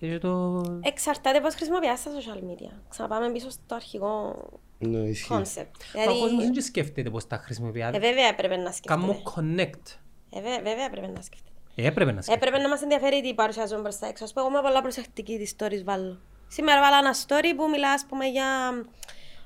[0.00, 0.62] Και το...
[0.82, 2.72] Εξαρτάται πώς χρησιμοποιάς τα social media.
[2.88, 4.36] Ξαναπάμε πίσω στο αρχικό
[4.82, 5.28] Ναι, ισχύει.
[5.32, 5.74] concept.
[5.94, 7.98] Ο κόσμος δεν Δηλαδή, και σκέφτεται πώς τα ε, χρησιμοποιάτε.
[7.98, 9.30] βέβαια έπρεπε να Κάμω σκεφτείτε.
[9.36, 9.98] connect.
[10.38, 11.50] Ε, βέ- βέβαια έπρεπε να σκεφτείτε.
[11.74, 12.46] Ε, Έπρεπε να σκέφτεται.
[12.46, 14.24] Έπρεπε να μας ενδιαφέρει τι παρουσιάζουμε προς τα έξω.
[14.24, 16.18] Ας πούμε, εγώ είμαι πολλά προσεκτική τις stories βάλω.
[16.48, 18.46] Σήμερα βάλα ένα story που μιλά, ας πούμε, για,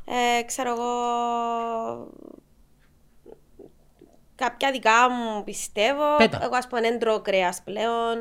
[0.05, 0.93] ε, ξέρω εγώ,
[4.35, 6.17] κάποια δικά μου πιστεύω.
[6.19, 6.39] Πέτα.
[6.43, 8.19] Εγώ, ας πούμε, δεν τρώω κρέας πλέον.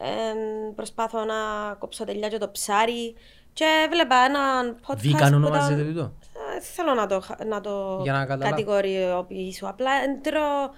[0.00, 0.32] Ε,
[0.74, 1.34] προσπάθω να
[1.78, 3.14] κόψω τελειά και το ψάρι.
[3.52, 6.12] Και έβλεπα έναν podcast Vegan που ήταν- ονομάζεται τούτο.
[6.56, 8.50] Ε, θέλω να το, χα- να το Για να καταλάβω.
[8.50, 9.66] κατηγοριοποιήσω.
[9.66, 10.70] Απλά εν τρώω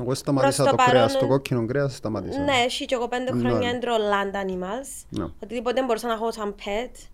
[0.00, 2.40] Εγώ σταματήσα Προς το το κρέας, παρόν, το κόκκινο κρέας σταματήσα.
[2.42, 3.40] ναι, έχει και εγώ πέντε Ναι.
[3.48, 5.04] χρόνια έντρο land animals.
[5.08, 5.24] Ναι.
[5.42, 7.08] Οτιδήποτε μπορούσα να έχω σαν pet.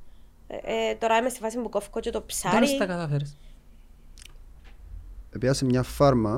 [0.47, 0.57] Ε,
[0.90, 2.76] ε, τώρα είμαι στη φάση που κόφω και το Πώς ψάρι.
[2.78, 3.36] τα καταφέρεις.
[5.38, 6.30] Πήγα σε μια φάρμα,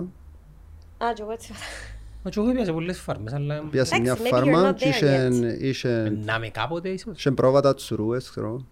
[0.99, 1.53] Α, και εγώ έτσι.
[2.25, 4.71] Μα και εγώ πήγα σε πολλές φάρμες, αλλά πήγα σε μια Εντάξει, maybe you're φάρμα
[4.71, 5.61] not και there είχε- yet.
[5.63, 7.19] είχε να με κάποτε ίσως.
[7.19, 8.65] είχε πρόβατα τσουρούες, ξέρω.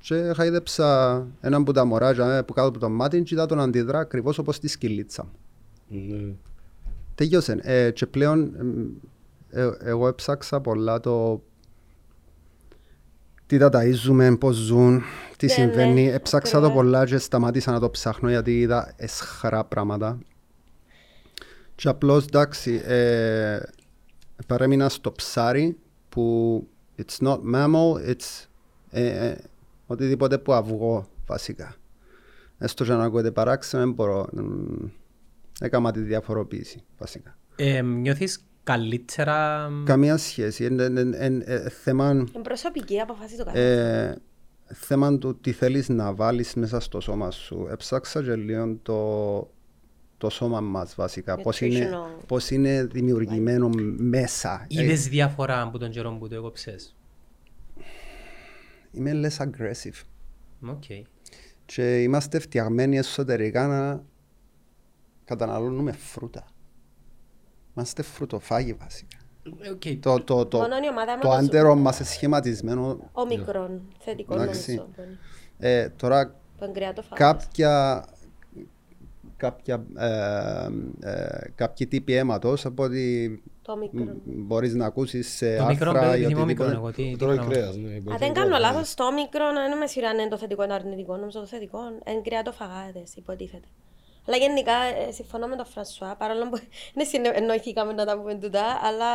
[0.00, 3.98] Και χαϊδέψα έναν που τα μωράζα που κάτω από το μάτι και είδα τον αντιδρά
[3.98, 5.32] ακριβώς όπως τη σκυλίτσα μου.
[5.88, 6.32] Ναι.
[7.14, 7.58] Τελειώσε.
[7.62, 8.86] Ε, και πλέον εμ,
[9.50, 11.42] ε, εγώ έψαξα πολλά το
[13.46, 15.02] τι τα ταΐζουμε, πώς ζουν,
[15.36, 16.04] τι Ναι, συμβαίνει.
[16.04, 16.82] ναι, Έψαξα το ακριβώς.
[16.82, 20.18] πολλά και σταμάτησα να το ψάχνω γιατί είδα εσχρά πράγματα.
[21.74, 23.58] Και απλώς εντάξει, ε,
[24.46, 25.76] παρέμεινα στο ψάρι
[26.08, 26.66] που
[26.98, 28.46] it's not mammal, it's
[28.90, 29.36] ε, ε,
[29.88, 31.74] οτιδήποτε που αυγό βασικά.
[32.58, 34.26] Έστω και να ακούγεται παράξενο, δεν μπορώ.
[34.32, 34.86] μ,
[35.60, 37.36] Έκανα τη διαφοροποίηση βασικά.
[37.56, 39.68] Ε, Νιώθεις καλύτερα...
[39.84, 40.64] Καμία σχέση.
[40.64, 43.82] Είναι είναι- είναι- ε, θέμα, Είναι προσωπική αποφάση το κάθε.
[44.06, 44.16] ε,
[44.74, 47.66] θέμα του τι θέλεις να βάλεις μέσα στο σώμα σου.
[47.70, 49.50] Έψαξα και λίγο το,
[50.18, 51.36] το σώμα μας βασικά.
[51.36, 52.24] Πώς είναι, Nutritional.
[52.26, 54.66] πώς είναι δημιουργημένο μέσα.
[54.70, 56.96] Ε, Είδες διαφορά από τον καιρό που το έκοψες;
[58.92, 60.02] Είμαι less aggressive.
[60.66, 60.82] Οκ.
[61.64, 64.02] Και είμαστε φτιαγμένοι εσωτερικά να
[65.24, 66.44] καταναλώνουμε φρούτα.
[67.74, 69.16] Είμαστε φρουτοφάγοι βασικά.
[69.60, 69.82] Ε, οκ.
[70.00, 73.10] Το, το, το, Μόνο η ομάδα το μας άντερο μας είναι σχηματισμένο.
[73.12, 74.74] Ο μικρόν, θετικό Εντάξει.
[74.74, 74.92] νομίζω.
[74.94, 75.18] που είναι.
[75.58, 77.18] Ε, τώρα Παγκρεατοφάγος.
[77.18, 78.04] κάποια,
[79.36, 80.68] κάποια, ε,
[81.00, 84.20] ε, κάποιοι τύποι αίματος από ότι Το μικρόν.
[84.24, 86.76] μπορείς να ακούσεις σε Το μικρό άρθρα ή παιδί θυμώ μικρό οτιδήποτε.
[86.76, 86.90] εγώ.
[86.90, 87.52] Τι, τι Τρώει πράγμα.
[87.52, 87.94] κρέας, ναι.
[87.94, 88.60] Αν μπορεί δεν να κάνω τρώει.
[88.60, 91.16] λάθος, το μικρό δεν είμαι σίγουρα αν είναι το θετικό ή το αρνητικό.
[91.16, 93.68] Νομίζω το θετικό είναι κρεατοφαγάδες, υποτίθεται.
[94.26, 96.58] Αλλά γενικά ε, συμφωνώ με τον Φρανσουά, παρόλο που
[96.96, 99.08] δεν συνεννοηθήκαμε να τα πούμε τούτα, αλλά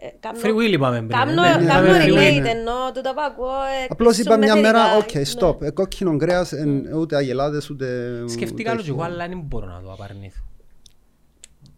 [0.00, 1.08] ε, ε, κάνω- Free will είπαμε πριν.
[1.18, 2.48] Κάμνω Ναι, ναι, κάμνω ναι, ναι, relate, ναι.
[2.50, 3.46] ενώ τούτα που ακούω
[3.82, 5.46] ε, Απλώς είπα μια εκπλήσουν με μέρα, οκ, θετικά.
[5.48, 5.66] stop, Ναι.
[5.66, 7.86] ε, κόκκινο κρέας, εν- ούτε αγελάδες, ούτε...
[8.28, 10.40] Σκεφτήκα ούτε άλλο και εγώ, χι- αλλά δεν μπορώ να το απαρνήθω.
[11.62, 11.77] Ενώ Βρούμε, εγώ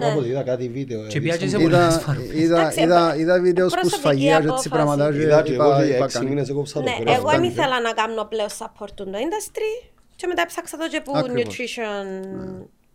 [0.00, 1.06] Κάποτε είδα κάτι βίντεο.
[1.06, 2.32] Και πήγα και σε έδειξαν- πολλές Είδα, φάρμες.
[2.32, 4.68] είδα, Εντάξει, είδα, είδα βίντεο που προσωπική σφαγεία και έτσι απόφαση.
[4.68, 6.28] πράγματα και Είδα και εγώ είπα, για είπα έξι κάνει.
[6.28, 7.16] μήνες έκοψα το Ναι, κρέας.
[7.16, 7.46] εγώ δεν Κάνει.
[7.46, 11.56] ήθελα να κάνω πλέον support το industry και μετά ψάξα το και που Ακριβώς.
[11.56, 12.26] nutrition,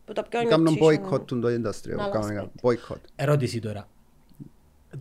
[0.05, 0.83] που το πιο Κάμνω nutrition.
[1.13, 2.51] boycott του το industry, Να κανονικά, λάθος
[2.89, 3.01] boycott.
[3.15, 3.87] ερώτηση τώρα.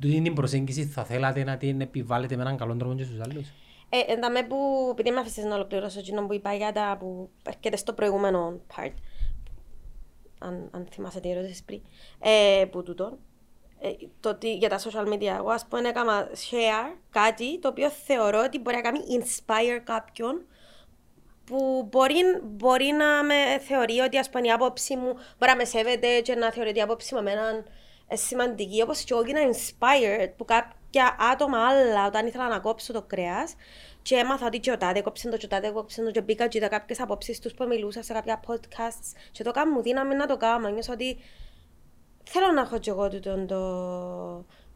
[0.01, 3.47] Τούτη την προσέγγιση θα θέλατε να την επιβάλλετε με έναν καλό τρόπο και στους άλλους;
[3.89, 4.57] Ε, εντάμε που,
[4.91, 8.93] επειδή με αφήσεις να ολοκληρώσω εκείνο που είπα για τα που έρχεται στο προηγούμενο part,
[10.45, 11.81] αν, αν θυμάσαι τι ερώτησες πριν,
[12.19, 13.19] ε, που τούτο,
[13.81, 13.91] ε,
[14.21, 18.43] το ότι για τα social media, εγώ ας πούμε έκανα share κάτι το οποίο θεωρώ
[18.43, 20.47] ότι μπορεί να κάνει inspire κάποιον
[21.45, 25.65] που μπορεί, μπορεί να με θεωρεί ότι ας πούμε η άποψη μου μπορεί να με
[25.65, 27.65] σέβεται και να θεωρεί ότι η άποψη μου εμένα είναι
[28.13, 30.45] σημαντική όπως και εγώ έγινα inspired που
[30.99, 33.55] κάποια άτομα άλλα όταν ήθελα να κόψω το κρέας
[34.03, 36.47] και έμαθα ότι και ο τάδε κόψε το και ο τάδε κόψε το και μπήκα
[36.47, 40.15] και είδα κάποιες απόψεις τους που μιλούσα σε κάποια podcasts και το κάνω μου δύναμη
[40.15, 41.19] να το κάνω νιώσα ότι
[42.25, 43.59] θέλω να έχω και εγώ τούτον το,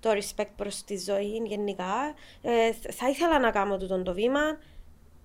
[0.00, 1.92] το respect προς τη ζωή γενικά.
[2.42, 4.40] Ε, θ- θα ήθελα να κάνω τούτον το βήμα.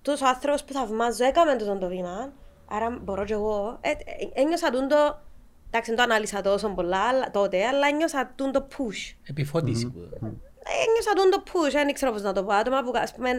[0.02, 2.32] Τους ο άνθρωπος που θαυμάζω έκαμε τούτον το βήμα.
[2.70, 3.78] Άρα μπορώ και εγώ.
[3.80, 3.94] Ε, ε,
[4.40, 5.20] ένιωσα τούτο,
[5.66, 9.14] εντάξει δεν το ανάλυσα τόσο πολλά αλλά- τότε, αλλά ένιωσα τούτο push.
[9.28, 9.86] Επιφώτιση.
[9.90, 10.38] που-
[10.84, 12.52] Ένιωσα τούτο push, δεν ξέρω πώς να το πω.
[12.52, 13.30] Άτομα που ας πούμε,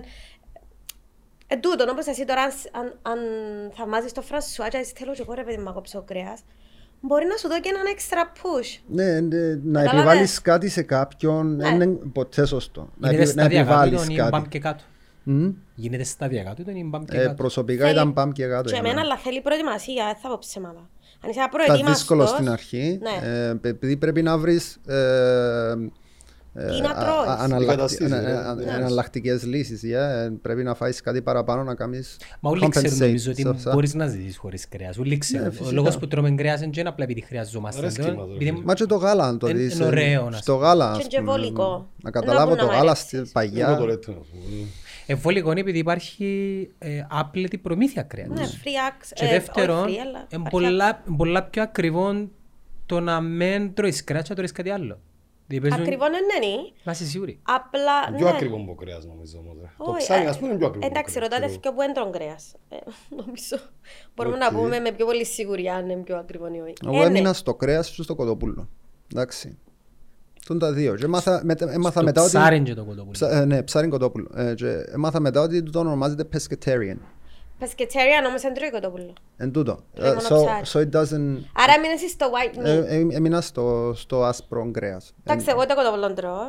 [1.47, 3.19] ε, τούτον, όπως εσύ τώρα, αν, αν, αν
[3.77, 6.39] θαυμάζεις το Φρανσουά και εσύ θέλω και εγώ ρε παιδί μου να κόψω κρέας,
[7.01, 8.79] μπορεί να σου δω και έναν extra push.
[8.87, 9.91] Ναι, ναι, να Καταλάβες.
[9.93, 11.63] επιβάλλεις κάτι σε κάποιον Ναι.
[11.63, 12.89] δεν είναι ποτέ σωστό.
[12.97, 14.47] Να, Γίνεται επι- να σταδιακά επιβάλλεις τούτον ή μπαμ κάτι.
[14.49, 14.83] και κάτω.
[15.23, 15.49] Μμ.
[15.75, 17.33] Γίνεται σταδιακά τούτον ή μπαμ και Ε, κάτω.
[17.33, 18.63] προσωπικά Θέλει- ήταν πάμε και κάτω.
[18.63, 19.05] Και για εμένα, μένα.
[19.05, 20.89] αλλά θέλει προετοιμασία, δεν θα πω ψέματα.
[21.23, 21.93] Αν είσαι Ήταν απροετοίμαστος...
[21.97, 23.27] δύσκολο στην αρχή, Ναι.
[23.27, 25.75] ε, επειδή πρέπει να βρεις ε,
[26.55, 28.73] Τι να τρώεις; Η κατάσταση, ναι.
[28.75, 29.81] εναλλακτικές λύσεις.
[29.83, 30.25] yeah.
[30.25, 32.99] Ε, Πρέπει να φάεις κάτι παραπάνω να κάνεις Μα όλοι ξέρουν compensate.
[32.99, 33.71] νομίζω ότι Σωστά.
[33.73, 34.97] μπορείς να ζήσεις χωρίς κρέας.
[34.97, 35.47] Όλοι ξέρουν.
[35.47, 35.71] Ο φυσικά.
[35.71, 37.79] λόγος που τρώμε κρέας είναι και απλά επειδή χρειαζόμαστε.
[37.81, 38.63] Αρέσκει το, μας, ρε επειδή- φίλε.
[38.65, 39.73] Μα και το γάλα αν το Είναι- δεις.
[39.75, 41.69] είναι ε, ωραίο, να Στο γάλα, Και ας και πούμε, βολικό.
[41.69, 43.05] Να Να καταλάβω πού να το μ' γάλα αρέσεις.
[43.05, 43.79] στη Εγώ το παγιά.
[43.79, 44.65] λέτε, ας πούμε.
[45.05, 48.27] Ευόλικο είναι επειδή υπάρχει ε, άπλετη προμήθεια κρέας.
[48.29, 49.11] Ναι, free access.
[49.13, 52.27] Και ε, δεύτερον, όχι free, αλλά είναι υπάρχει πολλά, πολλά πιο ακριβό
[52.85, 54.99] το να μην τρώεις κρέας και να τρώεις κάτι άλλο.
[55.47, 56.55] Δηλαδή παίζουν- Ακριβό είναι ναι.
[56.83, 57.39] Να είσαι σίγουρη.
[57.43, 58.31] Απλά, Πιο ναι.
[58.35, 59.37] ακριβό από κρέας νομίζω.
[59.39, 59.67] όμως, ρε.
[59.77, 60.85] Το Όχι, ψάρι ε, ας πούμε είναι πιο ακριβό.
[60.85, 61.59] από Εντάξει, κρέας, ρωτάτε ξέρω.
[61.61, 62.53] και που έντρον κρέας.
[62.69, 62.75] Ε,
[63.09, 63.57] Νομίζω.
[64.15, 64.53] Μπορούμε να Οκ.
[64.53, 66.73] πούμε με πιο πολύ σιγουριά αν είναι πιο ακριβό ή όχι.
[66.85, 67.05] Εγώ Ε, ναι.
[67.05, 68.69] έμεινα στο κρέας και στο κοτόπουλο.
[69.13, 69.57] Εντάξει.
[70.45, 70.95] Τούν τα δύο.
[70.95, 72.29] Και έμαθα, μετα- έμαθα Το μετά ότι...
[72.29, 73.11] ψάρι είναι και το κοτόπουλο.
[73.11, 74.27] Ψα- ε, ναι, ψάρι κοτόπουλο.
[74.35, 76.97] Ε, και έμαθα μετά ότι το ονομάζεται pescatarian.
[77.59, 79.13] Πεσκετσέριαν όμως δεν τρώει κοτόπουλο.
[79.37, 79.79] Εν τούτο.
[79.93, 80.89] Τρώει Ε, μόνο so, ψάρι.
[80.89, 81.37] so it doesn't...
[81.53, 82.63] Άρα έμεινες στο white meat.
[82.65, 85.13] Ε, ε, έμεινα στο, στο άσπρο κρέας.
[85.23, 86.41] Εντάξει, εγώ το κοτόπουλο τρώω.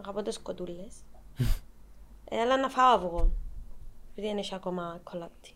[0.00, 0.94] Αγαπώ τις κοτούλες.
[2.28, 3.30] Ε, Αλλά να φάω αυγό.
[4.12, 5.50] Επειδή δεν έχει ακόμα κολλάτη.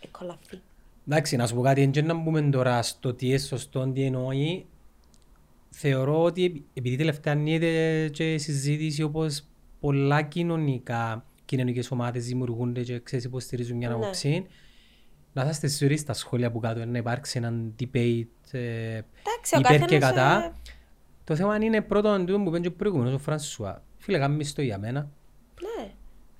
[0.00, 0.60] Ε, κολλαφή.
[1.08, 4.66] Εντάξει, να σου πω κάτι, δεν να μπούμε τώρα στο τι είναι σωστό, τι εννοεί.
[5.70, 9.44] Θεωρώ ότι επειδή τελευταία γίνεται και συζήτηση όπως
[9.80, 11.24] πολλά κοινωνικά,
[11.56, 13.94] κοινωνικές ομάδες δημιουργούνται και ξέρεις υποστηρίζουν μια Ναι.
[13.94, 14.46] άποψη,
[15.32, 19.72] να είστε σίγουροι στα σχόλια που κάτω να υπάρξει ένα debate ε, Εντάξει, ο υπέρ
[19.86, 20.44] και καθένας, κατά.
[20.44, 20.52] ε,
[21.24, 23.84] Το θέμα είναι πρώτον τούτο που είπε και ο προηγούμενος ο Φρανσουά.
[23.98, 25.10] Φίλε, κάνεις το για μένα.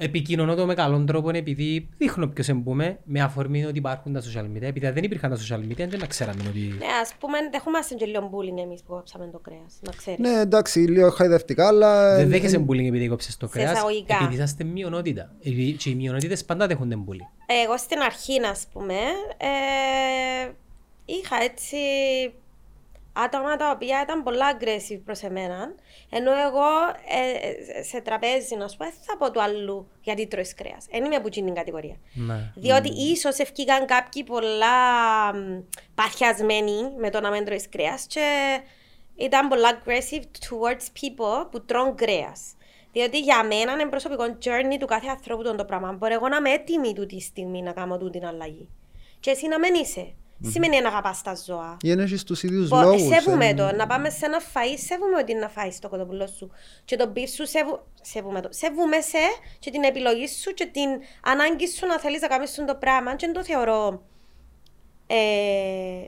[0.03, 0.09] Ναι.
[0.09, 4.45] Επικοινωνώ το με καλόν τρόπο επειδή δείχνω ποιος εμπούμε με αφορμή ότι υπάρχουν τα social
[4.57, 4.63] media.
[4.63, 6.61] Επειδή αν δεν υπήρχαν τα social media δεν να ξέραμε ότι...
[6.61, 10.21] Ναι, ας πούμε, δεχόμαστε και λίγο bullying εμείς που κόψαμε το κρέας, να ξέρεις.
[10.21, 12.17] Ναι, εντάξει, λίγο χαϊδευτικά, αλλά...
[12.17, 14.15] Δεν ε, δέχεσαι ε, bullying επειδή κόψες το Σε κρέας, εισαγωγικά.
[14.15, 15.33] επειδή είσαστε μειονότητα.
[15.39, 17.29] Επειδή Και οι μειονότητες πάντα δέχονται bullying.
[17.65, 18.95] Εγώ στην αρχή, να πούμε,
[19.37, 20.51] ε,
[21.05, 21.77] είχα έτσι
[23.13, 25.75] άτομα τα οποία ήταν πολλά aggressive προς εμένα,
[26.11, 26.69] ενώ εγώ
[27.09, 30.87] ε, σε τραπέζι, να σου πω, δεν θα πω του άλλου γιατί τρώεις κρέας.
[30.91, 31.97] Δεν είμαι από εκείνη την κατηγορία.
[32.13, 32.53] Ναι.
[32.55, 34.77] Διότι ίσως ευκήκαν κάποιοι πολλά
[35.35, 35.61] μ,
[35.95, 38.61] παθιασμένοι με το να μην τρώεις κρέας και
[39.17, 42.55] ήταν πολλά aggressive towards people που τρώνε κρέας.
[42.93, 45.93] Διότι για μένα είναι προσωπικό journey του κάθε ανθρώπου τον το πράγμα.
[45.93, 48.69] Μπορεί εγώ να είμαι έτοιμη τούτη στιγμή να κάνω τούτη την αλλαγή.
[49.21, 50.15] Και εσύ να μην είσαι.
[50.51, 51.77] Σημαίνει να αγαπάς τα ζώα.
[51.83, 53.03] Ή να έχεις τους ίδιους Μπο- λόγους.
[53.03, 53.73] Σέβουμε ε, το.
[53.75, 56.51] Να πάμε σε ένα φαΐ, σέβουμε ότι είναι να φάεις το κοτοπουλό σου.
[56.85, 57.81] Και το beef σου, σέβου...
[58.01, 58.49] σέβουμε το.
[58.53, 59.19] Σέβουμε σε
[59.59, 60.91] και την επιλογή σου και την
[61.25, 63.15] ανάγκη σου να θέλεις να κάνεις το πράγμα.
[63.15, 64.03] Και δεν το θεωρώ...
[65.07, 66.07] Ε,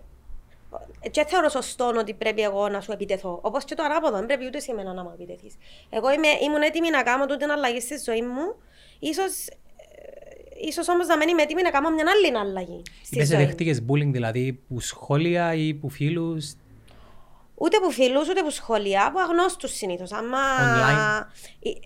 [1.01, 3.39] και δεν θεωρώ σωστό ότι πρέπει εγώ να σου επιτεθώ.
[3.43, 5.55] Όπως και το ανάποδο, δεν πρέπει ούτε σε μένα να μου επιτεθείς.
[5.91, 8.55] Εγώ είμαι, ήμουν έτοιμη να κάνω τούτη την αλλαγή στη ζωή μου.
[8.99, 9.49] Ίσως,
[10.63, 13.39] ε, ίσως όμως να μην είμαι έτοιμη να κάνω μια άλλη αλλαγή στη Είπες ζωή
[13.39, 13.45] μου.
[13.45, 16.53] δέχτηκες bullying δηλαδή που σχόλια ή που φίλους;
[17.57, 20.13] Ούτε που φίλους, ούτε που σχολεία, από αγνώστους συνήθως.
[20.13, 20.39] Άμα...
[20.39, 21.27] Online.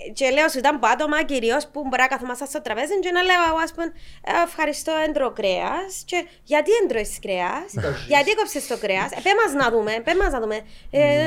[0.06, 3.10] Ε, Και λέω σου ήταν από άτομα κυρίως που μπορεί να καθόμαστε στο τραπέζι και
[3.10, 3.84] να λέω εγώ ας πούμε
[4.24, 7.68] «Ε, ευχαριστώ έντρο κρέας και γιατί έντρωες κρέας,
[8.12, 10.56] γιατί έκοψες το κρέας, ε, πέ μας να δούμε, πέ μας να δούμε.
[10.90, 11.26] Ε, ε, ε,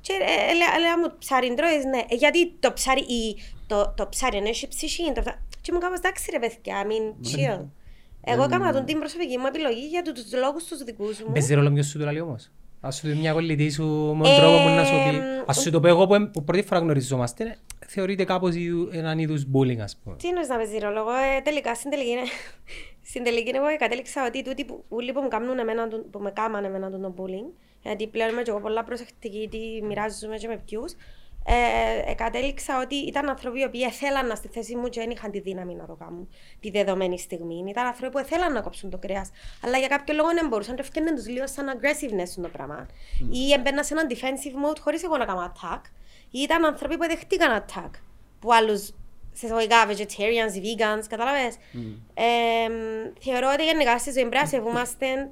[0.00, 4.08] και ε, λέ- λέω μου ψάρι τρώεις, ναι, Ε, γιατί το ψάρι, η- το, το
[4.08, 5.38] ψάρι είναι έχει ψυχή, το ψάρι».
[5.60, 7.64] Και μου κάπως εντάξει ρε παιδιά, I mean chill.
[8.24, 11.32] Εγώ έκανα τον την προσωπική μου επιλογή για τους λόγους τους δικούς μου.
[11.32, 12.50] Παίζει ρόλο ποιος σου το λέει όμως.
[12.80, 13.84] Ας σου πει μια κολλητή σου
[14.18, 15.16] με τον τρόπο που να σου πει.
[15.16, 17.56] Εμ, Ας σου το πω εγώ που, εμ- που πρώτη φορά γνωριζόμαστε,
[17.86, 20.16] θεωρείται κάπως είδου- έναν είδους bullying ας πούμε.
[20.16, 22.20] Τι εννοείς να παίζει ρόλο, εγώ ε, τελικά στην τελική, είναι-
[23.02, 26.30] στην τελική εγώ κατέληξα ότι τούτοι που, ούλοι που μου κάνουν εμένα, τον- που με
[26.30, 27.52] κάμανε εμένα τον bullying,
[27.82, 30.92] γιατί πλέον είμαι και εγώ πολλά προσεκτική, τι μοιράζομαι και με ποιους,
[31.44, 35.10] ε, ε, κατέληξα ότι ήταν άνθρωποι οι οποίοι θέλαν να στη θέση μου και δεν
[35.10, 36.28] είχαν τη δύναμη να το κάνουν
[36.60, 37.64] τη δεδομένη στιγμή.
[37.68, 39.30] Ήταν άνθρωποι που θέλαν να κόψουν το κρέας,
[39.64, 42.86] αλλά για κάποιο λόγο δεν μπορούσαν και έφτιαναν τους λίγο σαν aggressiveness το πράγμα.
[43.30, 45.80] Ή έμπαιναν σε ένα defensive mode χωρίς εγώ να κάνω attack.
[46.30, 47.90] Ή ήταν άνθρωποι που δεχτήκαν attack.
[48.38, 48.92] Που άλλους
[49.32, 51.56] σε εισαγωγικά vegetarians, vegans, κατάλαβες;
[52.14, 52.24] Ε,
[53.20, 55.30] θεωρώ ότι γενικά στη ζωή πρέπει να σεβούμαστε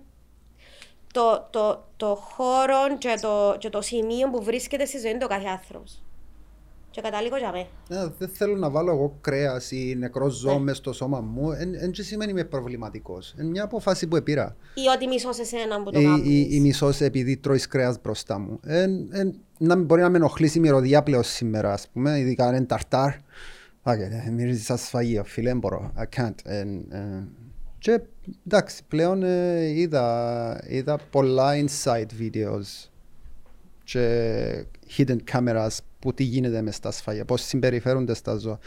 [1.19, 5.49] το, το, το χώρο και το, και το σημείο που βρίσκεται στη ζωή του κάθε
[5.49, 6.03] άνθρωπος.
[6.91, 7.66] Και καταλήγω για μένα.
[7.89, 10.59] Ναι, δεν θέλω να βάλω εγώ κρέας ή νεκρός ζώο Ναι.
[10.61, 11.49] μες στο σώμα μου.
[11.81, 13.35] Δεν σημαίνει είμαι προβληματικός.
[13.39, 14.57] Είναι μια απόφαση που επήρα.
[14.75, 16.29] Ή ότι μισώς εσένα που το Ή, κάνεις.
[16.29, 18.61] ή, ή μισό επειδή τρώεις κρέας μπροστά μου.
[18.64, 22.47] Εν, εν, να μην μπορεί να με ενοχλήσει η μυρωδιά πλέον σήμερα, ας πούμε, ειδικά
[22.47, 23.12] αν είναι ταρτάρ.
[23.83, 25.93] Άκε, μυρίζεις σαν σφαγείο, φίλε, δεν μπορώ.
[25.99, 26.35] I can't.
[26.45, 27.29] Εν, ε,
[27.79, 28.01] και
[28.47, 32.89] εντάξει, πλέον ε, είδα, είδα πολλά inside videos
[33.85, 34.64] και
[34.97, 38.59] hidden cameras που τι γίνεται μες στα σφαγεία, πώς συμπεριφέρονται στα ζώα,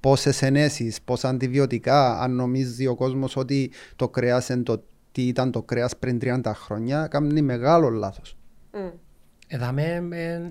[0.00, 4.82] πόσες ενέσεις, πόσα αντιβιωτικά, αν νομίζει ο κόσμος ότι το κρέας είναι το
[5.12, 8.36] τι ήταν το κρέας πριν 30 χρόνια, κάνει μεγάλο λάθος.
[8.72, 9.05] Μμ.
[9.48, 9.82] Εδάμε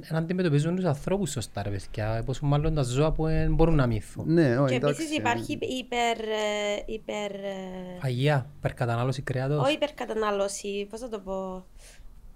[0.10, 3.88] εν αντιμετωπίζουν τους ανθρώπους σωστά ρε παιδιά, πόσο μάλλον τα ζώα που εν μπορούν να
[3.88, 4.34] μύθουν.
[4.34, 5.02] Ναι, όχι, Και εντάξει.
[5.02, 6.20] επίσης υπάρχει υπερ...
[6.20, 7.32] ε, υπερ...
[7.32, 9.64] ε, Αγία, υπερκατανάλωση κρέατος.
[9.64, 11.66] Όχι υπερκατανάλωση, πώς θα το πω;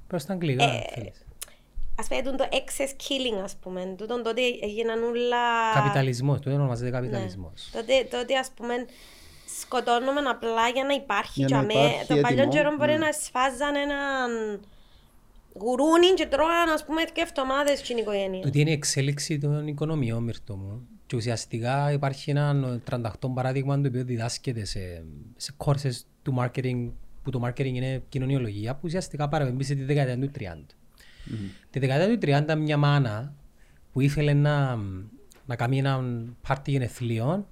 [0.07, 1.25] Προς τα αγγλικά, Ε, αν θέλεις.
[1.99, 3.93] Ας πούμε το excess killing ας πούμε.
[3.97, 5.37] Τούτον τότε έγιναν όλα...
[5.73, 6.95] Καπιταλισμός, το ονομάζεται Ναι.
[6.95, 7.69] καπιταλισμός.
[7.73, 8.73] Τότε, τότε ας πούμε
[9.61, 11.85] σκοτώνουμε απλά για να υπάρχει Για να τζαμέ.
[11.87, 12.97] υπάρχει Το παλιό έτοιμο, καιρό μπορεί ναι.
[12.97, 14.29] να σφάζαν έναν
[15.61, 18.41] γουρούνι και τρώγαν ας πούμε και εβδομάδες στην οικογένεια.
[18.41, 20.87] Τούτη είναι η εξέλιξη των οικονομιών, Μυρτώ μου.
[21.05, 25.03] Και ουσιαστικά υπάρχει ένα 38 παράδειγμα το οποίο διδάσκεται σε,
[25.35, 26.89] σε courses του marketing,
[27.23, 30.41] που το marketing είναι κοινωνιολογία, που ουσιαστικά παραπέμπει στη δεκαετία του 30.
[31.69, 33.33] Τη δεκαετία του 30 μια μάνα
[33.91, 34.75] που ήθελε να,
[35.45, 36.03] να κάνει ένα
[36.47, 37.47] πάρτι γενεθλίων,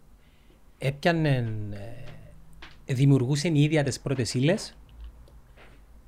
[0.78, 1.54] έπιανε,
[2.86, 4.78] ε, δημιουργούσε η ίδια τις πρώτες ύλες,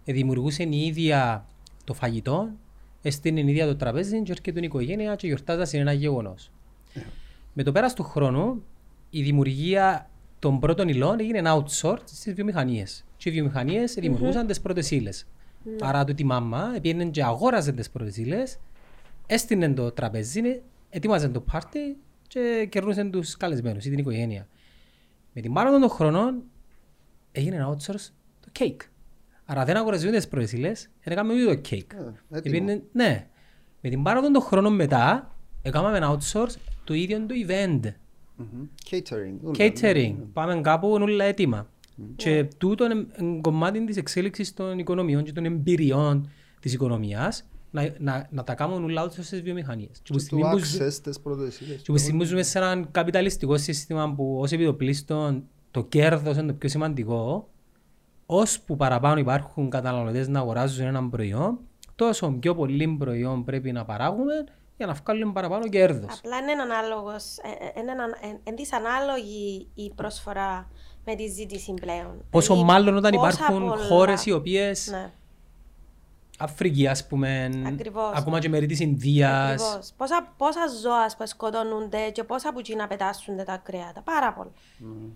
[0.06, 1.46] ε, δημιουργούσε η ίδια
[1.90, 2.50] το φαγητό,
[3.02, 6.52] έστεινε η ίδια το τραπέζι και έρχεται η οικογένεια και γιορτάζα ένα γεγονός.
[7.54, 8.64] Με το πέρας του χρόνου,
[9.10, 10.10] η δημιουργία
[10.40, 13.06] των πρώτων υλών έγινε outsourced στις βιομηχανίες.
[13.18, 15.28] Και οι βιομηχανίες δημιουργούσαν τις πρώτες ύλες.
[15.82, 18.60] Άρα το τη μάμα πήγαινε και αγόραζε τις πρώτες ύλες,
[19.28, 24.48] έστεινε το τραπέζι, ετοίμαζε το πάρτι και κερνούσε τους καλεσμένους ή την οικογένεια.
[25.34, 26.44] Με την πάροδο των χρόνων
[27.32, 28.10] έγινε outsource
[28.40, 28.82] το cake.
[29.52, 31.94] Άρα δεν αγοραζούν τις πρώτες ύλες, δεν έκαμε ούτε το cake.
[31.94, 32.14] Ε, έτοιμο.
[32.32, 33.28] Επήρνε- ναι.
[33.82, 37.80] Με την πάροδο των χρόνων μετά, έκαναμε outsource το ίδιο το event.
[38.36, 38.64] Μμμ.
[38.90, 39.34] Catering.
[39.42, 40.14] ούλα, Catering.
[40.18, 40.26] ναι.
[40.34, 41.70] Πάμε κάπου είναι όλα έτοιμα.
[42.16, 46.30] Και τούτο είναι είναι κομμάτι της εξέλιξης των οικονομιών και των εμπειριών
[46.60, 50.00] της οικονομίας να, να, να τα κάνουν όλα outsource στις βιομηχανίες.
[50.04, 51.82] Και που Και στιγμή το που ζου- access στις πρώτες ύλες.
[51.82, 56.54] και που στιγμή ζούμε σε έναν καπιταλιστικό σύστημα που ως επιτοπλίστων το κέρδος είναι το
[56.54, 57.50] πιο σημαντικό,
[58.32, 61.60] ώσπου παραπάνω υπάρχουν καταναλωτές να αγοράζουν έναν προϊόν,
[61.96, 64.34] τόσο πιο πολύ προϊόν πρέπει να παράγουμε
[64.78, 66.18] για να βγάλουμε παραπάνω κέρδος.
[66.18, 70.68] Απλά είναι ανάλογος, ε, ε, είναι ανα- ε, είναι δυσανάλογη η προσφορά
[71.06, 72.26] με τη ζήτηση πλέον.
[72.30, 75.12] Πόσο Δηλαδή, μάλλον όταν πόσα υπάρχουν πολλά- χώρες οι οποίες, Ναι,
[76.42, 78.12] Αφρική ας πούμε, Ακριβώς.
[78.16, 79.94] ακόμα και μέρη της Ινδίας, ακριβώς.
[79.98, 84.02] Πόσα, πόσα ζώα που σκοτώνονται και πόσα που να πετάσσονται τα κρέατα.
[84.02, 84.52] Πάρα πολλά.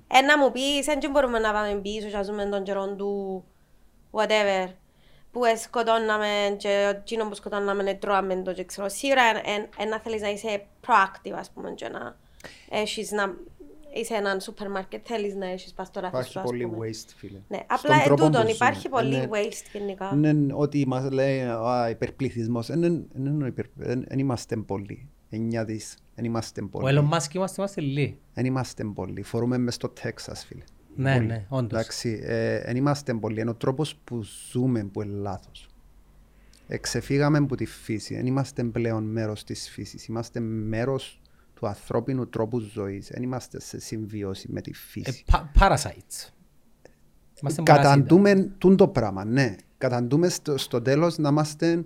[0.07, 3.43] Ένα μου πεις, δεν μπορούμε να πάμε πίσω και να ζούμε τον καιρό του
[4.11, 4.67] whatever
[5.31, 8.89] που ε, σκοτώναμε και εκείνο που σκοτώναμε ε, τρώαμε το και ξέρω.
[8.89, 9.21] Σίγουρα
[9.77, 12.15] ένα θέλεις να είσαι proactive ας πούμε και να
[12.69, 13.33] έχεις να
[13.93, 16.87] είσαι έναν σούπερ μάρκετ θέλεις να έχεις πας στο ράφι Υπάρχει σου ας πολύ πούμε.
[16.89, 17.39] waste, φίλε.
[17.47, 19.01] Ναι, Στον απλά εν τρόπο τούτον που υπάρχει ζούμε.
[19.01, 20.11] πολύ Είναι- waste γενικά.
[20.13, 22.67] Είναι ότι μας λέει α, υπερπληθυσμός.
[22.67, 23.05] Δεν
[24.07, 25.07] δεν είμαστε πολλοί.
[25.29, 25.97] Εννιά δις.
[26.15, 26.97] Δεν είμαστε ο πολλοί.
[26.97, 28.17] Elon Musk είμαστε, είμαστε λίγοι.
[28.33, 29.21] Δεν είμαστε πολλοί.
[29.21, 30.63] Φορούμε μες στο Τέξας, φίλε.
[30.95, 31.25] Ναι, Πολύ.
[31.27, 31.79] ναι, όντως.
[31.79, 32.21] Εντάξει,
[32.65, 33.41] δεν είμαστε πολλοί.
[33.41, 34.21] Είναι ο τρόπος που
[34.51, 35.67] ζούμε που είναι λάθος.
[36.67, 38.15] Εξεφύγαμε από τη φύση.
[38.15, 40.05] Δεν είμαστε πλέον μέρος της φύσης.
[40.05, 41.21] Είμαστε μέρος
[41.63, 43.07] του ανθρώπινου τρόπου ζωής.
[43.13, 45.23] Δεν είμαστε σε συμβίωση με τη Ε, φύση.
[45.31, 46.29] πα- Parasites.
[47.41, 47.73] Είμαστε παρασίτα.
[47.73, 49.55] Καταντούμε τούν το πράγμα, ναι.
[49.77, 51.85] Καταντούμε στο, στο τέλος να είμαστε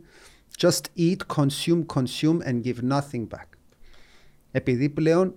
[0.57, 3.45] just eat, consume, consume and give nothing back.
[4.51, 5.35] Επειδή πλέον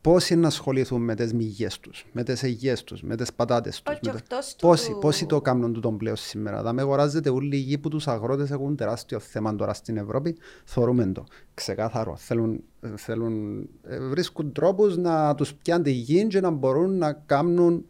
[0.00, 3.92] πόσοι να ασχοληθούν με τις μυγιές τους, με τις αιγιές τους, με τις πατάτες τους.
[3.94, 6.62] Όχι, με τα- εκτός του- Πόσοι, πόσοι το κάνουν τούτον πλέον σήμερα.
[6.62, 10.36] Θα με αγοράζετε όλοι οι γη που τους αγρότες έχουν τεράστιο θέμα τώρα στην Ευρώπη.
[10.64, 11.24] Θωρούμε το.
[11.54, 12.16] Ξεκάθαρο.
[12.16, 12.62] Θέλουν,
[12.96, 17.84] θέλουν, ε, βρίσκουν τρόπους να τους πιάνουν τη γη και να μπορούν να κάνουν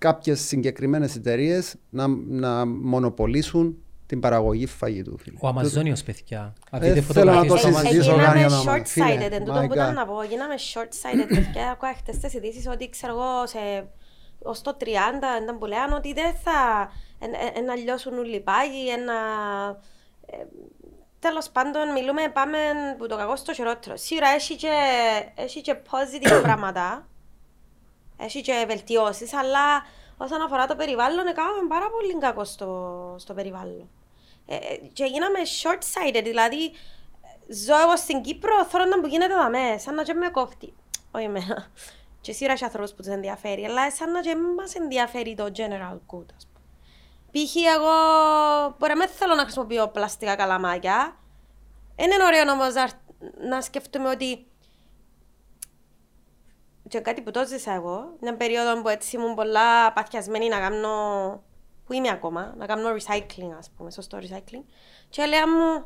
[0.00, 3.76] κάποιες συγκεκριμένες εταιρείες να, να μονοπολίσουν
[4.06, 5.18] την παραγωγή φαγητού.
[5.18, 5.36] Φίλε.
[5.40, 6.52] Ο Αμαζόνιος, παιδιά.
[6.70, 8.84] Αν Ε, δείτε θέλω να το φωτογραφίες του Ε, συζητήσω Έγιναμε κανένα να μου, short-sighted,
[8.86, 9.28] φίλε.
[9.30, 9.94] εν τούτο My που ήταν God.
[9.94, 13.88] να πω, γίναμε short-sighted, παιδιά, ακούω χτες τις ειδήσεις ότι ξέρω εγώ σε
[14.42, 14.84] ως το 30
[15.42, 19.14] ήταν που λέγανε ότι δεν θα εν, εν, να λιώσουν όλοι οι πάγοι, εν να...
[20.26, 20.36] Ε,
[21.18, 22.58] τέλος πάντων μιλούμε, πάμε
[22.98, 23.96] που το κακό στο χειρότερο.
[23.96, 24.72] Σίγουρα έχει και,
[25.34, 27.08] έχει και positive πράγματα,
[28.16, 29.84] έχει και βελτιώσεις, αλλά
[30.16, 33.88] όσον αφορά το περιβάλλον, έκαναμε πάρα πολύ κακό στο, στο περιβάλλον.
[34.46, 39.34] Ε, ε, και γίναμε short-sighted, δηλαδή ε, ζω εγώ στην Κύπρο, θέλω να που γίνεται
[39.34, 40.74] δαμέ, σαν να και με κόφτει.
[41.10, 41.70] Όχι εμένα.
[42.20, 45.44] Και σίγουρα έχει ανθρώπους που τους ενδιαφέρει, αλλά σαν να και μη μας ενδιαφέρει το
[45.44, 46.64] general good, ας πούμε.
[47.30, 47.54] Π.χ.
[47.56, 47.94] εγώ
[48.78, 51.16] μπορεί να μην θέλω να χρησιμοποιώ πλαστικά καλαμάκια.
[51.96, 52.90] Δεν είναι ωραίο όμως να,
[53.48, 54.46] να σκεφτούμε ότι
[56.88, 61.42] και κάτι που το ζήσα εγώ, μια περίοδο που έτσι ήμουν πολλά παθιασμένη να κάνω,
[61.86, 64.64] που είμαι ακόμα, να κάνω recycling ας πούμε, σωστό recycling.
[65.08, 65.84] Και έλεγα μου,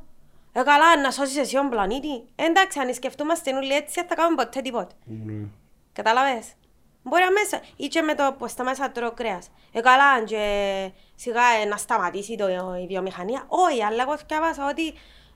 [0.52, 2.24] ε καλά, να σώσεις εσύ τον πλανήτη.
[2.36, 4.94] Ε, εντάξει, αν σκεφτούμαστε όλοι έτσι, δεν θα κάνουμε ποτέ τίποτα.
[5.92, 6.52] Κατάλαβες;
[7.02, 9.50] Μπορεί μέσα, ή και με το που σταμάτησα τρώω κρέας.
[9.72, 12.48] Ε, καλά, και σιγά ε, να σταματήσει το,
[12.82, 13.44] η βιομηχανία.
[13.48, 14.92] Όχι, αλλά εγώ διάβασα ότι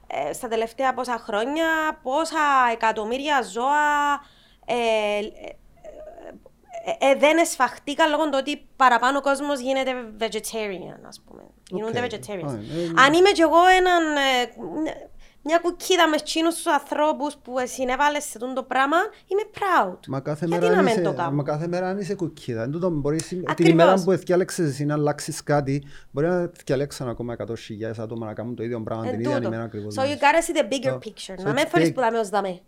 [0.06, 1.66] ε, στα τελευταία πόσα χρόνια,
[2.02, 2.38] πόσα
[2.72, 4.20] εκατομμύρια ζώα
[4.66, 5.20] ε,
[7.00, 11.42] ε, ε, ε, δεν εσφαχτήκαν λόγω του ότι παραπάνω ο κόσμος γίνεται vegetarian, ας πούμε.
[11.70, 12.04] Γίνονται Οκ.
[12.10, 12.48] vegetarians.
[12.48, 14.92] Α, ε, Αν είμαι κι εγώ έναν, ε,
[15.46, 18.96] μια κουκκίδα με εκείνους τους ανθρώπους που συνέβαλες σε τούτο το πράγμα,
[19.26, 19.98] είμαι proud.
[20.08, 22.14] Μα κάθε, Γιατί μέρα να αν μην είσαι, το κάνω; μα κάθε μέρα αν είσαι
[22.14, 23.72] κουκκίδα, εν τούτο μπορείς, την Ακριβώς.
[23.72, 28.54] ημέρα που διάλεξες εσύ να αλλάξεις κάτι, μπορεί να διαλέξαν ακόμα 100.000 άτομα να κάνουν
[28.54, 29.46] το ίδιο πράγμα Εν την ίδια τούτο.
[29.48, 29.94] ημέρα ακριβώς.
[29.98, 31.40] So you gotta see the bigger So- picture.
[31.40, 31.94] so Να με it's φορείς big.
[31.94, 32.60] που δάμε ως δάμε.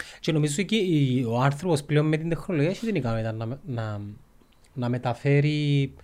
[0.00, 3.32] Ε, α, Και νομίζω και η- ο άνθρωπος πλέον με την τεχνολογία έχει την ικανότητα
[3.32, 4.00] να, να,
[4.74, 5.94] να μεταφέρει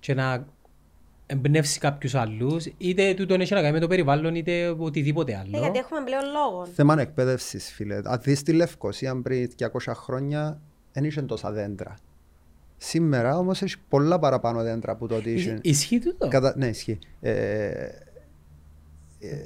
[0.00, 0.46] και να
[1.26, 5.58] εμπνεύσει κάποιους άλλους, είτε τούτον έχει να κάνει με το περιβάλλον, είτε οτιδήποτε Ε, άλλο.
[5.58, 6.66] γιατί έχουμε πλέον λόγο.
[6.66, 8.00] θέμα εκπαίδευσης, φίλε.
[8.04, 10.60] Αν δεις τη Λευκοσία πριν 200 χρόνια,
[10.92, 11.94] δεν είχε τόσα δέντρα.
[12.76, 15.58] Σήμερα όμως έχει πολλά παραπάνω δέντρα από το ότι Ι- είχε.
[15.62, 16.54] Ισχύει τούτο; Κατά...
[16.56, 16.98] Ναι, ισχύει.
[17.20, 17.70] Ε,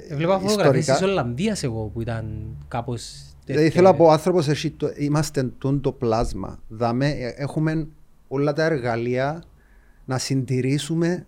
[0.09, 4.47] Ε, Βλέπα φωτογραφίες της Ολλανδίας εγώ που ήταν κάπως Δηλαδή θέλω να πω, ο άνθρωπος
[4.47, 6.59] έχει το, είμαστε τούν το πλάσμα.
[6.67, 7.87] Δάμε, ε, έχουμε
[8.27, 9.43] όλα τα εργαλεία
[10.05, 11.25] να συντηρήσουμε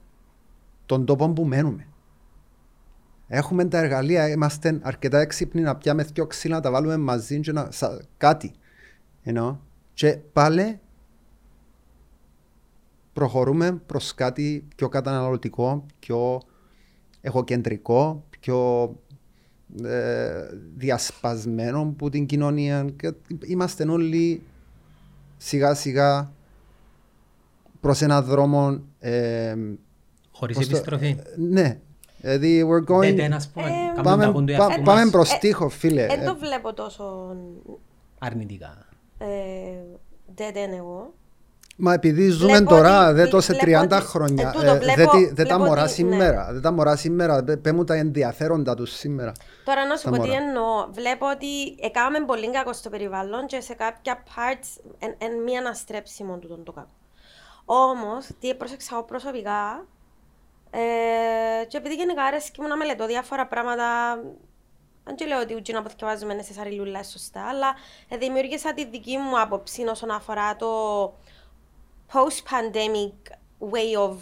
[0.86, 1.88] τον τόπο που μένουμε.
[3.28, 7.52] Έχουμε τα εργαλεία, είμαστε αρκετά έξυπνοι να πιάμε δυο ξύλα, να τα βάλουμε μαζί και
[7.52, 8.52] να, σα, κάτι.
[9.24, 9.62] Ενώ,
[9.94, 10.80] και πάλι
[13.14, 16.42] προχωρούμε προς κάτι πιο καταναλωτικό, πιο
[17.22, 19.13] εγωκεντρικό, πιο ε,
[20.76, 23.14] διασπασμένο που την κοινωνία και
[23.46, 24.42] είμαστε όλοι
[25.38, 26.32] σιγά σιγά
[27.82, 29.56] προς έναν δρόμο ε,
[30.32, 31.18] Χωρίς πώς το- επιστροφή.
[31.38, 31.80] ναι
[32.22, 35.10] δηλαδή we're going Δεν ας πούμε, Ε, κάνουν τα πάμε, πόντου πά- εαυτού πάμε μας
[35.10, 37.36] προς Ε, τείχο φίλε Δεν Ε, το βλέπω τόσο
[38.20, 38.78] αρνητικά.
[39.18, 39.26] ε,
[40.38, 41.14] dead end εγώ.
[41.76, 44.72] Μα επειδή ζούμε Βλέπω τώρα, ότι- δεν το σε βλέπω 30 ότι- χρόνια, ε, τούτο,
[44.72, 47.58] ε, βλέπω- δεν τη- δεν τα βλέπω μωρά ότι- σήμερα, δεν τα μωρά σήμερα, πέ-
[47.62, 49.32] πέ μου τα ενδιαφέροντα τους σήμερα.
[49.66, 50.42] Τώρα να σου Τα πω τι μωρά.
[50.42, 50.88] εννοώ.
[50.92, 56.38] Βλέπω ότι έκαναμε πολύ κακό στο περιβάλλον και σε κάποια parts εν, εν μία αναστρέψιμο
[56.38, 56.90] του τον το κακό.
[57.66, 59.86] Όμως, τι έπροσεξα εγώ προσωπικά
[60.72, 64.12] ε, και επειδή γενικά αρέσκει μου να μελετώ διάφορα πράγματα
[65.04, 67.68] αν και λέω ότι ούτσι να αποθηκευάζουμε είναι σε σαριλούλα σωστά, αλλά
[68.10, 70.68] ε, δημιούργησα τη δική μου άποψη όσον αφορά το
[72.14, 73.16] post-pandemic
[73.74, 74.16] way of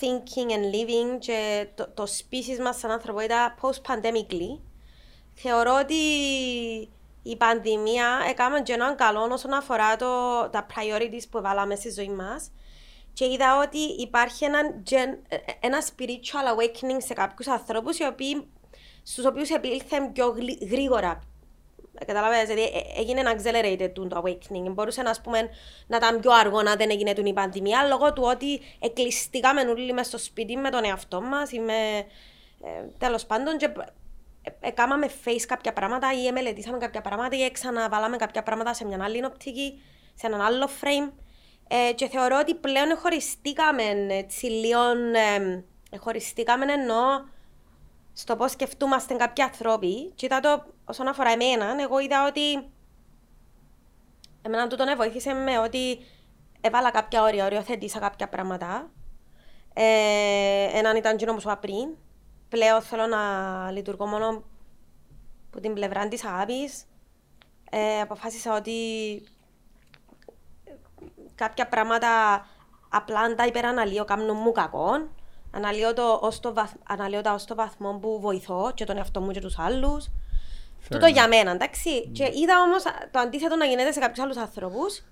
[0.00, 4.58] thinking and living και το, το species μας σαν ανθρωπότητα post-pandemically.
[5.34, 5.94] Θεωρώ ότι
[7.22, 10.06] η πανδημία έκαμε και έναν καλό όσον αφορά το,
[10.50, 12.50] τα priorities που βάλαμε στη ζωή μας
[13.12, 14.60] και είδα ότι υπάρχει ένα,
[14.90, 15.18] gen-
[15.60, 18.50] ένα spiritual awakening σε κάποιους ανθρώπους οι οποίοι,
[19.02, 21.29] στους οποίους επήλθε πιο γλυ- γρήγορα Ε,
[22.06, 24.72] Καταλαβαίνεις, δηλαδή ε, έγινε ένα accelerated του το awakening.
[24.72, 25.48] Μπορούσε να, πούμε,
[25.86, 29.92] να ήταν πιο αργό να δεν έγινε του η πανδημία λόγω του ότι εκλειστήκαμε όλοι
[29.92, 32.06] μες στο σπίτι με τον εαυτό μας ή με...
[32.62, 33.70] Ε, τέλος πάντων και
[34.42, 38.98] ε, έκαναμε face κάποια πράγματα ή μελετήσαμε κάποια πράγματα ή ξαναβάλαμε κάποια πράγματα σε μια
[39.04, 39.82] άλλη οπτική,
[40.14, 41.12] σε έναν άλλο frame.
[41.68, 44.80] Ε, και θεωρώ ότι πλέον χωριστήκαμε έτσι λίγο,
[45.90, 47.24] ε, χωριστήκαμε εννοώ
[48.12, 52.70] στο πώς σκεφτούμαστε κάποιοι άνθρωποι και είδα το όσον αφορά εμένα, εγώ είδα ότι
[54.42, 55.98] εμένα τούτον βοήθησε με ότι
[56.60, 58.90] έβαλα κάποια όρια, οριοθέτησα κάποια πράγματα.
[59.74, 61.96] Ε, έναν ήταν εκείνο που σου είπα πριν.
[62.48, 63.20] Πλέον θέλω να
[63.70, 64.44] λειτουργώ μόνο
[65.50, 66.84] από την πλευρά της αγάπης.
[67.70, 68.72] Ε, αποφάσισα ότι
[71.34, 72.08] κάποια πράγματα
[72.88, 75.08] απλά αν τα υπεραναλύω κάνουν μου κακό.
[75.50, 79.20] Αναλύω, το, ως το βαθ, αναλύω τα ως το βαθμό που βοηθώ και τον εαυτό
[79.20, 80.08] μου και τους άλλους.
[80.90, 82.08] Τούτο για μένα, εντάξει.
[82.08, 85.02] Και είδα όμως το αντίθετο να γίνεται σε κάποιους άλλους ανθρώπους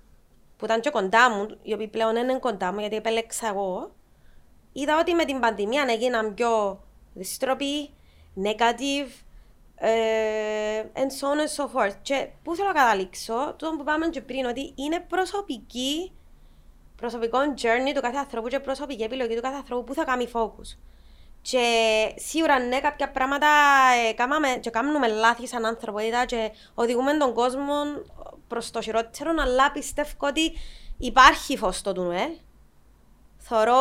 [0.57, 3.91] που ήταν και κοντά μου, οι οποίοι πλέον δεν είναι κοντά μου γιατί επέλεξα εγώ.
[4.71, 6.83] Είδα ότι με την πανδημία έγιναν πιο
[7.13, 7.89] δυστροποί,
[8.43, 9.09] negative,
[9.75, 11.95] ε, and so on and so forth.
[12.01, 16.11] Και πού θέλω να καταλήξω, τούτο που πάμε και πριν, ότι είναι προσωπική
[16.99, 20.77] προσωπικό journey του κάθε ανθρώπου και προσωπική επιλογή του κάθε ανθρώπου που θα κάνει focus.
[21.41, 21.63] Και
[22.15, 23.47] σίγουρα ναι, κάποια πράγματα
[24.09, 27.73] ε, κάμαμε, και κάνουμε λάθη σαν ανθρωπότητα και οδηγούμε τον κόσμο
[28.47, 30.51] προς το χειρότερο, αλλά πιστεύω ότι
[30.97, 32.31] υπάρχει φως στο τούνελ.
[33.37, 33.77] Θεωρώ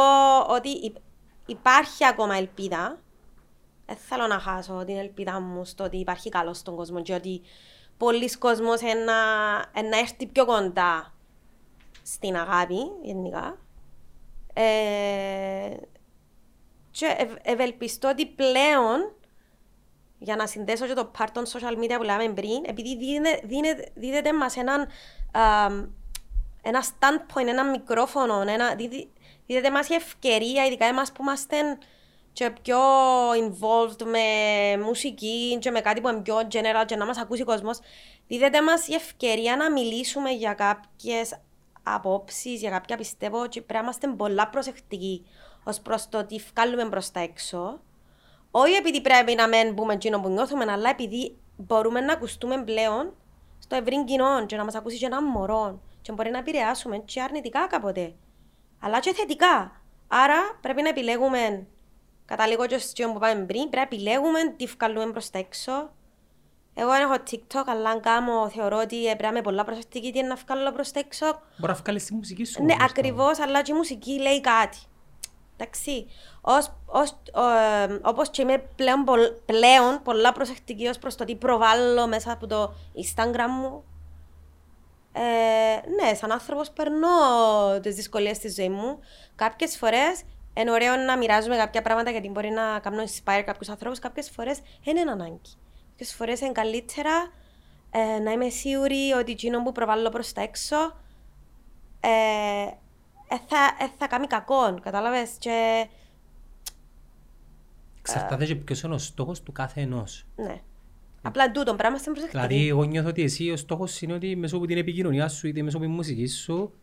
[0.49, 0.97] ότι υ-
[1.47, 2.99] υπάρχει ακόμα ελπίδα.
[3.87, 7.41] Δεν θέλω να χάσω την ελπίδα μου στο ότι υπάρχει καλός στον κόσμο και ότι
[7.97, 9.57] πολλοί κόσμος να,
[9.89, 11.13] να έρθει πιο κοντά
[12.13, 13.59] στην αγάπη γενικά.
[14.55, 15.77] Ε,
[16.91, 19.13] και ευ, ευελπιστώ ότι πλέον
[20.19, 23.93] για να συνδέσω και το part των social media που λέμε πριν, επειδή δίνε, δίνε,
[23.95, 24.81] δίδεται μας έναν,
[25.33, 25.67] α,
[26.63, 29.13] ένα standpoint, ένα μικρόφωνο, ένα, δίδει,
[29.47, 31.57] δίδεται μας η ευκαιρία, ειδικά εμάς που είμαστε
[32.33, 32.79] και πιο
[33.31, 34.23] involved με
[34.85, 37.79] μουσική και με κάτι που είναι πιο general και να μας ακούσει ο κόσμος,
[38.27, 41.39] δίδεται μας η ευκαιρία να μιλήσουμε για κάποιες
[41.95, 45.27] απόψεις, για κάποια πιστεύω και πρέπει να είμαστε πολλά προσεκτικοί
[45.65, 47.81] ως προς το τι βγάλουμε προς τα έξω.
[48.51, 53.15] Όχι επειδή πρέπει να μην πούμε εκείνο που νιώθουμε, αλλά επειδή μπορούμε να ακουστούμε πλέον
[53.59, 57.23] στο ευρύ κοινό και να μας ακούσει και ένα μωρό και μπορεί να επηρεάσουμε και
[57.23, 58.15] αρνητικά κάποτε,
[58.81, 59.83] αλλά και θετικά.
[60.09, 61.67] Άρα πρέπει να επιλέγουμε,
[62.25, 65.91] κατά λίγο και στο που πάμε πριν, πρέπει να επιλέγουμε τι βγάλουμε προς τα έξω.
[66.81, 70.19] Εγώ δεν έχω TikTok, αλλά αν κάνω, θεωρώ ότι πρέπει να είμαι πολλά προσεκτική τι
[70.19, 71.27] είναι να βγάλω προς τα έξω.
[71.57, 72.65] Μπορεί να βγάλεις τη μουσική σου.
[72.65, 74.79] Ναι, όμως, ακριβώς, αλλά και η μουσική λέει κάτι.
[75.57, 76.07] Εντάξει.
[76.41, 77.11] Ως, ως,
[77.91, 82.33] ε, όπως και είμαι πλέον, πολλ- πλέον πολλά προσεκτική ως προς το τι προβάλλω μέσα
[82.33, 82.73] από το
[83.05, 83.85] Instagram μου.
[85.13, 85.21] Ε,
[86.03, 87.09] ναι, σαν άνθρωπος περνώ
[87.83, 88.99] τις δυσκολίες στη ζωή μου.
[89.35, 90.23] Κάποιες φορές
[90.55, 93.99] είναι ωραίο να μοιράζουμε κάποια πράγματα γιατί μπορεί να κάνω inspire κάποιους ανθρώπους.
[93.99, 95.41] Κάποιες φορές δεν είναι ανάγκη.
[95.99, 97.31] Κάποιες φορές είναι καλύτερα
[97.91, 100.77] ε, να είμαι σίγουρη ότι εκείνο που προβάλλω προς τα έξω
[102.01, 102.09] ε,
[103.29, 105.87] ε, θα, ε, θα κάνει κακό, κατάλαβες, και
[107.99, 110.27] Εξαρτάται και ποιος είναι ο στόχος του κάθε ενός.
[110.37, 110.61] ναι.
[111.23, 112.47] Απλά τούτο, πρέπει να είμαστε προσεκτικοί.
[112.47, 115.63] Δηλαδή, εγώ νιώθω ότι εσύ ο στόχος είναι ότι μέσω από την επικοινωνία σου είτε
[115.63, 116.75] μέσω από τη μουσική σου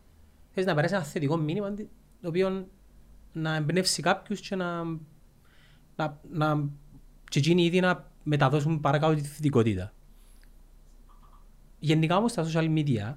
[0.54, 2.68] θες να περάσει ένα θετικό μήνυμα το οποίο
[3.32, 4.84] να εμπνεύσει κάποιους και να,
[5.96, 6.68] να, να
[7.28, 9.92] και εκείνοι ήδη να μεταδώσουν παρακάτω τη θετικότητα.
[11.78, 13.14] Γενικά όμως τα social media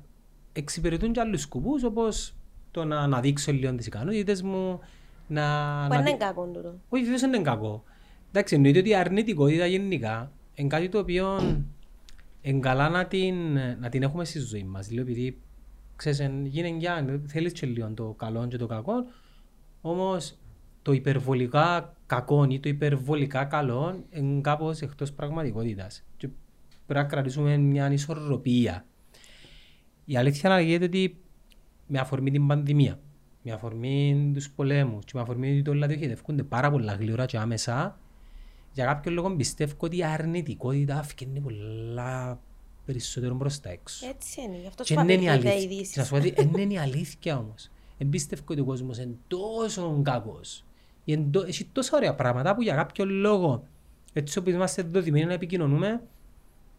[0.53, 2.35] εξυπηρετούν και άλλους σκοπούς όπως
[2.71, 4.79] το να αναδείξω λίγο τις ικανότητες μου,
[5.27, 5.43] να...
[5.87, 6.79] Που να είναι δει- κακό τούτο.
[6.89, 7.83] όχι, βέβαια δεν είναι κακό.
[8.29, 11.39] Εντάξει, εννοείται ότι η αρνητικότητα γενικά είναι κάτι το οποίο
[12.41, 13.35] είναι καλά να την,
[13.79, 14.87] να την έχουμε στη ζωή μας.
[14.87, 15.41] Δηλαδή, επειδή
[15.95, 18.93] ξέρεις, εν- γίνει για, θέλεις και λίγο το καλό και το κακό,
[19.81, 20.37] όμως
[20.81, 26.03] το υπερβολικά κακό ή το υπερβολικά καλό είναι κάπως εκτός πραγματικότητας.
[26.17, 26.29] Και
[26.85, 28.85] πρέπει να κρατήσουμε μια ισορροπία.
[30.05, 31.17] Η αλήθεια λέγεται ότι
[31.87, 32.99] με αφορμή την πανδημία,
[33.43, 37.99] με αφορμή τους πολέμους και με αφορμή ότι όλα διοχετεύκονται πάρα πολλά γλυόρα και άμεσα,
[38.73, 42.39] για κάποιον λόγο πιστεύω ότι η αρνητικότητα φκένει πολλά
[42.85, 44.07] περισσότερο προς τα έξω.
[44.07, 45.71] Έτσι είναι, γι' αυτό Και σου δεν είναι η απαιτείται αλήθεια.
[45.71, 45.93] ειδήσεις.
[45.93, 47.69] Και να σου πω ότι δεν είναι η αλήθεια όμως.
[47.97, 50.63] Εμπίστευω ότι ο κόσμος είναι τόσο κακός.
[51.11, 53.63] Είναι τό- Έχει τόσα ωραία πράγματα που για κάποιο λόγο,
[54.13, 56.01] έτσι όπως είμαστε δεδομένοι να επικοινωνούμε,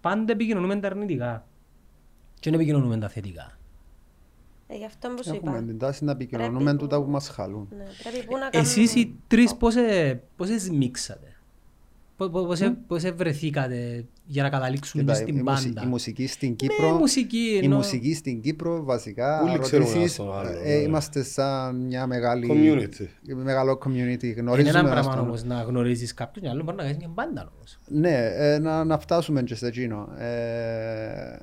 [0.00, 1.46] πάντα επικοινωνούμε τα αρνητικά.
[2.40, 3.58] Και δεν επικοινωνούμε τα θετικά.
[4.66, 5.66] Ε, γι' αυτό που σου Έχουμε είπα.
[5.66, 7.68] την τάση να επικοινωνούμε που- τούτα που μας χαλούν.
[7.76, 8.70] Ναι, πρέπει που να κάνουμε...
[8.70, 11.29] Εσείς οι τρεις πώς, ε, πώς εσμίξατε.
[12.28, 15.82] Πώς, πώς, ε- πώς ε- βρεθήκατε για να καταλήξουν Κοίτα, στην η, μουσι- πάντα.
[15.86, 17.76] η μουσική στην Ναι, Κύπρο, μουσική η εννοώ.
[17.78, 20.72] μουσική στην Κύπρο βασικά Όλοι ξέρουμε ρωτήσεις, ένας τον άλλον, ε, ναι.
[20.74, 23.06] είμαστε σαν μια μεγάλη Community.
[23.34, 24.22] μεγάλο community.
[24.22, 27.08] Είναι Γνωρίζουμε ένα ένας πράγμα τον όμως να γνωρίζεις κάποιον, άλλο μπορεί να κάνεις μια
[27.14, 27.78] μπάντα όμως.
[27.88, 30.08] Ναι, ε, να, να φτάσουμε και σε εκείνο.
[30.18, 31.38] Ε,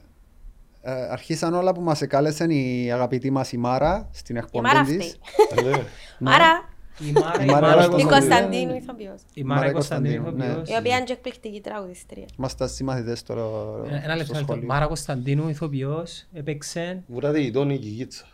[0.81, 4.83] ε, αρχίσαν όλα που μας εκάλεσαν η αγαπητή μας η Μάρα στην Η εκπομπή Μάρα
[4.83, 4.95] της.
[4.95, 5.67] αυτή.
[5.67, 5.69] Ε, ναι.
[5.69, 5.77] Άρα,
[6.19, 8.09] Η Μάρα, Η Μάρα Μάρα η Κωνσταντίνου.
[8.09, 9.21] Κωνσταντίνου ηθοποιός.
[9.33, 10.51] Η Μάρα Μάρα Κωνσταντίνου, Κωνσταντίνου, ναι.
[10.53, 10.75] ηθοποιός.
[10.75, 12.25] Η οποία είναι και εκπληκτική τραγουδιστρία.
[12.39, 13.41] Είμαστε συμμαθητές τώρα
[13.87, 14.35] Ένα- Ένα στο λεπτό, λεπτό.
[14.43, 14.65] σχολείο.
[14.67, 17.03] Μάρα Κωνσταντίνου, ηθοποιός, έπαιξε.
[17.07, 18.25] Βουράτε γειτόνι και η γίτσα.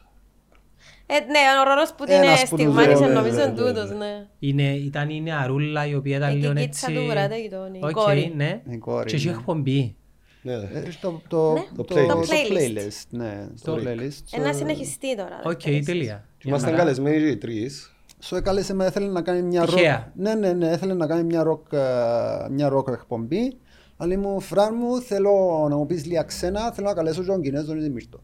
[1.05, 3.67] Ε, ναι, ο ρόλος που την Ένας που τους στιγμάτισε δύο, νομίζω ναι, είναι ναι,
[3.67, 3.95] τούτος, ναι.
[3.95, 4.27] ναι.
[4.39, 6.85] Είναι, ήταν η νεαρούλα η οποία ήταν Εκεί λίγο η έτσι...
[6.85, 8.33] κίτσα του βουράτε γειτόνι, η Οκ, κόρη.
[8.35, 8.61] ναι.
[8.69, 9.33] Η κόρη, Και έχει ναι.
[9.33, 9.95] εκπομπή.
[10.41, 10.53] Ναι.
[10.53, 10.59] Ε,
[11.01, 11.59] Το, το, Ναι.
[11.75, 12.07] το, Το το, playlist.
[12.07, 12.77] το playlist.
[12.77, 13.05] playlist.
[13.09, 14.23] Ναι, Στο- το playlist.
[14.39, 15.39] Ένα So- συνεχιστή τώρα.
[15.43, 15.85] Οκ, δεύτερης.
[15.85, 16.25] τελεία.
[16.37, 16.93] Και Ήμασταν Μια χαρά.
[16.93, 17.92] καλεσμένοι και οι τρεις.
[18.29, 19.75] So έκαλεσε με, ήθελε να κάνει μια ροκ.
[19.75, 20.11] Τυχαία.
[20.15, 21.79] Ναι, ναι, ναι, ήθελε να κάνει μια ροκ, ε,
[22.49, 23.57] μια ροκ εκπομπή.
[23.97, 27.75] Αλλά μου, φράν μου, θέλω να μου πεις λίγα ξένα, θέλω να καλέσω τον Κινέζο
[27.75, 28.19] ή την Μύρτο.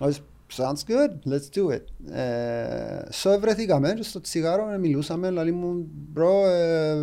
[0.00, 0.12] I was,
[0.56, 2.12] sounds good, let's do it.
[2.16, 6.94] Ε, so βρεθήκαμε και στο τσιγάρο, ε, μιλούσαμε, λέει μου, bro, ε,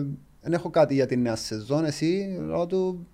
[0.41, 3.07] δεν έχω κάτι για την νέα σεζόν, εσύ, λέω του, «Αμ,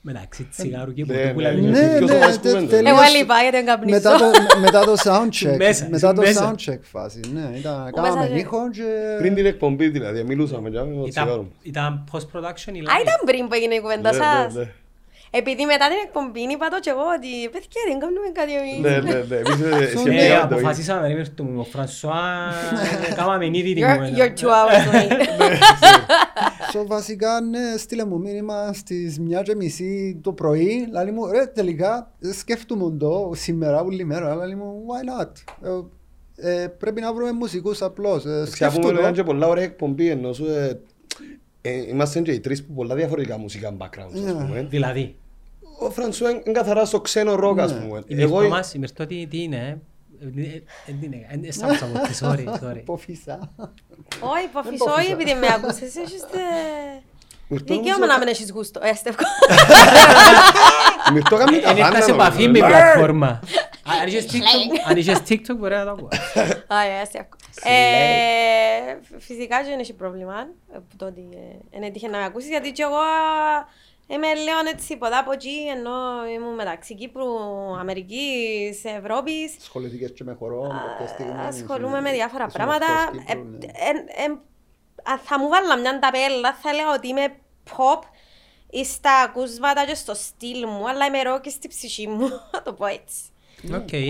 [0.00, 1.60] μεταξύ τσιγάρου και Ναι, ποτού που ναι, λέει.
[1.62, 1.98] ναι.
[1.98, 2.70] Ποιος θα μας τε- κουβέντα.
[2.76, 3.94] τελείως- Εγώ λυπά γιατί δεν καπνίσω.
[3.96, 4.30] μετά το,
[4.60, 6.54] μετά το soundcheck, Μέσα, μετά το μέσα.
[6.54, 8.82] soundcheck φάση, ναι, ήταν, Που μέσα κάναμε σε- ήχο και...
[9.18, 11.52] Πριν την εκπομπή δηλαδή, μιλούσαμε για με το τσιγάρο Ήταν, μου.
[11.62, 13.02] ήταν post-production ή Α, live.
[13.02, 14.54] ήταν πριν που έγινε η κουβέντα Ναι, σας.
[14.54, 14.68] ναι, ναι.
[15.34, 18.78] Επειδή μετά την εκπομπή είπα το και εγώ ότι παιδιά δεν κάνουμε κάτι εμείς.
[18.86, 19.36] Ναι, ναι, ναι.
[19.36, 20.54] Εμείς ε, εσύ Ναι, Ε, απαντάτε, όχι.
[20.64, 22.24] αποφασίσαμε να είμαστε με ο Φρανσουά,
[23.10, 24.16] ε, κάμαμε ήδη την You're, κουβέντα.
[24.18, 25.12] you're two hours late.
[26.72, 30.88] So, βασικά, ναι, στείλε μου μήνυμα στις μια και μισή το πρωί.
[30.92, 34.34] Λέει μου, ρε, τελικά, ε, σκέφτομαι το σήμερα, όλη μέρα.
[34.34, 35.30] Λέει μου, why not;
[36.36, 38.24] Ε, ε, πρέπει να βρούμε μουσικούς απλώς.
[38.24, 39.12] Ε, Ξαπούμε σκέφτομαι ήταν το.
[39.12, 40.80] και πολλά ωραία εκπομπή ενώ σου ε,
[41.60, 44.66] ε, είμαστε και οι τρεις που πολλά διαφορετικά μουσικά backgrounds, ας πούμε.
[44.70, 45.16] Δηλαδή,
[45.78, 48.02] Ο Φρανσουά είναι καθαρά στο ξένο ροκ, ας πούμε.
[48.06, 49.80] η Μυρτώ μας, η Μυρτώ τι τι είναι,
[50.22, 52.82] ε, ε, ε, τι είναι, ε, στάμψα από τη, sorry, sorry.
[52.84, 53.50] Ποφίσα.
[54.20, 56.40] Όχι, υποφυσώ, όχι επειδή με άκουσες, έχεις τε-
[57.48, 58.80] Μυρτώ δικαίωμα νομίζω- να μην έχεις γούστο.
[58.82, 59.22] Ε, Στεύκο.
[61.08, 62.14] η Μυρτώ κάνει τα Δεν ήρθα πάντα, σε νομίζω.
[62.28, 63.40] επαφή με πλατφόρμα.
[64.00, 66.08] Αν είχες TikTok- Αν είχες TikTok μπορεί να το ακούω.
[66.70, 67.36] Ωραία, Στεύκο.
[67.62, 70.34] Ε, Φυσικά δεν έχει πρόβλημα
[70.74, 73.66] ε, που το ότι ε, δεν έτυχε να με ακούσεις, γιατί και εγώ ε,
[74.12, 77.26] είμαι λίγο έτσι ποτά από εκεί, ενώ ήμουν μεταξύ Κύπρου,
[77.78, 79.56] Αμερικής, Ευρώπης.
[79.60, 80.60] Σχοληθήκες και με χορό
[80.96, 81.40] κάποια στιγμή.
[81.46, 82.86] Ασχολούμαι με διάφορα Ήσουν πράγματα.
[82.86, 83.66] αυτός Ε, Κύπρου, ναι.
[83.66, 84.26] ε, ε,
[85.04, 87.34] αν θα μου βάλω μια ταπέλα, θα λέω ότι είμαι
[87.70, 88.02] pop
[88.70, 92.72] ή στα ακούσματα και στο στυλ μου, αλλά είμαι rock στη ψυχή μου, να το
[92.72, 93.20] πω έτσι.
[93.74, 93.92] Οκ.
[93.92, 94.08] Ε,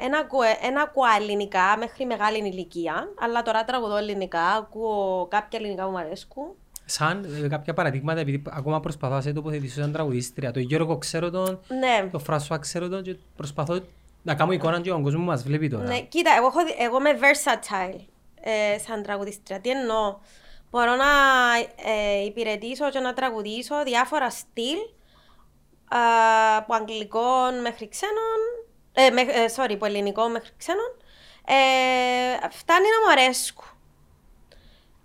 [0.00, 5.84] Εν ακούω, εν ακούω ελληνικά μέχρι μεγάλη ηλικία, αλλά τώρα τραγουδώ ελληνικά, ακούω κάποια ελληνικά
[5.84, 6.54] που μου αρέσκουν.
[6.90, 10.50] Σαν ε, κάποια παραδείγματα, επειδή ακόμα προσπαθώ να σε τοποθετήσω σαν τραγουδίστρια.
[10.52, 13.80] Το Γιώργο ξέρω τον, Ναι, το Φρασουά ξέρω τον και προσπαθώ
[14.22, 15.84] να κάνω εικόνα και ο κόσμος μου μας βλέπει τώρα.
[15.84, 18.00] ναι, κοίτα, εγώ, έχω, δει- εγώ είμαι versatile
[18.40, 19.60] ε, σαν τραγουδίστρια.
[19.60, 20.16] Τι εννοώ;
[20.70, 21.04] Μπορώ να
[21.90, 24.76] ε, υπηρετήσω και να τραγουδήσω διάφορα στυλ
[25.92, 27.26] ε, από αγγλικό
[27.62, 28.40] μέχρι ξένον,
[28.92, 30.96] ε, με, ε, sorry, από ελληνικό μέχρι ξένον.
[31.46, 33.66] Ε, φτάνει να μου αρέσκουν.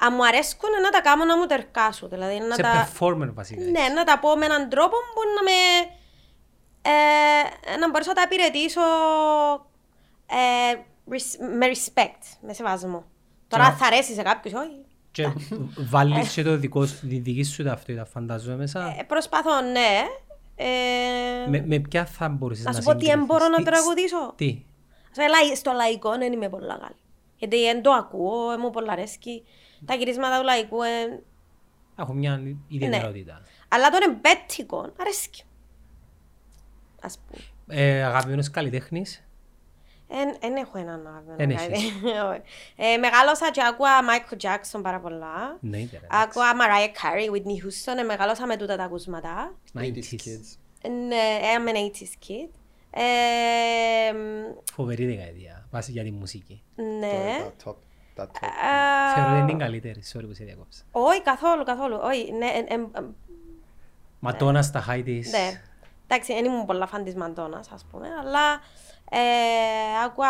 [0.06, 2.10] Αν μου αρέσκουν να τα κάνω να μου τερκάσουν.
[2.10, 2.88] Δηλαδή να Σε τα...
[3.00, 3.62] performer βασικά.
[3.64, 5.52] Ναι, να τα πω με έναν τρόπο που να με...
[6.82, 8.82] Ε, να μπορέσω να τα υπηρετήσω
[10.26, 10.74] ε,
[11.12, 13.04] res- με respect, με σεβασμό.
[13.48, 14.86] Τώρα Και- θα αρέσει σε κάποιους, όχι.
[15.12, 15.28] Και
[15.78, 18.96] βάλεις και το δικό σου, τη δική σου ταυτότητα φαντάζομαι μέσα.
[19.00, 20.02] Ε, προσπαθώ, ναι.
[20.56, 20.66] Ε,
[21.50, 24.34] Με, με ποια θα μπορούσες να να σου πω τι εν μπορώ να συγκριθείς; τραγουδήσω.
[24.36, 24.64] Τι;
[25.12, 26.96] Στο λαϊ- Στο λαϊκό δεν είμαι πολλά καλή.
[27.38, 29.44] Γιατί δεν το ακούω, ε, μου πολλά αρέσκει.
[29.86, 31.24] Τα γυρίσματα του λαϊκού, ε,
[32.00, 32.52] Έχω μια Ναι.
[32.68, 33.42] ιδιαιτερότητα.
[33.70, 35.44] αλλά τον εμπέτικο αρέσκει.
[37.02, 37.44] Ας πούμε.
[37.82, 39.24] Ε, αγαπημένος καλλιτέχνης;
[40.40, 41.52] Δεν έχω έναν αγαπημένο.
[41.52, 41.72] Εν κάτι.
[41.74, 41.92] έχεις.
[42.30, 42.42] Όχι.
[42.76, 45.58] Ε, Μεγάλωσα και άκουα Michael Jackson πάρα πολλά.
[45.60, 49.56] Ναι, είτε, Άκουα Mariah Carey, Whitney Houston, ε, μεγάλωσα με τούτα τα ακούσματα.
[49.74, 50.16] 80s 90s.
[50.16, 50.58] kids.
[50.82, 52.50] Ε, Ναι, I'm an 80s kid.
[52.96, 54.18] Ε, μ,
[54.74, 56.64] Φοβερή δεκαετία, βάσει για τη μουσική.
[56.76, 57.38] ναι.
[57.40, 57.76] Τα top.
[58.16, 58.46] Τα top.
[58.46, 60.84] Α, Θεωρώ ότι είναι την καλύτερη, sorry που σε διακόψα.
[60.92, 62.00] Όχι, καθόλου, καθόλου.
[62.02, 63.04] Όχι, ναι, ε, ε, ε,
[64.20, 65.32] Ματώνα στα high της.
[65.32, 65.62] ναι.
[66.08, 68.62] Εντάξει, δεν ήμουν πολλά φαν της Μαντώνας, ας πούμε, αλλά
[69.10, 70.28] ε, άκουα,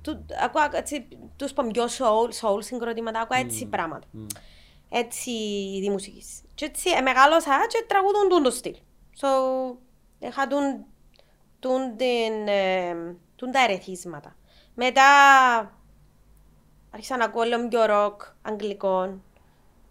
[0.00, 4.06] του, άκουα έτσι, τους πω πιο soul, soul συγκροτήματα, άκουα έτσι πράγματα.
[4.88, 5.30] Έτσι
[5.82, 6.42] τη μουσικής.
[6.54, 8.76] Και έτσι ε, μεγάλωσα και τραγουδούν τούν το στυλ.
[9.20, 9.26] So,
[10.18, 10.84] είχα τούν,
[11.58, 12.94] τούν, την, ε,
[13.36, 14.36] τούν τα ερεθίσματα.
[14.74, 15.02] Μετά
[16.94, 19.20] άρχισα να ακούω λίγο πιο ροκ, αγγλικό,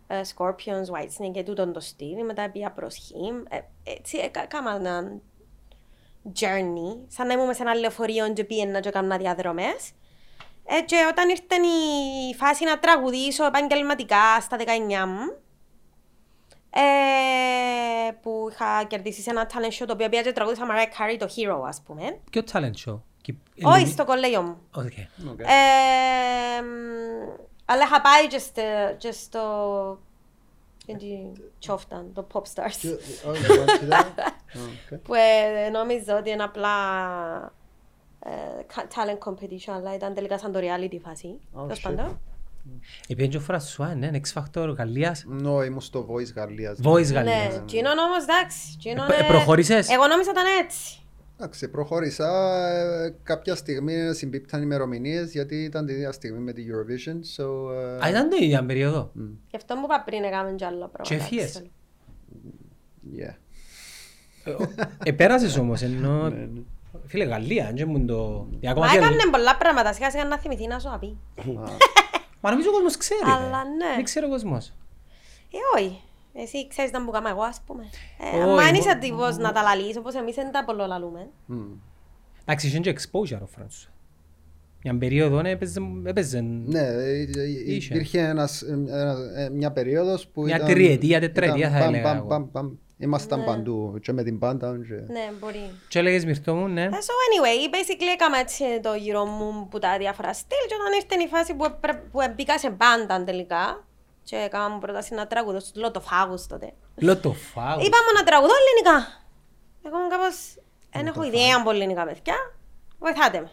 [0.07, 2.25] ε, Scorpions, Whitesnake και τούτον το στυλ.
[2.25, 3.45] Μετά πήγα προς him.
[3.49, 3.59] Ε,
[3.91, 5.21] έτσι έκα- έκανα έναν
[6.39, 9.91] journey, σαν να ήμουν σε ένα λεωφορείο και πήγαινα και έκανα διαδρομές.
[10.65, 11.55] Ε, και όταν ήρθε
[12.31, 15.37] η φάση να τραγουδήσω επαγγελματικά στα 19 μου,
[16.73, 21.15] ε, που είχα κερδίσει σε ένα talent show το οποίο πήγα και τραγούδισα Mariah Carey
[21.19, 22.19] το Hero ας πούμε.
[22.31, 23.33] Ποιο talent show; Και-
[23.63, 24.57] Όχι Ελληνι- στο κολέγιο μου.
[24.75, 24.83] Οκ.
[25.31, 25.39] Οκ.
[25.39, 29.99] Ε, μ, αλλά είχα πάει και στο- και στο...
[30.87, 31.37] Hindi
[31.67, 32.75] Choftan, το Pop Stars.
[32.79, 32.97] Και-
[33.29, 33.99] όχι, λοιπόν, κοίτα.
[34.91, 34.97] Οκ.
[34.97, 36.69] που ε, νόμιζα ότι είναι απλά
[38.25, 38.29] ε,
[38.75, 41.39] κα- talent competition, αλλά ήταν τελικά σαν το reality φάση.
[41.55, 41.81] Oh, Τέλος shit.
[41.83, 42.19] πάντων.
[43.07, 45.23] Επειδή και ο Φρασουά, ναι, X Factor Γαλλίας.
[45.27, 46.77] Νο, ήμουν στο Voice Γαλλίας.
[46.83, 47.55] Voice Ναι, Γαλλίας.
[47.55, 48.57] εκείνον όμως εντάξει.
[48.75, 49.89] εκείνον, Ε, ε, προχώρησες?
[49.89, 51.00] Εγώ νόμιζα ήταν έτσι.
[51.43, 52.27] Εντάξει, προχώρησα.
[53.03, 57.41] ε, Κάποια στιγμή συμπίπταν ημερομηνίες γιατί ήταν την ίδια στιγμή με τη Eurovision.
[57.43, 59.11] So, ε, Α, ήταν το ίδια περίοδο;
[59.49, 61.03] Γι' αυτό μου είπα πριν έκαμε κι άλλα πράγματα.
[61.03, 61.49] Και ευχίες.
[61.49, 61.65] ξέρω.
[63.17, 63.35] yeah.
[65.03, 66.29] Επέρασες όμως, ενώ...
[66.29, 66.61] Ναι, ναι.
[67.05, 68.47] Φίλε, Γαλλία, δεν μου το...
[68.63, 71.17] Μα Ακόμα και- έκανε πολλά πράγματα, σιγά σιγά να θυμηθεί να σου τα πει.
[72.41, 73.19] Μα νομίζω ο κόσμος ξέρει.
[73.25, 73.69] Αλλά ρε.
[73.69, 73.95] ναι.
[73.95, 74.67] Δεν ξέρει ο κόσμος.
[75.51, 76.01] Ε, όχι.
[76.33, 77.83] Εσύ ξέρεις τα που κάνω εγώ, ας πούμε.
[78.33, 81.29] Ε, Όχι, Μα αν μο- είσαι τύπος να τα λαλείς, όπως εμείς δεν τα πολλολαλούμε.
[81.45, 81.61] Μμ.
[82.45, 83.91] Εντάξει, είχε και exposure ο Φρανσουά.
[84.83, 85.79] Μια περίοδο ναι, έπαιζε...
[86.03, 87.27] έπαιζε- Ναι, ε, ε,
[87.65, 87.93] Είχε.
[87.93, 90.67] υπήρχε ένας, ε, ένας, ε, μια περίοδος που Μια ήταν...
[90.67, 92.27] τριετία, τετραετία ήταν θα παμ, έλεγα παμ, εγώ.
[92.27, 92.71] παμ, παμ.
[92.97, 94.77] Ήμασταν παντού και με την πάντα.
[94.87, 95.59] και- Ναι, μπορεί.
[95.87, 96.83] Και έλεγες Μυρτώ μου, ναι.
[96.83, 100.93] Ε, So anyway, basically έκανα έτσι το γύρο μου που τα διάφορα στυλ και όταν
[101.01, 103.85] ήρθε η φάση που, έπρε- που μπήκα σε μπάντα τελικά
[104.31, 106.73] και έκανα μου πρόταση να τραγουδώ στους λότοφάγους τότε.
[106.95, 107.81] Λέω το φάγω.
[107.81, 109.21] Είπαμε να τραγουδώ ελληνικά.
[109.83, 110.55] Εγώ ήμουν κάπως,
[110.91, 112.35] δεν έχω ιδέα από ελληνικά παιδιά.
[112.99, 113.51] Βοηθάτε με.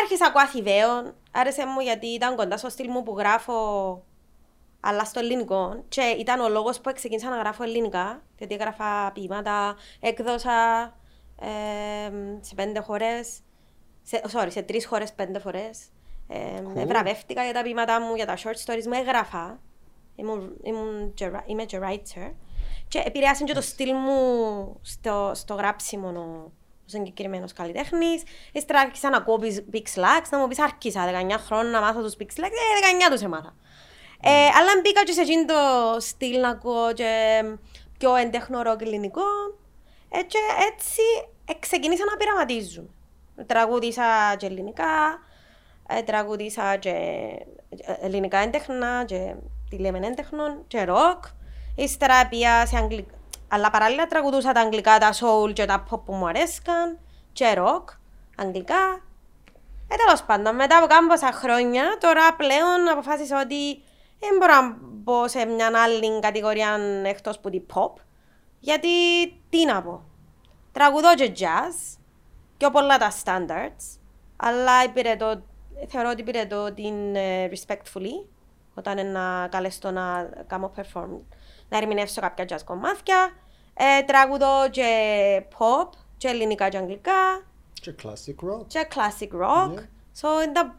[0.00, 1.14] Άρχισα να ακούω Αθηβαίων.
[1.32, 3.54] Άρεσε μου γιατί ήταν κοντά στο στυλ μου που γράφω
[4.80, 5.84] αλλά στο ελληνικό.
[5.88, 10.82] Και ήταν ο λόγος που ξεκίνησα να γράφω ελληνικά, διότι έγραφα ποίηματα, έκδοσα
[11.40, 13.38] ε, σε πέντε χώρες,
[14.02, 15.78] σε, sorry, σε τρεις χώρες πέντε φορές.
[16.28, 19.58] Ε, Βραβεύτηκα για τα ποίηματά μου, για τα short stories μου, έγραφα.
[20.16, 21.14] Ήμουν, ήμουν,
[21.46, 22.32] είμαι και writer.
[22.88, 26.52] Και επηρεάσαν και το στυλ μου στο, στο γράψιμο ο, ο
[26.84, 28.22] συγκεκριμένος καλλιτέχνης.
[28.52, 29.38] Ύστερα άρχισα να ακούω
[29.72, 33.10] Big Slacks, να μου πεις άρχισα 19 χρόνια να μάθω τους Big Slacks, ε, 19
[33.10, 33.54] τους έμαθα.
[34.26, 35.54] Ε, αλλά μπήκα και σε εκείνο το
[36.00, 37.42] στυλ να ακούω και
[37.98, 39.22] πιο εντέχνο ροκ ελληνικό.
[40.08, 40.38] Ε, και
[40.72, 41.02] έτσι
[41.44, 42.94] ε, ξεκίνησα να πειραματίζομαι.
[43.46, 45.18] Τραγούδισα και ελληνικά,
[45.88, 46.90] ε, τραγούδισα και
[47.68, 49.34] ε, ελληνικά έντεχνα και
[49.76, 51.24] τι λέμε έντεχνο και ροκ.
[51.74, 53.14] Ύστερα πήγα σε αγγλικά.
[53.48, 56.98] Αλλά παράλληλα τραγουδούσα τα αγγλικά, τα soul και τα pop που μου αρέσκαν
[57.32, 57.88] και ροκ,
[58.36, 59.02] αγγλικά.
[59.88, 63.82] Ε, τέλος πάντων, μετά από κάμποσα χρόνια, τώρα πλέον αποφάσισα ότι
[64.18, 67.92] δεν μπορώ να μπω σε μια άλλη κατηγορία εκτός που την pop.
[68.60, 68.88] Γιατί
[69.48, 70.02] τι να πω.
[70.72, 71.98] Τραγουδώ και jazz,
[72.56, 73.98] πιο πολλά τα standards,
[74.36, 75.42] αλλά υπηρετώ,
[75.88, 78.33] θεωρώ ότι υπηρετώ την uh, respectfully,
[78.74, 81.20] όταν είναι να καλέσω να κάνω perform,
[81.68, 83.30] να ερμηνεύσω κάποια jazz κομμάτια.
[83.74, 84.88] Ε, τραγουδώ και
[85.58, 87.42] pop, και ελληνικά και αγγλικά.
[87.72, 88.66] Και classic rock.
[88.66, 89.74] Και classic rock.
[89.74, 89.86] Yeah.
[90.20, 90.70] So, the,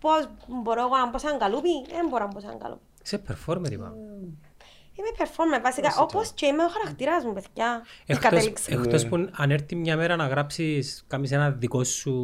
[0.00, 2.82] πώς μπορώ εγώ να μπω σαν καλούπι, δεν μπορώ να μπω σαν καλούπι.
[3.04, 3.94] Είσαι performer είπα.
[4.94, 7.84] Είμαι performer βασικά, όπως και είμαι ο χαρακτήρας μου, παιδιά.
[8.68, 12.14] Εκτός που αν έρθει μια μέρα να γράψεις, κάνεις ένα δικό σου,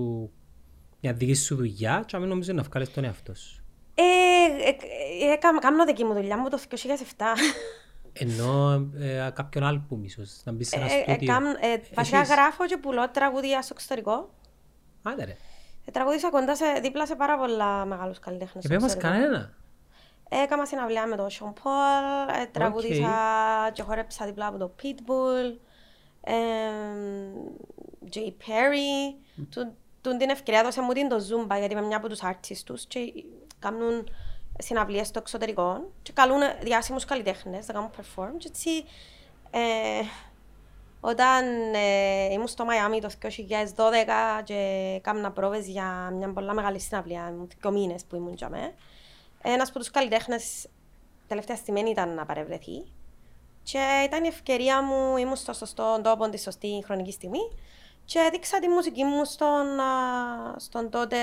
[1.01, 3.56] μια δική σου δουλειά και μην νομίζω να βγάλεις τον εαυτό σου.
[3.99, 4.03] Ε,
[4.69, 6.77] ε, ε, κάνω δική μου δουλειά μου το 2007.
[8.13, 11.41] Ενώ ε, κάποιον άλμπουμ ίσως, να μπεις σε ένα στούντιο.
[11.95, 14.31] Βασικά γράφω και πουλώ τραγούδια στο εξωτερικό.
[15.03, 15.37] Άντε ρε.
[15.93, 18.65] Τραγούδισα κοντά σε, δίπλα σε πάρα πολλά μεγάλους καλλιτέχνες.
[18.65, 19.53] Επέ μας κανένα.
[20.29, 23.11] Έκανα συναυλία με τον Σον Πολ, τραγούδισα
[23.73, 25.59] και χόρεψα δίπλα από τον Pitbull,
[28.15, 29.15] Jay Perry.
[29.51, 32.87] Του την ευκαιρία δώσε μου την το Zumba γιατί είμαι μια από τους artists τους
[32.87, 32.99] και
[33.59, 34.09] κάνουν
[34.59, 38.71] συναυλίες στο εξωτερικό και καλούν διάσημους καλλιτέχνες να κάνουν perform και έτσι
[41.01, 43.29] όταν ε, ήμουν στο Μαϊάμι το 2012
[44.45, 48.75] και έκανα πρόβες για μια πολλά μεγάλη συναυλία, δύο μήνες που ήμουν για μέ,
[49.43, 50.69] ένας από τους καλλιτέχνες
[51.27, 52.85] τελευταία στιγμή ήταν να παρευρεθεί
[53.63, 57.41] και ήταν η ευκαιρία μου, ήμουν στο σωστό τόπο τη σωστή χρονική στιγμή
[58.05, 59.67] και έδειξα τη μουσική μου στον,
[60.57, 61.17] στον τότε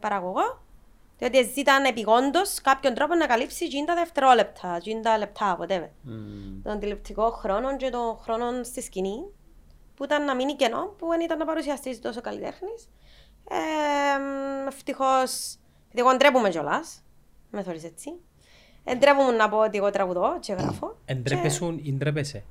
[0.00, 0.60] παραγωγό
[1.20, 5.88] διότι ζήταν επιγόντως κάποιον τρόπο να καλύψεις τα δευτερόλεπτα, τα λεπτά, whatever.
[6.08, 6.60] Mm.
[6.62, 9.24] Τον τηλεπτικό χρόνο και τον χρόνο στη σκηνή,
[9.94, 12.88] που ήταν να μείνει κενό, που δεν ήταν να παρουσιαστείς τόσο καλλιτέχνης.
[13.48, 15.56] Ε, Ευτυχώς,
[15.90, 17.02] γιατί εγώ ντρέπομαι κιόλας,
[17.50, 18.12] με θεωρείς έτσι.
[18.84, 20.96] Εντρέπομαι να πω ότι εγώ τραγουδώ και γράφω.
[21.04, 22.44] Εντρέπεσουν ή ντρέπεσαι;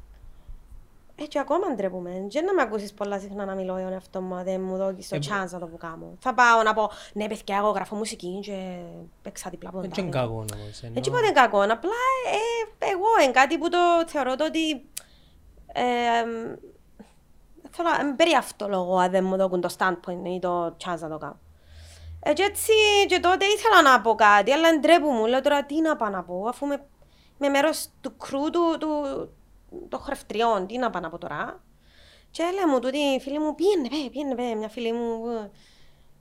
[1.22, 2.28] Έτσι ε, ακόμα ντρέπουμε.
[2.30, 5.18] Δεν να με ακούσεις πολλά συχνά να μιλώ για αυτό μου, δεν μου δώκεις το
[5.18, 6.14] chance να το που κάνω.
[6.20, 8.80] Θα πάω να πω, ναι παιδιά, εγώ γράφω μουσική και
[9.22, 10.82] παίξα διπλά από τον Έτσι είναι κακό όμως.
[10.94, 12.00] Έτσι είπα δεν κακό, απλά
[12.80, 13.78] ε, εγώ είναι κάτι που το
[14.08, 14.86] θεωρώ το ότι
[17.70, 21.10] θέλω να περί αυτό λόγο αν δεν μου δώκουν το standpoint ή το chance να
[21.10, 21.40] το κάνω.
[22.20, 22.72] Έτσι έτσι
[23.08, 26.46] και τότε ήθελα να πω κάτι, αλλά ντρέπομαι, λέω τώρα τι να πάω να πω,
[26.48, 28.90] αφού είμαι μέρος του κρού του, του,
[29.90, 31.64] των χρευτριών, τι να πάω από τώρα.
[32.32, 35.24] Και έλεγα μου τούτη η φίλη μου, πήγαινε πέ, πήγαινε πέ, μια φίλη μου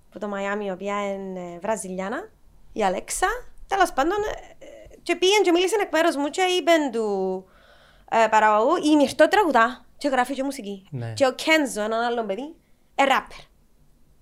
[0.08, 2.30] από το Μαϊάμι, η οποία είναι Βραζιλιάνα,
[2.72, 3.26] η Αλέξα.
[3.66, 4.16] Τέλος πάντων,
[4.58, 7.44] ε, και πήγαινε και μίλησε εκ μέρους μου και είπε του
[8.10, 10.86] ε, παραγωγού, η Μυρτώ τραγουδά και γράφει και μουσική.
[10.90, 11.12] Ναι.
[11.12, 12.54] Και ο Κένζο, έναν άλλο παιδί,
[12.94, 13.38] ε, ράπερ.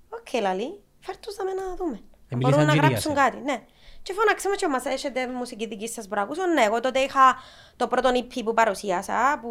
[0.08, 2.00] Οκ, λαλή, φέρ τους να δούμε.
[2.36, 3.64] Μπορούν να γράψουν κάτι, ναι.
[4.06, 6.46] Και φωνάξαμε και μας έχετε μουσική δική σας που ακούσω.
[6.46, 7.36] Ναι, εγώ τότε είχα
[7.76, 9.50] το πρώτο EP που παρουσίασα, που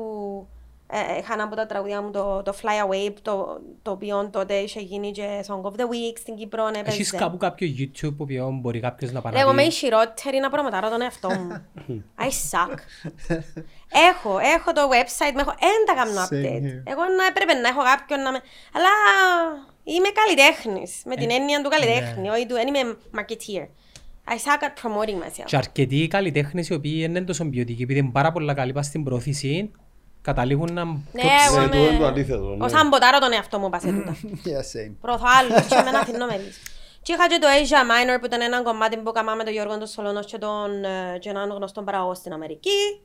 [0.88, 4.54] ε, είχα ένα από τα τραγουδιά μου το, το Fly Away, το, το οποίο τότε
[4.54, 6.70] είχε γίνει και Song of the Week στην Κύπρο.
[6.70, 8.26] Ναι, Έχεις κάπου κάποιο YouTube που
[8.62, 9.42] μπορεί κάποιος να παραδεί.
[9.42, 11.66] Εγώ είμαι η χειρότερη να προμετάρω τον εαυτό μου.
[12.26, 12.78] I suck.
[14.10, 16.92] έχω, έχω το website, έχω δεν τα κάνω update.
[16.92, 18.42] Εγώ να έπρεπε να έχω κάποιον να με...
[18.74, 18.90] Αλλά
[19.84, 22.30] είμαι καλλιτέχνης, με την ε, έννοια του καλλιτέχνη, ναι.
[22.30, 23.68] όχι του, δεν είμαι marketeer.
[24.28, 25.46] I suck at promoting myself.
[25.46, 29.72] Και αρκετοί καλλιτέχνες οι οποίοι είναι τόσο ποιοτικοί, επειδή είναι πάρα πολλά καλή στην πρόθεση,
[30.22, 30.86] καταλήγουν να...
[30.86, 31.02] Ναι,
[31.48, 31.98] εγώ είμαι...
[32.00, 32.58] το αντίθετο.
[32.60, 34.16] Ως αν ποτάρω τον εαυτό μου πας τούτα.
[34.50, 34.94] Yeah, same.
[35.02, 36.40] Προωθώ άλλους και εμένα αφήνω με
[37.02, 39.78] Και είχα και το Asia Minor που ήταν ένα κομμάτι που έκανα με τον Γιώργο
[39.78, 43.02] τον Σολώνος και, τον, ε, και έναν γνωστό παραγωγό στην Αμερική.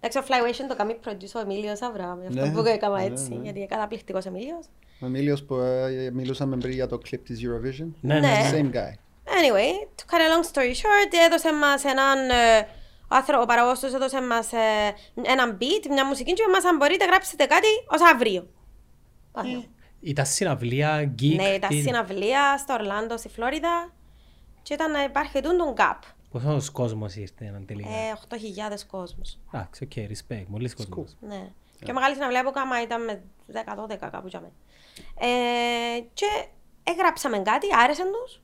[0.00, 3.04] Εντάξει, ο Flywation το κάνει producer ο Εμίλιος Αβραάμ, γι' αυτό ναι, που έκανα ναι,
[3.04, 3.42] έτσι, ναι.
[3.42, 4.66] γιατί είναι καταπληκτικός Εμίλιος.
[5.00, 7.88] Ο Εμίλιος που ε, μιλούσαμε πριν για το clip της Eurovision.
[8.00, 8.50] Ναι, ναι.
[8.52, 9.03] Same guy.
[9.40, 12.58] Anyway, to cut a long story short, έδωσε μας έναν ε,
[13.08, 13.40] Ο, άνθρω...
[13.40, 17.44] ο παραγωγός τους έδωσε μας ε, έναν beat, μια μουσική και μας αν μπορείτε γράψετε
[17.46, 18.48] κάτι ως αύριο.
[19.32, 19.64] Πάμε.
[20.00, 21.34] Ήταν συναυλία, gig.
[21.36, 23.92] Ναι, ήταν τι- συναυλία στο Ορλάντο, στη Φλόριδα
[24.62, 25.98] και ήταν να υπάρχει τούτον τον gap.
[26.30, 29.38] Πόσος κόσμος ήρθε έναν τελικά; Ε, 8.000 κόσμος.
[29.52, 30.44] Εντάξει, OK, respect.
[30.48, 31.16] Μόλις κόσμος.
[31.20, 31.48] Ναι.
[31.78, 34.52] Και η μεγάλης συναυλία που έκανα ήταν με 10-12 κάπου για μένα.
[35.18, 36.26] Ε, και
[36.84, 38.40] έγραψαμε κάτι, άρεσε τους;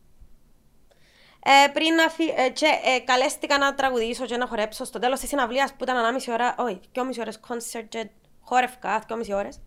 [1.45, 2.25] Ε, πριν να φυ...
[2.37, 5.97] ε, και ε, καλέστηκα να τραγουδήσω και να χορέψω στο τέλος της συναυλίας που ήταν
[5.97, 8.09] ανάμιση ώρα, όχι, 2,5 ώρες concert και
[8.41, 9.61] χόρευκα 2,5 ώρες.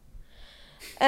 [0.97, 1.05] Ε,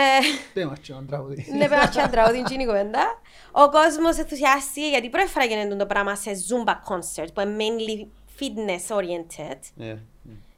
[0.53, 1.47] Δεν μας ένα τραγούδι.
[1.57, 3.21] ναι, πέρα και τραγούδι είναι η κουβέντα.
[3.51, 8.07] Ο κόσμος ενθουσιάστηκε γιατί πρώτη φορά γίνεται το πράγμα σε Zumba concert που είναι mainly
[8.39, 9.59] fitness oriented.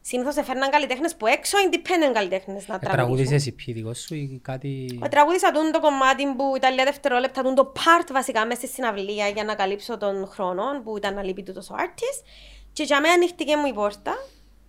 [0.07, 2.95] Ε, Συνήθως έφερναν καλλιτέχνες που έξω, independent καλλιτέχνες να Ε, τραγουδήσουν.
[2.95, 4.99] Τραγουδίσες εσύ δικός σου ή κάτι...
[5.03, 8.67] Ε, Τραγούδισα τούν το κομμάτι που ήταν λίγα δευτερόλεπτα, τούν το part βασικά μέσα στη
[8.67, 12.25] συναυλία για να καλύψω τον χρόνο που ήταν να λείπει τούτος ο artist.
[12.73, 14.13] Και για μένα ανοίχτηκε μου η πόρτα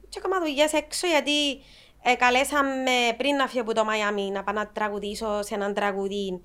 [0.08, 1.62] και έκανα δουλειές έξω γιατί
[2.02, 6.40] ε, καλέσαμε πριν να φύγω από το Μαϊάμι να πάω να τραγουδήσω σε έναν τραγουδί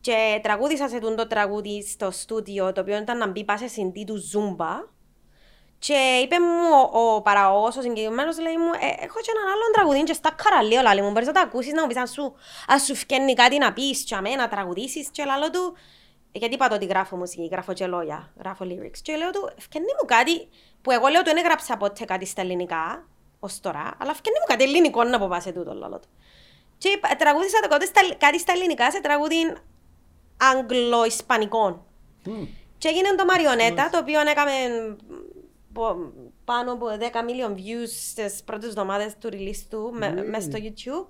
[0.00, 4.04] και τραγούδισα σε τούν το τραγούδι στο στούντιο το οποίο ήταν να μπει πάσε συντή
[4.04, 4.88] του Zumba
[5.86, 9.70] και είπε μου ο, ο παραγωγός, ο συγκεκριμένος, λέει μου, ε, έχω και έναν άλλον
[9.72, 12.34] τραγουδί και στα καραλίο, λέει μου, μπορείς να το ακούσεις, να μου πεις αν σου,
[12.66, 15.74] αν σου φκένει κάτι να πεις και αμέ, να τραγουδήσεις και λαλό του,
[16.32, 19.50] ε, γιατί είπα το ότι γράφω μουσική, γράφω και λόγια, γράφω lyrics και λέω του,
[19.58, 20.48] φκένει μου κάτι
[20.82, 23.06] που εγώ λέω του δεν έγραψα ποτέ κάτι στα ελληνικά,
[23.40, 26.08] ως τώρα, αλλά φκένει μου κάτι ελληνικό να πω πάσε τούτο, λαλό του.
[26.78, 29.54] Και είπα- τραγούδισα το κάτι στα- κάτι στα ελληνικά σε τραγούδι
[30.36, 31.86] Αγγλο-Ισπανικό.
[32.78, 34.52] Και έγινε το Μαριονέτα, το οποίο έκαμε
[35.00, 35.31] πο-
[36.44, 41.06] πάνω από 10 million views στις πρώτες εβδομάδες του release του με- μες στο YouTube.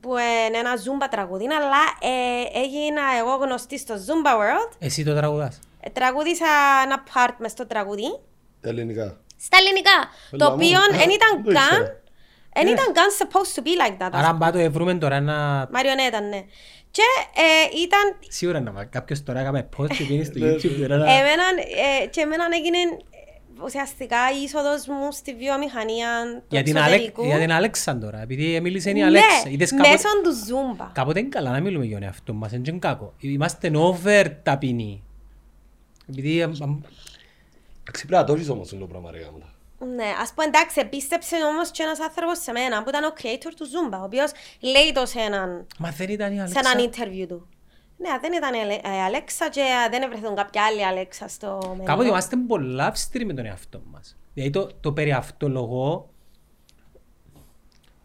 [0.00, 0.10] Που
[0.48, 4.72] είναι ένα Zumba τραγούδι, αλλά ε, έγινα εγώ γνωστή στο Zumba World.
[4.78, 6.46] Εσύ το τραγουδάς; Ε, τραγούδισα
[6.84, 8.18] ένα part μες στο τραγούδι.
[8.60, 9.16] τα ελληνικά.
[9.40, 9.96] Στα ελληνικά.
[10.30, 10.54] Το Έλα μου.
[10.54, 11.68] οποίο δεν ήταν Δεν το καν.
[11.80, 12.00] ήξερα.
[12.54, 14.10] Δεν ήταν καν supposed to be like that.
[14.12, 15.34] Άρα αν πάω το ευρούμε τώρα να...
[15.72, 16.44] Μαριονέτα, ναι.
[16.90, 17.02] Και
[17.34, 18.86] ε, ήταν Σίγουρα να πάει.
[18.86, 20.86] Κάποιος τώρα έκαμε post και πήγαινε στο Ναι, YouTube ναι.
[20.86, 21.12] τώρα να...
[21.12, 21.42] Εμένα,
[22.02, 23.15] ε, και εμένα έγινε ε,
[23.64, 26.92] ουσιαστικά η είσοδος μου στη βιομηχανία του Για την, Αλεκ...
[26.92, 27.24] εξωτερικού.
[27.24, 29.48] για την Αλέξαν τώρα, επειδή μίλησε η Ναι, Αλέξα.
[29.48, 29.88] Είδες κάποτε...
[29.90, 30.88] μέσω του Zumba.
[30.92, 33.14] Κάποτε είναι καλά να μιλούμε για τον εαυτό μας, είναι και κακό.
[33.18, 35.02] Είμαστε over ταπεινοί.
[36.08, 36.42] Επειδή...
[36.42, 36.80] αμ, αμ,
[37.80, 39.38] Εντάξει, πρέπει να το έχεις όμως το πράγμα ρε γάμο.
[39.94, 43.52] Ναι, ας πω εντάξει, επίστεψε όμως και ένας άνθρωπος σε μένα που ήταν ο creator
[43.56, 44.30] του Zumba, ο οποίος
[44.60, 46.60] λέει το σε έναν, Μα δεν ήταν η σε Αλέξα.
[46.70, 47.48] έναν interview του.
[47.96, 51.84] Ναι, δεν ήταν η Αλε- η Αλέξα και δεν έβρεθαν κάποια άλλη Αλέξα στο μέλλον.
[51.84, 54.16] Κάποτε είμαστε πολλά αυστηροί με τον εαυτό μας.
[54.34, 56.10] Δηλαδή το, το περί αυτολογώ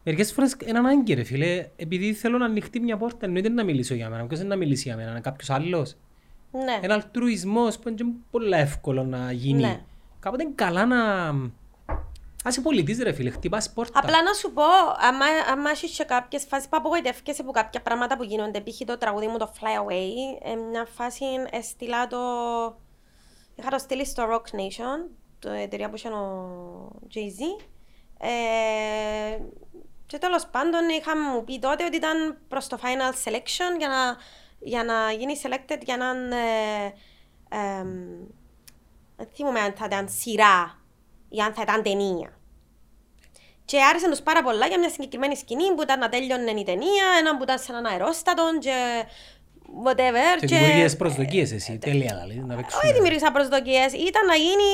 [0.04, 3.94] Μερικές φορές είναι ανάγκη ρε φίλε, επειδή θέλω να ανοιχτεί μια πόρτα, εννοείται να μιλήσω
[3.94, 4.28] για μένα.
[4.28, 5.96] Ποιος είναι να μιλήσει για μένα, κάποιος άλλος;
[6.52, 6.80] Ναι.
[6.82, 9.62] Ένα αλτρουισμός που είναι και πολύ εύκολο να γίνει.
[9.62, 9.82] Ναι.
[10.20, 11.32] Κάποτε είναι καλά να...
[12.44, 14.00] Ας είσαι πολιτής ρε φίλε, χτυπάς πόρτα.
[14.00, 14.64] Απλά να σου πω,
[14.98, 18.78] άμα, άμα έχεις και κάποιες φάσεις που απογοητεύκεσαι από κάποια πράγματα που γίνονται, π.χ.
[18.86, 22.18] το τραγούδι μου το Fly Away, ε, μια φάση έστειλα το...
[23.56, 25.10] Είχα το στείλει στο Rock Nation,
[25.40, 27.64] το εταιρεία που είχε ο Jay-Z.
[28.18, 29.40] Ε,
[30.06, 34.18] και τέλος πάντων είχα μου πει τότε ότι ήταν προς το final selection για να,
[34.60, 36.32] για να γίνει selected για έναν...
[36.32, 36.94] Ε,
[37.50, 37.90] εμ,
[39.16, 40.81] δεν θυμούμαι αν θα ήταν σειρά
[41.36, 42.30] ή αν θα ήταν ταινία.
[43.66, 47.06] Και άρεσε τους πάρα πολλά για μια συγκεκριμένη σκηνή που ήταν να τέλειωνε η ταινία,
[47.20, 49.06] έναν που ήταν σε έναν αερόστατο και
[49.86, 50.34] whatever.
[50.40, 52.94] Και δημιουργίες προσδοκίες εσύ, τέλεια δηλαδή, να Όχι παίξουμε.
[52.94, 54.70] δημιουργήσα προσδοκίες, ήταν να γίνει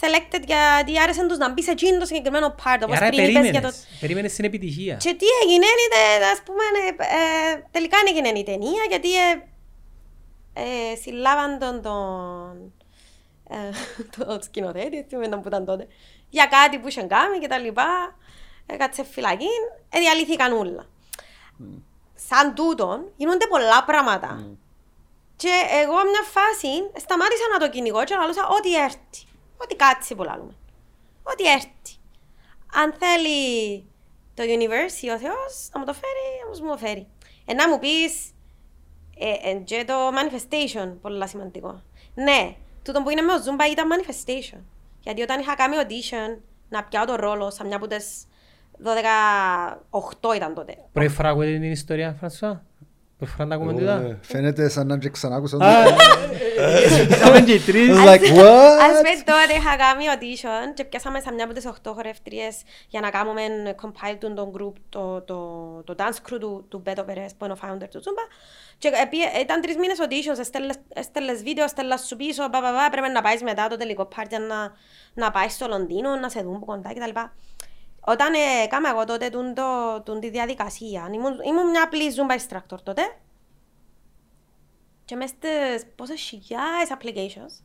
[0.00, 3.32] selected γιατί άρεσε τους να μπει σε εκείνο το συγκεκριμένο part, όπως Άρα πριν είπες
[3.32, 3.42] για το...
[3.50, 4.94] περίμενες, περίμενες την επιτυχία.
[4.94, 6.88] Και τι έγινε, είναι, ας πούμε, ε,
[7.18, 9.30] ε, τελικά δεν έγινε η ταινία γιατί ε,
[10.62, 12.72] ε, συλλάβαν τον, τον,
[13.50, 13.70] ε,
[14.16, 15.86] τον σκηνοθέτη, θυμάμαι τον που ήταν τότε,
[16.28, 18.16] για κάτι που είχε κάνει και τα λοιπά,
[18.66, 19.48] έκατσε φυλακή,
[19.88, 20.86] ε, διαλύθηκαν όλα.
[22.14, 24.56] Σαν τούτον γίνονται πολλά πράγματα.
[25.36, 25.52] Και
[25.82, 29.26] εγώ μια φάση σταμάτησα να το κυνηγώ και λαλούσα ό,τι έρθει.
[29.56, 30.54] Ό,τι κάτσει που λαλούμε.
[31.22, 31.94] Ό,τι έρθει.
[32.74, 33.84] Αν θέλει
[34.34, 37.06] το universe ή ο Θεός να μου το φέρει, όμως μου το φέρει.
[37.44, 38.30] Ε, να μου πεις
[39.18, 41.82] ε, ε, και το manifestation, πολύ σημαντικό.
[42.14, 44.60] Ναι, τούτο που είναι με ο Zumba ήταν manifestation.
[45.00, 48.24] Γιατί όταν είχα κάνει audition να πιάω το ρόλο σε μια από τις
[48.84, 50.76] 12, 8 ήταν τότε.
[50.92, 52.64] Πρώτη φορά ακούτε την ιστορία, Φρανσουά.
[53.20, 53.98] Πρώτη φορά τα ακούμε Εγώ, τούτα.
[53.98, 54.16] ναι.
[54.20, 55.56] Φαίνεται σαν να και ξανά άκουσα.
[55.56, 55.84] Α,
[57.10, 57.88] Είχαμε και οι I τρεις.
[57.88, 58.96] was like, Ας what?
[58.96, 63.10] πούμε τότε είχα κάνει audition και πιάσαμε σε μια από τις 8 χορεύτριες για να
[63.10, 63.42] κάνουμε
[63.82, 65.36] compile του τον group, το, το,
[65.84, 68.24] το dance crew του, του Beto Perez που είναι ο founder του Zumba.
[68.78, 72.88] Και επίε- ήταν τρεις μήνες auditions, έστελνες- έστελνες βίντεο, έστελνες σου πίσω, πα, πα, πα,
[72.90, 74.72] πρέπει να πάεις μετά το τελικό πάρτι να,
[75.14, 77.18] να πάεις στο Λονδίνο, να σε δουν που κοντά κτλ.
[78.00, 79.62] Όταν ε, έκανα εγώ τότε τούν το,
[80.04, 83.02] τούν τη διαδικασία, ήμουν, ήμουν μια απλή Zumba instructor τότε
[85.04, 87.62] και μες στις πόσες χιλιάδες applications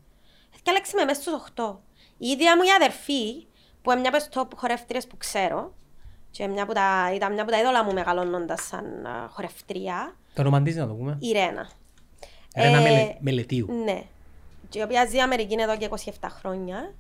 [0.56, 1.76] Έφτιαξε με μέσα στους 8.
[2.18, 3.46] Η ίδια μου η αδερφή,
[3.82, 5.74] που είναι μια από τις top χορεύτριες που ξέρω,
[6.32, 10.42] και μια που τα, ήταν μια από τα είδωλα μου μεγαλώνοντας σαν α, χορευτρία, Το
[10.42, 11.18] όνομα της να το πούμε.
[11.20, 11.70] η Ρένα.
[12.56, 13.68] Ρένα Ε, Μελε- Μελετίου.
[13.84, 14.04] Ναι.
[14.70, 16.94] Και η οποία ζει Αμερική εδώ και 27 χρόνια.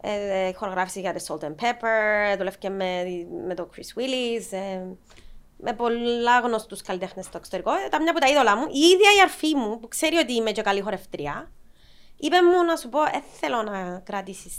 [0.00, 3.04] Ε, ε, χορογράφησε για τη Salt and Pepper, δουλεύει με,
[3.46, 4.82] με τον Chris Willis, ε,
[5.56, 7.70] με πολλά γνωστούς καλλιτέχνες στο εξωτερικό.
[7.86, 8.66] Ήταν μια από τα είδωλα μου.
[8.72, 11.50] Η ίδια η αρφή μου, που ξέρει ότι είμαι και καλή χορευτρία,
[12.16, 14.56] είπε μου να σου πω, δεν θέλω να κρατήσεις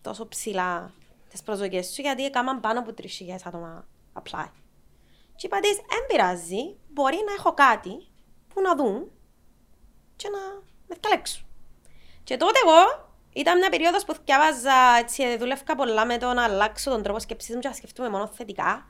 [0.00, 0.92] τόσο ψηλά
[1.28, 3.06] τις προσδοκίες σου, γιατί έκαναν πάνω από 3.000
[3.44, 4.46] άτομα apply.
[5.36, 8.08] Και είπα της, δεν πειράζει, μπορεί να έχω κάτι
[8.54, 9.10] που να δουν
[10.16, 10.38] και να
[10.86, 11.46] με διαλέξουν.
[12.24, 16.90] Και τότε εγώ ήταν μια περίοδος που διάβαζα, έτσι, δούλευκα πολλά με το να αλλάξω
[16.90, 18.86] τον τρόπο σκέψης μου και να σκεφτούμε μόνο θετικά.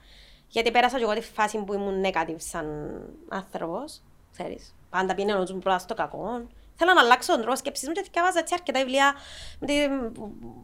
[0.49, 2.67] Γιατί πέρασα και εγώ τη φάση που ήμουν negative σαν
[3.29, 4.03] άνθρωπος,
[4.33, 4.75] ξέρεις.
[4.91, 6.47] Πάντα πήγαινε να ζουν πρώτα στο κακό.
[6.77, 9.15] Θέλω να αλλάξω τον τρόπο σκέψης μου και διάβαζα έτσι αρκετά βιβλία
[9.59, 9.89] με τη-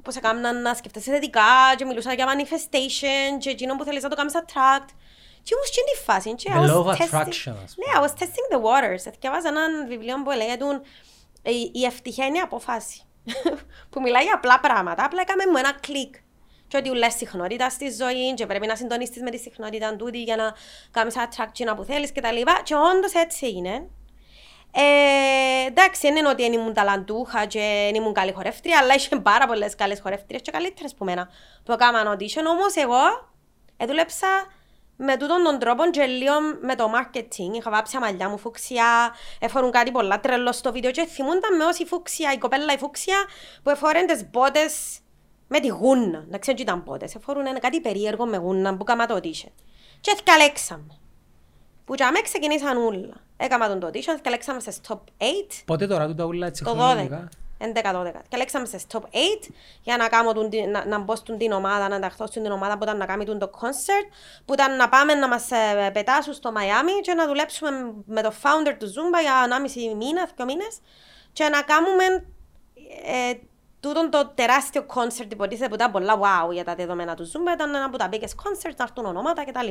[0.03, 1.43] πώς έκαναν να σκεφτέσαι θετικά
[1.77, 4.89] και μιλούσα για manifestation και εκείνο που θέλεις να το κάνεις attract.
[5.43, 6.35] Και ήμουν στην τη φάση.
[6.35, 7.87] και I The was law of testing- attraction, ας πούμε.
[7.87, 9.13] Ναι, I was testing the waters.
[9.21, 10.65] Διαβάζα έναν βιβλίο που λέγεται
[11.43, 13.03] «Η- η ευτυχία είναι η απόφαση.
[13.91, 15.05] Που μιλάει για απλά πράγματα.
[15.05, 16.15] Απλά έκαμε μου ένα κλικ.
[16.69, 20.37] Και ότι ουλές συχνότητας στη ζωή και πρέπει να συντονίσεις με τη συχνότητα τούτη για
[20.37, 20.55] να
[20.91, 22.61] κάνεις attraction που θέλεις και τα λοιπά.
[22.63, 23.89] Και όντως έτσι έγινε.
[24.77, 29.17] Ε, εντάξει, δεν είναι ότι δεν ήμουν ταλαντούχα και δεν ήμουν καλή χορεύτρια, αλλά είχε
[29.17, 31.29] πάρα πολλές καλές χορεύτριες και καλύτερες που μένα
[31.65, 32.45] που έκαναν audition.
[32.49, 33.33] Όμως εγώ
[33.77, 34.29] έδουλεψα
[34.97, 37.55] με τούτον τον τρόπο και λίγο με το marketing.
[37.55, 41.65] Είχα βάψει τα μαλλιά μου φούξια, εφόρουν κάτι πολλά τρελό στο βίντεο και θυμούνταν με
[41.65, 43.17] όσοι φούξια, η κοπέλα η φούξια
[43.63, 44.99] που εφόρεν τις μπότες
[45.49, 46.25] με τη γούνα.
[46.29, 47.15] Να ξέρω τι ήταν μπότες.
[47.15, 49.53] Εφόρουν ένα κάτι περίεργο με γούνα που κάμα το audition.
[50.01, 50.99] Και εθκαλέξαμε.
[51.85, 53.23] Που για μέ ξεκινήσαν όλα.
[53.37, 55.03] Έκανα τον το audition, εθκαλέξαμε στις top 8
[55.65, 57.29] Πότε τώρα τούτα ούλα έτσι το 12.
[57.59, 58.21] Χρονολογικά.
[58.21, 58.23] 11-12.
[58.29, 59.01] Και λέξαμε σε top 8
[59.83, 62.85] για να, κάνω τον, να, να μπω στην την ομάδα, να ενταχθώ στην ομάδα που
[62.85, 64.09] ήταν να κάνει τον το concert,
[64.45, 67.71] που ήταν να πάμε να μας ε, πετάσουν στο Μαϊάμι και να δουλέψουμε
[68.07, 69.61] με το founder του Zumba για
[69.93, 70.81] 1,5 μήνα, 2 μήνες
[71.33, 72.05] και να κάνουμε
[73.05, 73.33] ε,
[73.81, 77.75] τούτον το τεράστιο concert υποτίθεται που ήταν πολλά wow για τα δεδομένα του Zumba, ήταν
[77.75, 79.69] ένα από τα biggest concerts, να έρθουν ονόματα κτλ.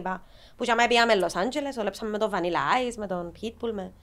[0.56, 3.94] Που για μένα πήγαμε Los Angeles, δουλέψαμε με τον Vanilla Ice, με τον Pitbull, με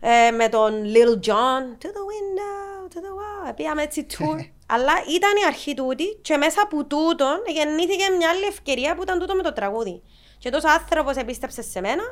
[0.00, 4.50] ε, με τον Little John, to the window, to the wall, πήγαμε έτσι tour.
[4.74, 9.18] Αλλά ήταν η αρχή τούτη και μέσα από τούτον γεννήθηκε μια άλλη ευκαιρία που ήταν
[9.18, 10.02] τούτο με το τραγούδι.
[10.38, 12.02] Και τόσος άνθρωπος επίστεψε σε μένα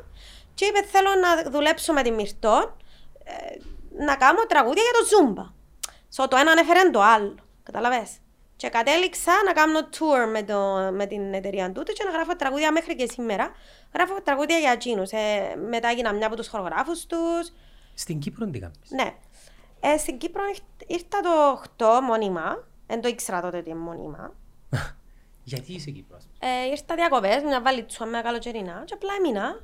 [0.54, 2.76] και είπε θέλω να δουλέψω με τη Μυρτώ
[3.24, 3.32] ε,
[4.04, 5.52] να κάνω τραγούδια για το Zumba.
[6.16, 8.10] So το ένα ανέφερε το άλλο, καταλαβες.
[8.56, 12.72] Και κατέληξα να κάνω tour με, το, με την εταιρεία τούτη και να γράφω τραγούδια
[12.72, 13.50] μέχρι και σήμερα.
[13.94, 15.10] Γράφω τραγούδια για εκείνους.
[15.10, 17.52] Ε, μετά έγινα μια από τους χορογράφους τους.
[17.94, 19.14] Στην Κύπρο τι κάνεις; Ναι.
[19.80, 22.64] Ε, στην Κύπρο ήρθ- ήρθα το 8 μόνιμα.
[22.86, 24.34] Δεν το ήξερα τότε ότι είναι μόνιμα.
[25.44, 29.60] Γιατί είσαι Κύπρος; Ε, ήρθα διακοπές, μια βαλίτσουα με καλοκαιρινά και απλά έμεινα.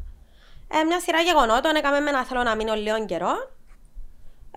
[0.72, 3.32] Ε, μια σειρά γεγονότων έκαμε με να θέλω να μείνω λίγο καιρό.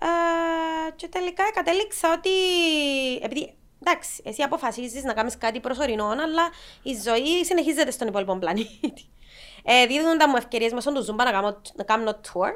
[0.00, 2.30] Ε, και τελικά κατέληξα ότι...
[3.22, 6.48] Επειδή, εντάξει, εσύ αποφασίζεις να κάνεις κάτι προσωρινό, αλλά
[6.82, 8.92] η ζωή συνεχίζεται στον υπόλοιπο πλανήτη.
[9.64, 12.50] Ε, δίδονταν μου ευκαιρίες μέσω του Zumba να κάνω, να κάνω tour.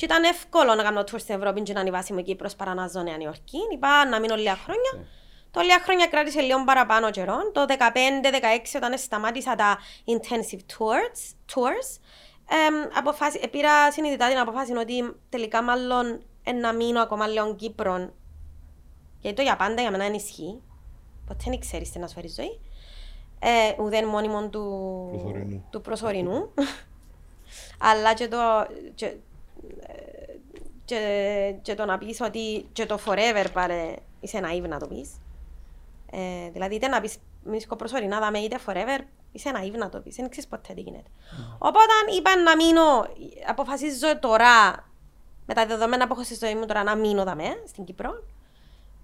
[0.00, 2.54] Και ήταν εύκολο να κάνω tour στην Ευρώπη και να είναι η βάση μου Κύπρος
[2.56, 3.58] παρά να ζω Νέα Νιόρκη.
[3.72, 5.08] Είπα να μείνω λίγα χρόνια.
[5.50, 7.50] Το λίγα χρόνια κράτησε λίγο παραπάνω καιρό.
[7.52, 7.74] Το 15-16
[8.76, 12.00] όταν σταμάτησα τα intensive tours, tours
[12.48, 18.10] εμ, αποφάσι, πήρα συνειδητά την αποφάση ότι τελικά μάλλον ε, να μείνω ακόμα λίγο Κύπρο.
[19.20, 20.60] Γιατί το για πάντα για μένα είναι ισχύει.
[21.26, 22.60] Ποτέ δεν ξέρεις τι να σου φέρει η ζωή.
[23.38, 25.64] Ε, ουδέν μόνιμο του Προσωρινού.
[25.70, 26.50] του προσωρινού.
[27.90, 28.38] Αλλά και το,
[28.94, 29.16] και, ε,
[30.84, 35.10] και, και το να πεις ότι και το forever πάρε είσαι naive να το πεις.
[36.10, 39.00] Ε, δηλαδή είτε να πεις μίσκω προσωρινά δάμε είτε forever
[39.32, 40.16] είσαι naive να το πεις.
[40.16, 41.10] Δεν ξέρεις ποτέ τι γίνεται.
[41.58, 43.06] Οπότε είπα να μείνω,
[43.48, 44.84] αποφασίζω τώρα
[45.46, 48.24] με τα δεδομένα που έχω στη ζωή μου τώρα να μείνω δαμέ στην Κύπρο.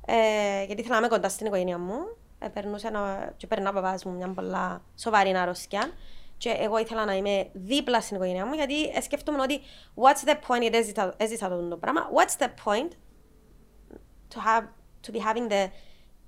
[0.07, 2.17] Ε, γιατί ήθελα να είμαι κοντά στην οικογένεια μου.
[2.39, 5.91] Ε, περνούσε ένα, και περνά ο παπάς μου μια πολλά σοβαρή αρρώστια.
[6.39, 9.61] Και εγώ ήθελα να είμαι δίπλα στην οικογένειά μου γιατί ε, σκέφτομαι ότι
[9.95, 12.91] what's the point, γιατί έζησα, έζησα το, το πράγμα, what's the point
[14.35, 14.65] to, have,
[15.07, 15.71] to be having the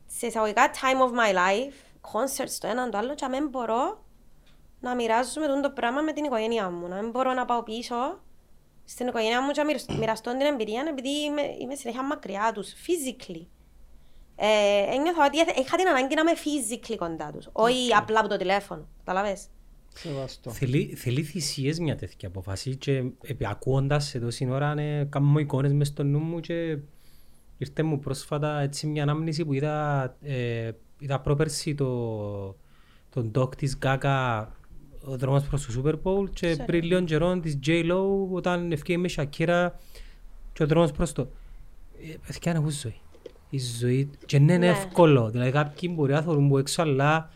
[0.07, 1.73] σε εισαγωγικά time of my life,
[2.13, 4.05] concerts το ένα το άλλο και να μην μπορώ
[4.81, 6.89] να μοιράζομαι το πράγμα με την οικογένειά μου.
[6.89, 8.21] Να μην μπορώ να πάω πίσω
[8.85, 12.73] στην οικογένειά μου και να μοιρασ- μοιραστώ την εμπειρία επειδή είμαι, είμαι συνέχεια μακριά τους,
[12.73, 13.47] physically.
[14.37, 18.29] Ε, ένιωθα ότι έθε- είχα την ανάγκη να είμαι physically κοντά τους, όχι απλά από
[18.29, 18.89] το τηλέφωνο.
[19.05, 19.47] Καταλαβες.
[19.95, 20.51] Σεβαστό.
[20.51, 25.73] Θέλει, θέλει θυσίες μια τέτοια απόφαση και επί, ακούοντας σε τόση ώρα ναι, κάνω εικόνες
[25.73, 26.79] μες στο νου μου και
[27.59, 32.57] ήρθε μου πρόσφατα έτσι μια ανάμνηση που είδα, ε, είδα πρόπερση το,
[33.11, 34.47] τον doc της Gaga
[35.05, 36.65] ο δρόμος προς το Super Bowl και Ξέρω.
[36.65, 39.71] πριν λίγων καιρών της J-Lo όταν ευκαιρία με Shakira
[40.53, 41.29] και ο δρόμος προς το...
[42.03, 42.95] Ε, παιδιά είναι ζωή.
[43.51, 44.67] Η ζωή και είναι Ναι.
[44.69, 45.31] εύκολο.
[45.31, 47.31] Δηλαδή κάποιοι μπορεί να θεωρούν που έξω αλλά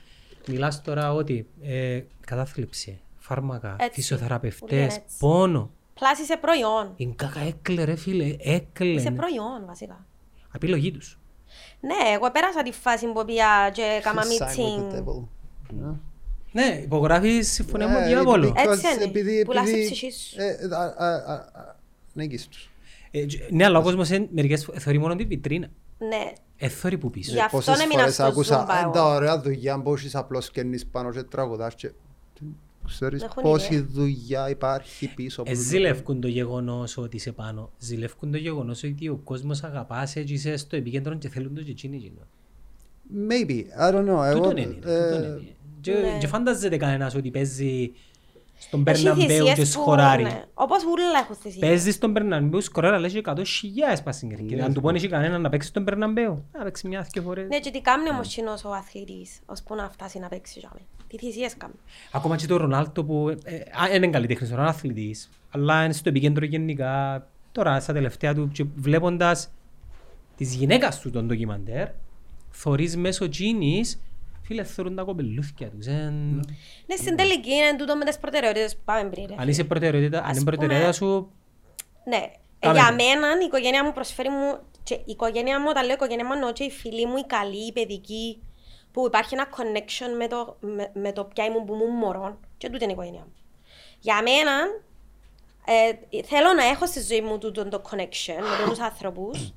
[0.48, 3.82] μιλάς τώρα ότι ε, κατάθλιψη, φάρμακα, Έτσι.
[3.84, 5.00] Ούλοι φυσιοθεραπευτές, είναι έτσι.
[5.18, 5.70] πόνο.
[5.94, 6.92] Πλάς είσαι προϊόν.
[6.96, 8.86] Η Gaga έκλε ρε φίλε, έκλε.
[8.88, 10.06] Είσαι προϊόν βασικά.
[10.54, 11.18] Απειλογή τους.
[11.80, 14.94] Ναι, εγώ πέρασα τη φάση που πήγα και έκανα Sign with the meeting.
[14.98, 15.26] devil.
[15.70, 15.92] Ναι.
[16.52, 18.48] Ναι, υπογράφεις συμφωνία με Ναι, τον διάβολο.
[18.56, 19.04] because Έτσι είναι.
[19.04, 20.40] επειδή- Πουλάς την επειδή- ψυχής σου.
[20.40, 21.76] ε, ε, α- α- α- α-
[22.12, 22.70] νίκης τους.
[23.10, 25.68] Ε, τζ- Ναι, αλλά ο κόσμος εν- μερικές φορές θεωρεί μόνο τη βιτρίνα.
[25.98, 26.32] Ναι,
[26.64, 27.32] Εθώρει που πίσω.
[27.32, 28.90] Για αυτόν Πόσες έμεινα φορές στο άκουσα Zumba «Ε, εγώ».
[28.92, 31.90] τα ωραία δουλειά που έχεις απλώς καίνεις πάνω και τραγουδάς και
[32.86, 33.86] ξέρεις Έχουν πόση ιδέα.
[33.90, 37.70] δουλειά υπάρχει πίσω από Ε, το- ζηλεύκουν το γεγονός ότι είσαι πάνω.
[37.78, 41.62] Ζηλεύκουν το γεγονός ότι ο κόσμος αγαπάς σε και είσαι στο επίκεντρο και θέλουν το
[41.62, 42.20] και εκείνοι εκείνο.
[43.28, 44.24] Maybe, I don't know.
[44.24, 44.78] Εγώ, Τούτον είναι.
[44.84, 45.40] ε, τούτον είναι.
[45.80, 46.18] Και- ναι.
[46.20, 47.92] Και φαντάζεται κανένας ότι παίζει
[48.62, 50.22] στον Έχει Περναμπέου θυσίες και που- σκοράρει.
[50.22, 50.44] ναι.
[50.54, 51.68] Όπως ούλα έχουν θυσίες.
[51.68, 54.64] Παίζεις στον Περναμπέου, σκοράρει, αλλά έχει 100.000 πας στην Κερκίδα.
[54.64, 57.48] Αν του πόνει κανέναν να παίξει στον Περναμπέου, να παίξει μια δύο φορές.
[57.48, 60.86] Ναι, και τι κάνει όμως κοινός ο αθλητής, ώσπου να φτάσει να παίξει για μένα.
[61.08, 61.74] Τι θυσίες κάνει.
[62.12, 66.08] Ακόμα και το Ρονάλτο που ε, ε, α, είναι καλλιτέχνης, ο αθλητής, αλλά είναι στο
[66.08, 67.26] επικέντρο γενικά.
[67.52, 69.50] Τώρα, στα τελευταία του, και βλέποντας
[70.36, 71.88] της γυναίκας τους τον ντοκιμαντέρ,
[72.50, 74.02] θωρείς μέσω τζίνης,
[74.42, 75.86] φίλες, θωρούν τα κοπελούθια τους.
[75.86, 76.44] εν-
[76.86, 79.26] Ναι, στην τελική είναι τούτο με τις προτεραιότητες που πάμε πριν.
[79.28, 79.34] ρε.
[79.38, 81.32] Αν είσαι προτεραιότητα, αν Ας είναι πούμε- προτεραιότητα σου,
[82.04, 82.30] Ναι,
[82.64, 82.94] Ε, Κάμε για το.
[82.94, 86.52] μένα η οικογένεια μου προσφέρει μου, και η οικογένεια μου, όταν λέω οικογένεια μου εννοώ
[86.52, 88.42] και οι φίλοι μου, οι καλοί, οι παιδικοί,
[88.92, 92.68] που υπάρχει ένα connection με το, με, με το ποια ήμουν που ήμουν μωρό και
[92.70, 93.32] τούτη είναι η οικογένεια μου.
[94.00, 94.52] Για μένα,
[95.64, 99.38] ε, θέλω να έχω στη ζωή μου τούτο το connection με τους άνθρωπους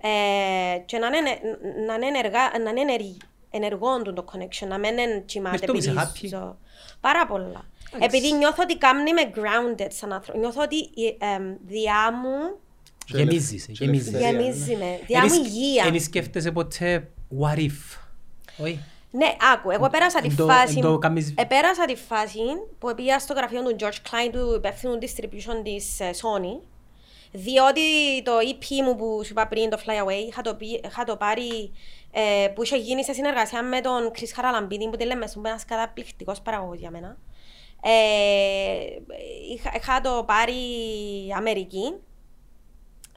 [0.00, 1.38] ε, και να είναι,
[1.86, 3.16] να είναι, ενεργά, να είναι ενεργ,
[3.56, 6.28] ενεργό τούτο το connection, να μην είναι κοιμάται Αυτό που είσαι επειδή happy.
[6.28, 6.56] ζω.
[7.00, 7.64] Πάρα πολλά.
[7.98, 10.38] Επειδή νιώθω ότι κάνει με grounded σαν άνθρωπο.
[10.38, 12.58] Νιώθω ότι η εμ, διά μου
[13.04, 14.08] Και γεμίζεις, ελευ- και γεμίζεις.
[14.14, 15.00] ελευθερία, γεμίζει με.
[15.06, 15.84] Διά μου υγεία.
[15.86, 17.08] Εν σκέφτεσαι ποτέ
[17.40, 17.98] what if;
[18.58, 18.80] Όχι.
[19.10, 20.74] Ναι, άκου, εγώ πέρασα τη Εν το- φάση.
[20.76, 22.40] εν το κάμεις- Επέρασα τη φάση
[22.78, 26.60] που πήγα στο γραφείο του George Klein, του υπεύθυνου distribution της ε, Sony.
[27.32, 27.80] Διότι
[28.24, 31.16] το EP μου που σου είπα πριν, το Fly Away, είχα το, πει- είχα το
[31.16, 31.72] πάρει
[32.18, 35.64] ε, που είχε γίνει σε συνεργασία με τον Chris Χαραλαμπίδη που τη λέμε στον ένας
[35.64, 37.16] καταπληκτικός παραγωγός για μένα.
[37.80, 37.92] Ε,
[39.52, 40.54] είχα, είχα το πάρει
[41.36, 41.94] Αμερική.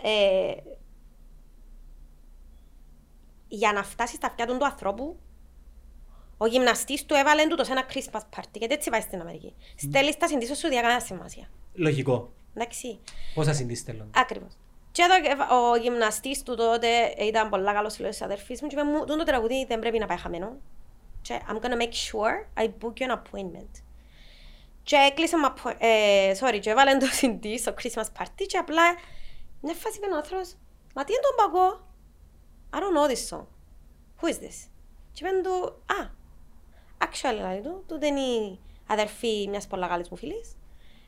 [0.02, 0.54] Ε,
[3.48, 5.20] για να φτάσει στα αυτιά του του ανθρώπου,
[6.38, 8.54] ο γυμναστής του έβαλε του το σε ένα Christmas party.
[8.54, 9.54] Γιατί έτσι πάει στην Αμερική.
[9.76, 11.50] Στέλνεις τα συντήσεις σου δια κανένας σημασία.
[11.74, 12.30] Λογικό.
[12.54, 13.00] Εντάξει.
[13.34, 14.12] Πόσα συντήσεις θέλουν.
[14.16, 14.54] Ακριβώς.
[15.00, 16.88] Και εδώ ε, ο γυμναστής του τότε
[17.20, 20.00] ήταν πολύ καλός φίλος της αδερφής μου και είπε μου, «Τούτο το τραγουδί δεν πρέπει
[20.00, 20.58] να πάει χαμένο.
[21.22, 23.82] Και I'm gonna make sure I book you an appointment.
[24.84, 28.84] Και έκλεισε με appo- ε, sorry, και έβαλε το CD στο Christmas party και απλά
[29.62, 30.56] μια φάση είπε ο άνθρωπος,
[30.96, 31.88] μα τι είναι τον παγκό;
[32.74, 33.46] I don't know this song.
[34.22, 34.70] Who is this?
[35.12, 36.10] Και είπε του, α,
[36.98, 40.58] actually λέει του, τούτε είναι η αδερφή μιας πολλά καλής μου φίλης.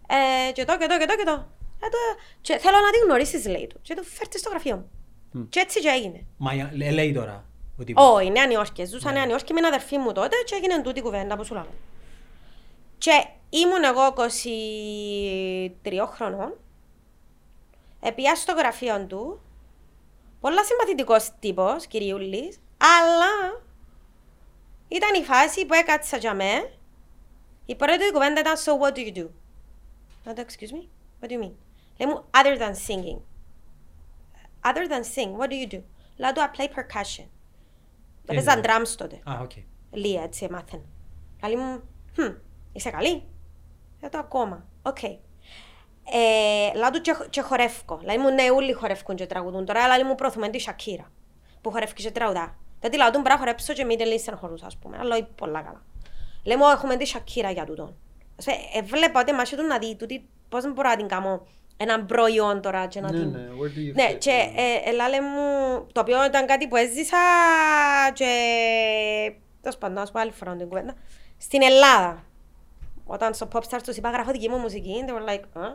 [0.08, 1.48] Ε, και το και το και το και το.
[1.84, 1.98] Ε, το
[2.42, 3.80] και θέλω να τη γνωρίσεις λέει του.
[3.82, 4.90] Και του φέρτε στο γραφείο μου.
[5.50, 6.26] Και έτσι και έγινε.
[6.38, 7.46] Μα λέ- λέει τώρα.
[7.80, 8.86] Ότι Όχι, Νέα Νιόρκη.
[8.86, 11.54] Ζούσα Νέα Νιόρκη με την αδερφή μου τότε και έγινε τούτη η κουβέντα που σου
[11.54, 11.68] λέω.
[12.98, 14.14] Και ήμουν εγώ
[15.84, 16.54] 23 χρονών.
[18.02, 19.40] Επήα στο γραφείο του.
[20.40, 22.60] Πολλά συμπαθητικός τύπος, κυριούλης.
[22.78, 23.62] Αλλά
[24.88, 26.72] ήταν η φάση που έκατσα για με.
[27.66, 29.28] Η πρώτη του κουβέντα ήταν So what do you do?
[30.24, 30.84] Λαλώ του excuse me?
[31.22, 31.52] What do you mean?
[32.02, 33.20] Λέει μου other than singing.
[34.64, 35.82] Other than sing, what do you do?
[36.18, 37.26] Λέω του I play percussion.
[38.26, 39.20] Έπαιζαν είναι; drums τότε.
[39.24, 39.52] Α, οκ.
[39.92, 40.86] Λίγα έτσι έμαθαν.
[41.44, 41.82] Λέει μου,
[42.18, 42.36] «Χμ,
[42.72, 43.24] είσαι καλή.
[44.00, 44.66] Δεν το ακόμα.
[44.82, 45.04] Οκ.
[45.04, 48.00] Ε, Λέω του και, και χορεύκω.
[48.04, 51.12] Λέει μου, ναι, όλοι χορεύκουν και τραγουδούν τώρα, αλλά λέει μου προωθούμε τη Σακύρα
[51.62, 52.56] που χορεύκει και τραγουδά.
[52.80, 55.82] Δηλαδή λέω του, μπρά χορέψω και Middle Eastern χορούς, ας πούμε, αλλά όχι πολλά καλά.
[56.44, 57.96] Λέμε, «Ω, έχουμε τη Shakira για τούτο.
[58.38, 61.46] Ας πούμε, ε, βλέπω ότι μας του να δει τούτη, πώς μπορώ να την κάνω
[61.82, 63.30] έναν προϊόν τώρα και να Ναι, την...
[63.32, 64.60] ναι, where do you Ναι, fit και in?
[64.86, 65.40] ε, ελάλε μου,
[65.92, 67.18] το οποίο ήταν κάτι που έζησα
[68.14, 68.32] και...
[69.62, 70.94] Τέλος πάντων, να σου πω άλλη φορά την κουβέντα.
[71.38, 72.24] Στην Ελλάδα,
[73.06, 75.74] όταν στο Popstars τους είπα γράφω δική μου μουσική, they were like, huh?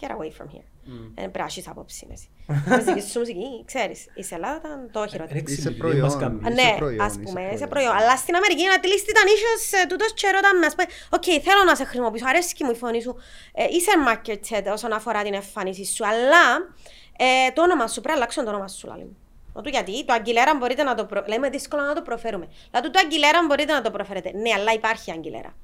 [0.00, 0.66] Get away from here.
[0.86, 1.10] Mm.
[1.14, 2.28] Ε, πρέπει να έχεις άποψη εσύ.
[2.66, 4.00] Γράφεις δική σου μουσική, ξέρεις.
[4.14, 5.38] Η Ελλάδα ήταν το χειρότερο.
[5.38, 6.00] Ρε, Είσαι ξυπνή, προϊόν.
[6.06, 6.34] μας κάνει.
[6.46, 7.68] Α, Είσαι Ναι, προϊόν, ας είσαι πούμε, είσαι προϊόν.
[7.68, 7.92] προϊόν.
[7.96, 11.24] Αλλά στην Αμερική, at least ήταν ίσως ε, τούτος και ρώταν με, ας πούμε, «OK,
[11.46, 13.16] θέλω να σε χρησιμοποιήσω, αρέσκει μου η φωνή σου,
[13.52, 16.44] ε, είσαι marketable όσον αφορά την εμφάνιση σου, αλλά
[17.18, 19.16] ε, το όνομα σου πρέπει να αλλάξουν το όνομα σου, λαλεί μου.
[19.52, 21.24] Ότου γιατί, το Αγγιλέρα μπορείτε να το προ...
[21.26, 22.46] Λέμε δύσκολο να το προφέρουμε.
[22.70, 24.30] Δηλαδή το Αγγιλέρα μπορείτε να το προφέρετε.
[24.34, 25.54] Ναι, αλλά υπάρχει Αγγιλέρα.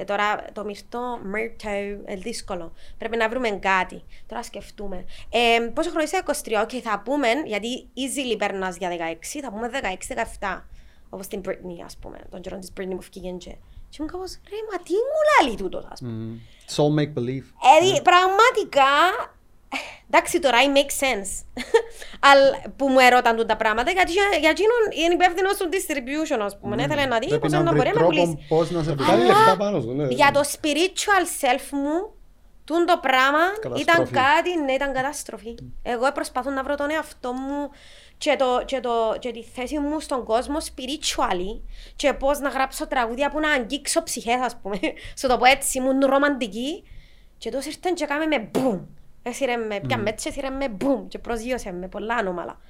[0.00, 1.68] Ε, τώρα το μυρτό, μυρτό,
[2.04, 2.72] ε, δύσκολο.
[2.98, 4.02] Πρέπει να βρούμε κάτι.
[4.26, 5.04] Τώρα σκεφτούμε.
[5.30, 6.22] Ε, πόσο χρόνο είσαι
[6.62, 9.70] 23, και θα πούμε, γιατί easily περνάς για 16, θα πούμε
[10.40, 10.64] 16-17.
[11.10, 12.18] Όπως την Britney, ας πούμε.
[12.30, 13.56] Τον καιρό της Britney που φύγει και...
[13.88, 16.12] Και ήμουν κάπως, ρε, μα τι μου λάλλει τούτος, ας πούμε.
[16.12, 16.70] Mm.
[16.70, 17.46] It's all make believe.
[17.60, 18.92] Δηλαδή, πραγματικά,
[20.10, 21.44] εντάξει τώρα, it makes sense.
[22.20, 26.58] Αλλά που μου ερώταν τούτα πράγματα, γιατί για- για εκείνον είναι υπεύθυνος του distribution, ας
[26.58, 26.82] πούμε.
[26.82, 28.46] Ήθελε να δει Πρέπει πώς να να βρει μπορεί να τρόπο πουλήσει.
[28.48, 29.24] πώς να σε Κάνει βγάλει.
[29.26, 30.06] λεφτά πάνω σου, ναι.
[30.08, 32.12] Για το spiritual self μου,
[32.64, 33.80] τούν το πράγμα Καταστροφή.
[33.82, 35.54] ήταν κάτι, ναι, ήταν καταστροφή.
[35.82, 37.70] Εγώ προσπαθώ να βρω τον εαυτό μου
[38.18, 41.60] και, το, και, το, και τη θέση μου στον κόσμο spiritually
[41.96, 44.78] και πώς να γράψω τραγούδια που να αγγίξω ψυχές, ας πούμε.
[45.20, 46.82] Σου το πω έτσι, ήμουν ρομαντική
[47.38, 48.80] και τόσο ήρθαν και κάμε με μπουμ.
[49.22, 52.60] Έσυρε με, πια με έτσι, έσυρε με μπουμ και προσγείωσε με πολλά ανώμαλα.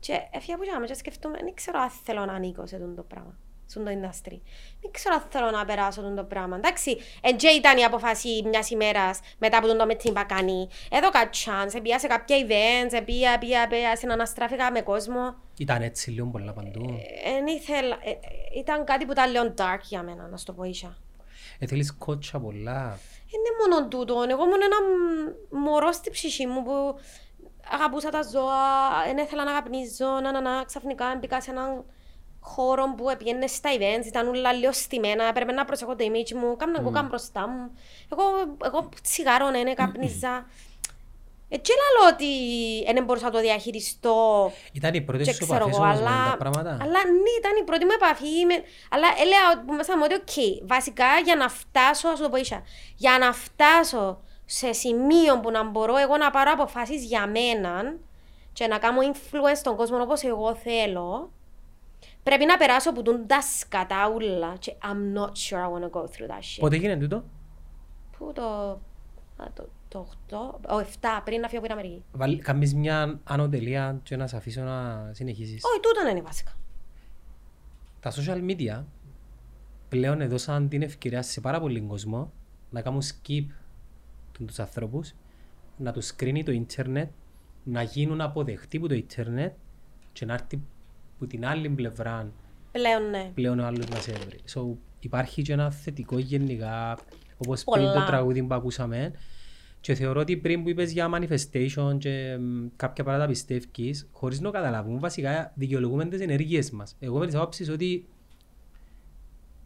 [0.00, 3.02] Και έφυγα από εκεί και σκεφτούμε, δεν ξέρω αν θέλω να ανήκω σε αυτό το
[3.02, 4.40] πράγμα, σε αυτό το industry.
[4.80, 6.56] Δεν ξέρω αν θέλω να περάσω αυτό το πράγμα.
[6.56, 10.68] Εντάξει, εν και ήταν η αποφάση μιας ημέρας μετά από τον το με την Πακάνη.
[10.90, 15.34] Έδωκα chance, πήγα σε κάποια events, πήγα, πήγα, πήγα, συναναστράφηκα με κόσμο.
[15.56, 16.98] Ήταν έτσι λίγο πολλά παντού.
[17.24, 18.18] Εν ήθελα, ε, ε,
[18.58, 20.96] ήταν κάτι που ήταν λίγο dark για μένα, να σου το πω ίσα.
[21.58, 22.98] Ε, θέλεις κότσα πολλά.
[23.34, 24.14] Είναι μόνο τούτο.
[24.28, 26.98] Εγώ ήμουν ένα μ- μωρό στη ψυχή μου που
[27.70, 28.58] αγαπούσα τα ζώα,
[29.06, 31.84] δεν ήθελα να καπνίζω, να, να, να, ξαφνικά μπήκα σε έναν
[32.40, 36.56] χώρο που πήγαινε στα events, ήταν όλα λίγο στημένα, έπρεπε να προσέχω το image μου,
[36.56, 36.84] κάμνα mm.
[36.84, 37.70] κόκκαν μπροστά μου.
[38.12, 38.22] Εγώ,
[38.64, 40.34] εγώ τσιγάρο ναι, καπνίζα.
[41.54, 42.32] Έτσι λέω ότι
[42.94, 46.06] δεν μπορούσα να το διαχειριστώ Ήταν οι πρώτες και σου ξέρω επαφές εγώ, όμως με
[46.06, 48.44] αλλά, τα πράγματα; αλλά ναι, ήταν η πρώτη μου επαφή.
[48.46, 48.54] Με,
[48.90, 52.62] αλλά έλεγα που μέσα μου ότι, οκ, βασικά για να φτάσω, ας το πω ίσα,
[52.96, 57.96] για να φτάσω σε σημείο που να μπορώ εγώ να πάρω αποφάσεις για μένα
[58.52, 61.30] και να κάνω influence στον κόσμο όπως εγώ θέλω,
[62.22, 66.02] πρέπει να περάσω από τούντα σκατά ούλα και I'm not sure I want to go
[66.02, 66.60] through that shit.
[66.60, 67.24] Πότε γίνεται τούτο;
[68.18, 68.42] Πού το,
[69.36, 70.36] α, το, το 8,
[70.74, 70.84] ο 7,
[71.24, 72.02] πριν να φύγω από την Αμερική.
[72.12, 75.60] Βάλ- Κάνεις μια ανωτελεία και να σε αφήσω να συνεχίσεις.
[75.64, 76.52] Όχι, τούτο είναι βασικά.
[78.00, 78.84] Τα social media
[79.88, 82.32] πλέον έδωσαν την ευκαιρία σε πάρα πολύ κόσμο
[82.70, 83.44] να κάνουν skip
[84.32, 85.12] του- τους ανθρώπους,
[85.76, 87.10] να τους κρίνει το ίντερνετ,
[87.64, 89.52] να γίνουν αποδεκτοί από το ίντερνετ
[90.12, 90.62] και να έρθει
[91.16, 92.32] από την άλλη πλευρά
[92.72, 93.30] Πλέον ναι.
[93.34, 94.40] πλέον ο άλλος να σε βρει.
[94.54, 96.98] So, υπάρχει και ένα θετικό γενικά,
[97.38, 97.94] όπως πριν Πολλά.
[98.00, 99.12] το τραγούδι που ακούσαμε.
[99.82, 104.50] Και θεωρώ ότι πριν που είπες για manifestation και μ, κάποια πράγματα πιστεύεις, χωρίς να
[104.50, 106.96] καταλάβουμε, βασικά δικαιολογούμε τις ενέργειες μας.
[107.00, 108.06] Εγώ με τις άποψεις ότι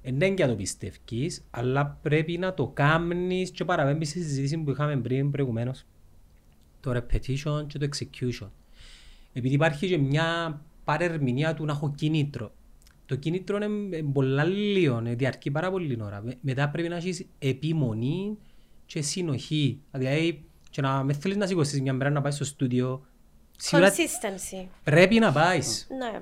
[0.03, 4.71] δεν είναι για το πιστεύεις, αλλά πρέπει να το κάνεις και παραπέμπεις στη συζήτηση που
[4.71, 5.85] είχαμε πριν προηγουμένως.
[6.81, 8.49] Το repetition και το execution.
[9.33, 12.53] Επειδή υπάρχει και μια παρερμηνία του να έχω κίνητρο.
[13.07, 16.23] Το κίνητρο είναι πολλά λίγο, ε, διαρκεί πάρα πολύ ώρα.
[16.23, 18.37] Με- Μετά πρέπει να έχεις επιμονή
[18.87, 19.81] και συνοχή.
[19.93, 23.07] Δηλαδή, και να με θέλεις να σηκωθείς μια μέρα να πάεις στο στούντιο,
[23.57, 24.67] σίγουρα Consistency.
[24.85, 25.87] πρέπει να πάεις.
[25.99, 26.21] Ναι.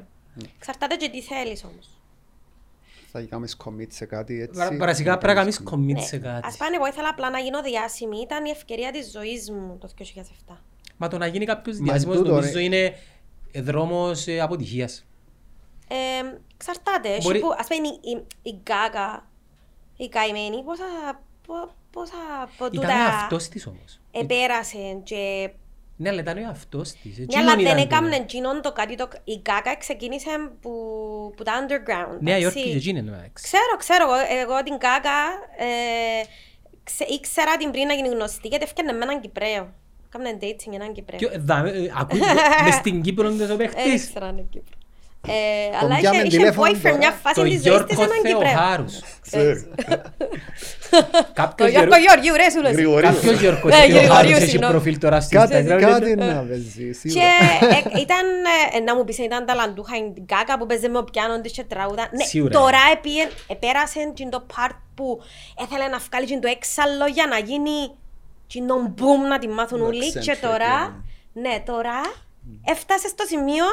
[0.57, 1.89] Εξαρτάται και τι θέλεις όμως.
[3.12, 4.59] Θα κάνεις commit σε κάτι έτσι.
[4.61, 6.01] Βα- Βασικά να πρέπει να κάνεις κάνεις commit Ναι.
[6.07, 6.47] σε κάτι.
[6.47, 8.19] Ας πάνε, εγώ ήθελα απλά να γίνω διάσημη.
[8.19, 10.62] Ήταν η ευκαιρία της ζωής μου το 2007.
[10.97, 12.62] Μα το να γίνει κάποιος Μα διάσημος τούτο, νομίζω ρε.
[12.62, 12.95] είναι
[13.55, 15.07] δρόμος ε, αποτυχίας.
[15.89, 15.95] Ε,
[16.55, 17.09] εξαρτάται.
[17.09, 19.27] Έχει Μπορεί- που, ας πούμε, η, η, η Γκάγα,
[19.97, 21.19] η καημένη, πόσα, πο-
[21.91, 24.01] πόσα από Ήταν ο τούτα εαυτός της όμως.
[24.11, 25.51] επέρασε και...
[25.97, 27.19] Ναι, αλλά ήταν ο εαυτός της.
[27.19, 28.95] Ναι, Εκείνον αλλά δεν ήταν το- έκαμνε εκείνον το κάτι.
[28.95, 30.31] Το, η Γκάγα ξεκίνησε
[30.61, 30.71] που,
[31.37, 32.19] που τα underground.
[32.21, 32.59] Νέα εντάξει.
[32.59, 33.45] Υόρκη και εκείνη εντάξει.
[33.45, 34.05] Ξέρω, ξέρω.
[34.05, 35.19] Εγώ, εγώ την Γκάγα
[35.59, 36.25] ε,
[36.85, 39.73] ξε, ήξερα την πριν να γίνει γνωστή γιατί έφτιανε με έναν Κυπρέο.
[40.09, 41.19] Κάμνε dating έναν Κυπρέο.
[41.19, 42.19] Ποιο- ε, δάμε, ε, ακούει,
[42.65, 44.79] μες στην Κύπρο είναι ο Δεν παίχτης; ήξερα αν είναι Κύπρο.
[45.29, 46.97] Ε, αλλά πιάμε είχε, είχε τηλέφωνο boyfriend τώρα.
[46.97, 48.41] μια φάση Το της ζωής της Γιώργο έναν Κυπρέο.
[48.41, 49.01] Θεοχάρους.
[49.21, 49.67] Ξέρεις.
[50.91, 51.01] Το
[51.33, 52.73] Κάποιος Γιώργο Γεωργίου ρε σου λες.
[52.73, 53.09] Γρηγορίου.
[53.13, 54.73] Κάποιος Γιώργος Ναι, Θεοχάρους Γρηγορίου, έχει συγγνώμη.
[54.73, 55.81] προφίλ τώρα στο Κάτι, Instagram.
[55.81, 57.25] κάτι να παίζει, Και σίγουρα.
[57.25, 58.27] ε, ήταν,
[58.75, 61.65] ε, να μου πεις, ήταν ταλαντούχα η Γκάκα που παίζε με ο πιάνον της και
[61.65, 62.09] τραγούδα.
[62.17, 62.53] Ναι, Σίγουρα.
[62.59, 65.21] τώρα επίε- επέρασε και το part που
[65.63, 67.77] έθελε να βγάλει και το έξαλλο για να γίνει
[68.47, 70.13] και το boom να τη μάθουν Το όλοι.
[70.13, 71.03] Και eccentric, τώρα,
[71.33, 72.01] ναι, τώρα
[72.65, 73.65] έφτασε στο σημείο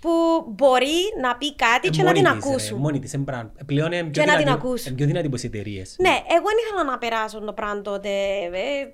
[0.00, 0.10] που
[0.48, 2.78] μπορεί να πει κάτι και να την ακούσουν.
[2.78, 4.86] Μόνη της, εμπρά- πλέον είναι πιο Και να την δυνατή- ακούσουν.
[4.86, 5.96] είναι πιο δυνατή από τις εταιρείες.
[5.98, 8.08] Ναι, εγώ δεν ήθελα να περάσω το πράγμα τότε.
[8.08, 8.92] ε,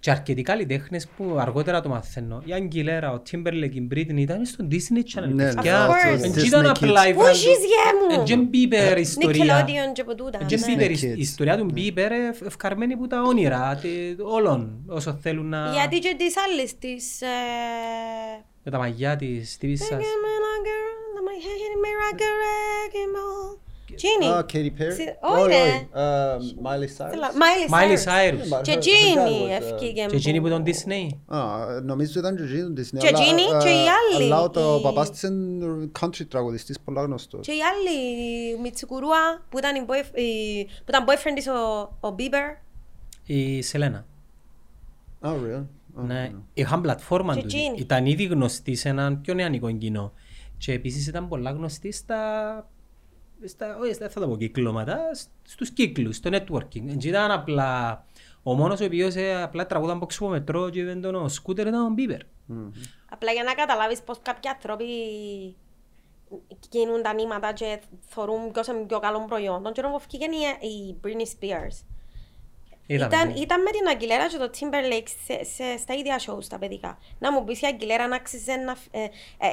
[0.00, 2.42] Και αρκετοί καλλιτέχνες που αργότερα το μαθαίνω.
[2.44, 5.28] Η Αγγιλέρα, ο Timberlake, η Britney ήταν στο Disney Channel.
[5.32, 5.88] Ναι, παιδιά.
[5.88, 6.22] Of course.
[6.22, 6.68] Εν Disney ήταν Kids.
[6.68, 9.64] απλά η Πού βραδο- ζεις γε μου; Εν και Bieber ιστορία.
[9.66, 10.38] Nickelodeon και από τούτα.
[10.40, 10.62] Εν και ναι.
[10.66, 11.16] Bieber, η Kids.
[11.16, 15.70] η ιστορία του Bieber ε, ευκαρμένη που τα όνειρα τε- όλων όσο θέλουν να...
[15.72, 17.20] Γιατί και της άλλης της...
[18.60, 20.04] ε, Με τα μαγιά της, τι πεις σας.
[23.96, 24.26] Τζίνι.
[24.32, 24.92] Ah, Katy Perry.
[24.94, 25.62] Ση- Όχι, όχι, ρε.
[25.62, 25.88] όχι.
[25.92, 27.14] Ε, Miley Cyrus.
[27.40, 28.58] Miley Miley Cyrus.
[28.58, 28.62] Cyrus.
[28.62, 31.08] Και Her- her Τζίνι dad was, uh, ευκήγε Και εκείνη που τον Disney.
[31.36, 31.40] Α,
[31.82, 32.98] νομίζω ήταν και εκείνη του Disney.
[32.98, 33.84] Και αλλά, εκείνη ε, και οι
[34.16, 34.32] άλλοι.
[34.32, 37.46] Αλλά το Οι- παπάς της είναι country τραγουδιστής, πολλά γνωστός.
[37.46, 37.98] Και η άλλη
[38.56, 42.56] η Μιτσικουρούα που ήταν, η boyf- η- που ήταν boyfriend της ο, ο Bieber.
[43.26, 44.06] Η Σελένα.
[45.22, 45.64] Ah, really?
[45.98, 47.54] Ah, Ναι, είχαν πλατφόρμα Και τους.
[47.54, 47.74] εκείνη.
[47.78, 50.12] Ήταν ήδη γνωστή σε έναν πιο νεανικό κοινό.
[50.58, 52.68] Και επίσης ήταν πολλά γνωστή στα...
[53.44, 56.82] στα όχι, στα- θα το πω κυκλώματα, σ- στους κύκλους, στο networking.
[56.84, 58.04] Δεν ήταν απλά...
[58.42, 61.86] Ο μόνος ο οποίος ε, απλά τραγούδαν από ξυπομετρό και δεν τον ο σκούτερ ήταν
[61.86, 62.20] ο Μπίμπερ.
[63.10, 64.84] Απλά για να καταλάβεις πως κάποιοι άνθρωποι
[66.70, 69.62] γίνουν τα νήματα και θωρούν ποιος είναι πιο καλό προϊόν.
[69.62, 71.84] Τον καιρό που βγήκε η, η Britney Spears.
[72.94, 73.34] Είδαμε, Ήταν, ναι.
[73.38, 76.98] ήταν με την Αγγιλέρα και το Timberlake σε, σε, στα ίδια shows τα παιδικά.
[77.18, 79.08] Να μου πεις η Αγγιλέρα να άξιζε να, ε, ε,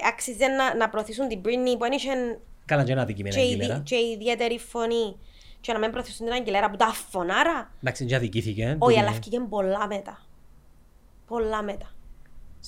[0.07, 3.73] άξιζε να, να προωθήσουν την Britney που δεν είχε Καλά και ένα αδικημένη και, Αγγιλέρα.
[3.73, 5.18] ιδι- και ιδιαίτερη φωνή
[5.61, 7.72] και να μην προωθήσουν την Αγγιλέρα που τα φωνάρα.
[7.81, 8.64] Εντάξει, και αδικήθηκε.
[8.65, 10.22] Όχι, που αλλά είναι- βγήκε πολλά μετά.
[11.27, 11.91] Πολλά μετά.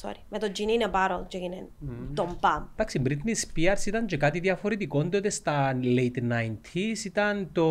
[0.01, 0.15] Sorry.
[0.29, 1.67] Με το Ginny in a Bottle και έγινε
[2.13, 2.63] τον Παμ.
[2.73, 7.05] Εντάξει, η Britney Spears ήταν και κάτι διαφορετικό τότε στα late 90s.
[7.05, 7.65] Ήταν το,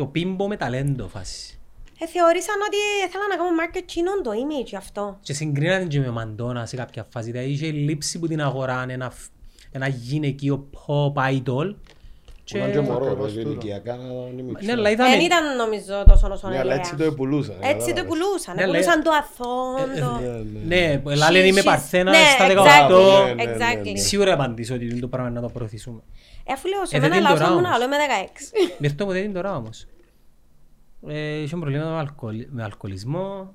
[0.00, 1.58] το πίμπο με ταλέντο φάση.
[2.02, 5.18] Ε, θεώρησαν ότι ήθελαν να κάνουν market κοινών το image γι' αυτό.
[5.22, 7.30] Και συγκρίνανε και με Μαντόνα σε κάποια φάση.
[7.30, 9.30] Δηλαδή είχε λείψει που την αγορά ένα, φ-
[9.72, 11.74] ένα γυναικείο pop idol.
[12.44, 12.58] Και...
[12.58, 13.50] Ήταν και μωρό, Ακριβώς ρε, τούτο.
[13.50, 14.64] ηλικιακά να είναι μικρό.
[14.64, 15.10] Ναι, αλλά είδαμε...
[15.10, 17.56] Δεν ήταν νομίζω τόσο όσο Ναι, αλλά έτσι το επουλούσαν.
[17.60, 18.04] Έτσι το κατάλαβες.
[18.18, 18.54] πουλούσαν.
[18.56, 19.76] Ναι, αλλά- Πουλούσαν το αθώο.
[19.96, 23.24] Ε, το- Ναι, αλλά λένε είμαι She's- παρθένας ναι, στα exactly, 18.
[23.26, 23.92] Ναι, ναι, ναι, exactly.
[23.92, 23.98] ναι.
[23.98, 26.00] Σίγουρα απαντήσω ότι είναι το πράγμα να το προωθήσουμε.
[26.50, 27.76] Ε, αφού λέω σε Ε, δεν μένα είναι λαός τώρα ήμουν όμως.
[27.76, 28.78] άλλο με 16.
[28.78, 29.86] Μυρτώ μου δεν είναι τώρα όμως.
[31.06, 33.54] Ε, είχε προβλήματα με, αλκοολ, με αλκοολισμό.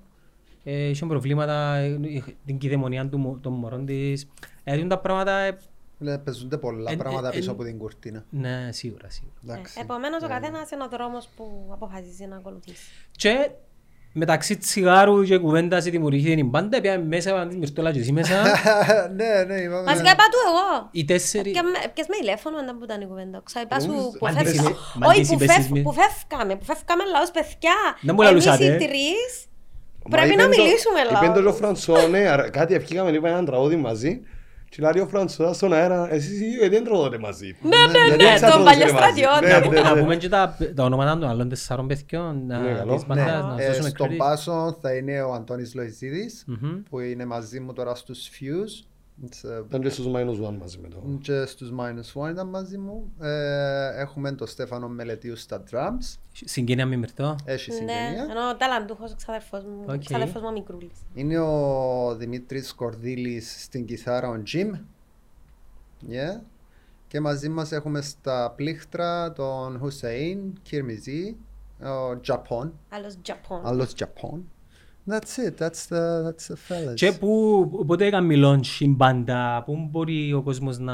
[0.63, 1.99] Ε, είχε προβλήματα ε,
[2.45, 4.27] την κυδαιμονία του, μω- των μωρών της.
[4.63, 5.31] Δηλαδή είναι τα πράγματα...
[5.31, 5.57] ε,
[5.97, 8.25] Ναι, Παίζονται πολλά Ε, πράγματα ε, πίσω ε, από την κουρτίνα.
[8.29, 9.35] ναι, σίγουρα, σίγουρα.
[9.43, 9.79] Εντάξει.
[9.81, 12.91] Επομένως ο καθένας είναι ο δρόμος που αποφασίζει να ακολουθήσει.
[13.11, 13.49] Και
[14.17, 18.41] μεταξύ τσιγάρου και κουβέντας δημιουργήθηκε την πάντα, πήγαμε μέσα, είπαμε της Μυρτώλα και εσύ μέσα.
[19.17, 19.83] Ναι, ναι, είπαμε.
[19.83, 20.89] Βασικά είπα του εγώ.
[20.91, 21.51] Οι τέσσερι...
[21.51, 23.41] Πιάμε- Πιες με τηλέφωνο μετά που ήταν η κουβέντα.
[23.45, 24.41] Ξαϊπά σου Νομίζω- που Μ' φεύγα.
[24.41, 25.81] αντίσει- μ' Όχι, αντίσει που είπες φεύγ- εσύ.
[25.81, 26.55] που φεύγαμε.
[26.55, 27.75] Που φεύγαμε λαός παιδιά.
[28.01, 28.77] Να μου Εμείς λαλούσατε, οι ε.
[28.77, 29.31] τρεις
[30.03, 31.55] Μα πρέπει να είπεν το- μιλήσουμε Είπεν το και ο λαός.
[31.57, 34.21] Φρανσόνε, αρα- κάτι ευχήκαμε, είπα έναν τραγούδι μαζί
[34.75, 37.55] και λέει ο Φρανσουά στον αέρα, εσείς οι δύο γιατί δεν τραγουδάτε μαζί.
[37.61, 39.05] Ναι, ναι, Γιατί ναι, δεν τον τραγουδάτε παλιό μαζί.
[39.05, 39.45] στρατιώτη.
[39.45, 40.01] Ναι, Να, ναι, να ναι.
[40.01, 42.93] πούμε και τα, τα ονόματα των άλλων τεσσάρων παιδιών να- Ναι, καλό.
[42.95, 43.25] της μπάντας,
[43.55, 44.15] να Ε, δώσουμε Στον credit.
[44.17, 46.83] μπάσο θα είναι ο Αντώνης Λοϊζίδης Μμμ.
[46.89, 48.94] που είναι μαζί μου τώρα στους Fuse It's, ε,
[49.67, 51.17] Ήταν και στους Minus One μαζί με το.
[51.21, 53.11] και στους Minus One ήταν μαζί μου.
[53.19, 56.17] Ε, Έχουμε τον Στέφανο Μελετίου στα drums.
[56.31, 57.35] Συγγένεια με Μυρτώ.
[57.45, 58.27] Έχει Ναι, συγγενεία.
[58.29, 59.89] ενώ ο ταλαντούχος ο ξαδερφός μου, Οκ.
[59.93, 60.91] ο ξαδερφός μου ο μικρούλης.
[61.13, 64.71] Είναι ο Δημήτρης Κορδίλης στην κιθάρα, ο Jim.
[66.09, 66.41] Yeah.
[67.07, 71.35] Και μαζί μας έχουμε στα πλήκτρα τον Χουσέιν, Κυρμιζή,
[71.83, 73.59] ο Τζαπών, Άλλος Japan.
[73.63, 74.49] άλλος Τζαπών.
[75.07, 76.93] That's it, that's the, that's the fellas.
[76.95, 80.93] Και που, πότε έκαμε launch η μπάντα, πού μπορεί ο κόσμος να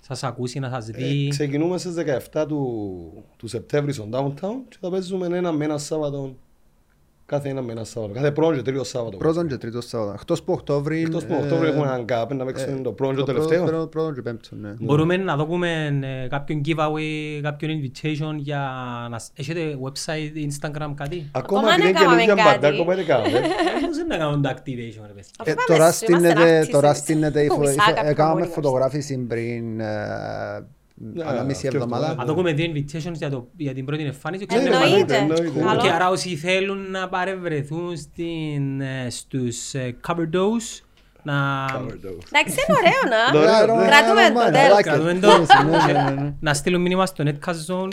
[0.00, 1.28] σας ακούσει, να σας Ε, δει.
[1.28, 1.94] Ξεκινούμε στις
[2.32, 6.34] 17 του, του Σεπτέμβρη στο Downtown και θα παίζουμε ένα με ένα Σάββατο.
[7.30, 8.14] Κάθε ένα με ένα Σάββατο.
[8.14, 9.16] Κάθε πρώτο και τρίτο Σάββατο.
[9.16, 10.12] Πρώτον και τρίτο Σάββατο.
[10.20, 11.00] Εκτός που Οκτώβρη...
[11.00, 13.64] Εκτός που Οκτώβριο έχουμε έναν κάπ να παίξουμε το πρώτο και το τελευταίο.
[13.64, 14.74] Πρώτον, πρώτον και πέμπτο, ναι.
[14.78, 18.60] Μπορούμε να δούμε ε, κάποιον giveaway, κάποιον invitation για
[19.10, 19.18] να...
[19.18, 22.58] σ- Έχετε website, Instagram, κάτι; Ακόμα Ακόμα την δεν έκαναμε καινούργια κάτι.
[22.58, 23.30] μπαντά, ακόμα δεν κάναμε.
[23.86, 26.50] Πώς είναι να κάνουν το activation, ρε παιδιά; Αφού Ε, πάμε τώρα σου, είμαστε στείνεται,
[26.50, 26.68] ναύτισες.
[26.74, 27.60] τώρα στείνεται η Που φω...
[27.60, 29.80] μισάκα η- που Έκαναμε μπορεί, φωτογράφηση πριν
[31.16, 32.14] ε, ανά μισή αυτό εβδομάδα.
[32.14, 34.46] Να δούμε δύο invitations για, το, για την πρώτη εμφάνιση.
[34.50, 35.16] Ναι, Ξέρετε, Εννοείται.
[35.16, 35.60] εννοείται.
[35.60, 35.80] Καλό.
[35.80, 40.80] Και άρα όσοι θέλουν να παρευρεθούν στην, ε, στους ε, cover dose,
[41.22, 41.64] να
[42.32, 43.38] Εντάξει, είναι ωραίο να.
[43.38, 43.84] Ωραίο, Yeah, I don't- ναι.
[43.84, 44.76] I Κρατούμε don't το, mind, I τέλος.
[44.76, 44.82] like it.
[44.82, 45.28] κρατούμε το.
[45.70, 46.34] Ναι, ναι, ναι, ναι.
[46.40, 47.88] να στείλουν μήνυμα στο Netcast Zone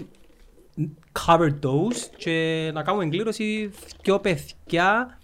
[1.25, 3.71] cover those και να κάνουμε εγκλήρωση
[4.03, 5.16] δυο παιδιά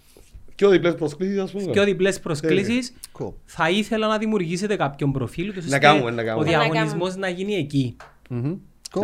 [0.54, 1.64] Και ο διπλές προσκλήσεις ας πούμε.
[1.72, 2.92] και διπλές προσκλήσεις.
[3.18, 3.32] Cool.
[3.44, 6.48] Θα ήθελα να δημιουργήσετε κάποιον προφίλ ούτως ώστε κάνουμε, να κάνουμε.
[6.48, 7.96] ο Να διαγωνισμός να γίνει εκεί.
[8.30, 8.54] Μμμ.
[8.92, 9.02] Cool.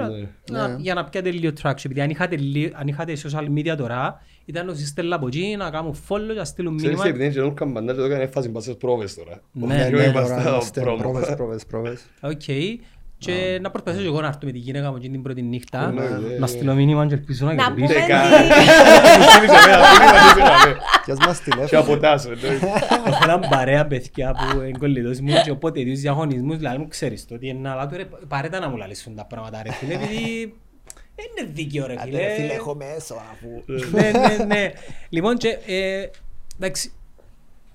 [0.51, 0.59] Ναι.
[0.59, 1.85] Να- Για να πιάτε λίγο traction.
[1.85, 5.71] Επειδή αν είχατε, λι- αν είχατε social media τώρα, ήταν όσοι στέλνουν από εκεί να
[5.71, 7.09] κάνουν follow και να στείλουν Ξέρεις μήνυμα.
[7.15, 9.41] επειδή είναι και νόρκαν παντά και το έκανε φάση μπας στις πρόβες τώρα.
[9.53, 10.97] Ναι, Όχι, Ναι, όχι, ναι, μπας τώρα στα είμαστε promo.
[10.99, 12.03] πρόβες, πρόβες, πρόβες.
[12.33, 12.43] Οκ.
[13.25, 15.91] Και να προσπαθήσω και εγώ να έρθω με τη γυναίκα μου εκείνη την πρώτη νύχτα.
[15.93, 17.87] Ναι, ναι, Να στείλω μήνυμα και ελπίζω να Να κερδίσω.
[17.87, 18.35] πούμε Δεν τι- κάνει.
[19.31, 20.77] Στείλεις εμένα, στείλεις εμένα.
[21.05, 21.81] Ποιας μας Και τηλέφωνο.
[21.83, 22.29] από τάσο.
[22.29, 22.37] ναι.
[23.07, 27.27] Έχω έναν παρέα παιδιά που είναι κολλητός μου και οπότε τους διαγωνισμούς δηλαδή μου ξέρεις
[27.27, 30.41] το ότι είναι να λάτω ρε παρέτα να μου λαλήσουν τα πράγματα ρε φίλε επειδή
[31.17, 32.19] είναι δίκαιο ρε φίλε.
[32.77, 33.49] μέσο αφού.
[33.93, 34.71] Ναι, ναι, ναι.
[35.09, 36.07] Λοιπόν και ε,
[36.61, 36.93] εντάξει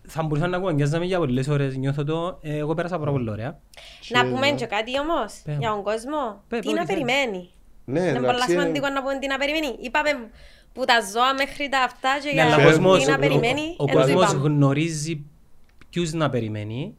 [0.07, 3.59] θα μπορούσα να κουβεντιάζαμε για πολλές ώρες νιώθω το ε, εγώ πέρασα πάρα πολύ ωραία.
[4.09, 5.55] Να πούμε και κάτι όμως Πέ.
[5.59, 6.43] για τον κόσμο.
[6.47, 7.03] Πέ, Τι πέ, να ό,τι θέλεις.
[7.05, 7.49] περιμένει.
[7.85, 9.75] Ναι, Είναι εντάξει, πολλά είναι- σημαντικό να πούμε τι να περιμένει.
[9.81, 10.09] Είπαμε
[10.73, 13.19] που τα ζώα μέχρι τα αυτά και Ναι, αλλά ο για κόσμος, τι να ο-
[13.19, 13.61] περιμένει.
[13.77, 14.47] ο, ο εν το κόσμος είπαμε.
[14.47, 15.25] γνωρίζει
[15.89, 16.95] ποιους να περιμένει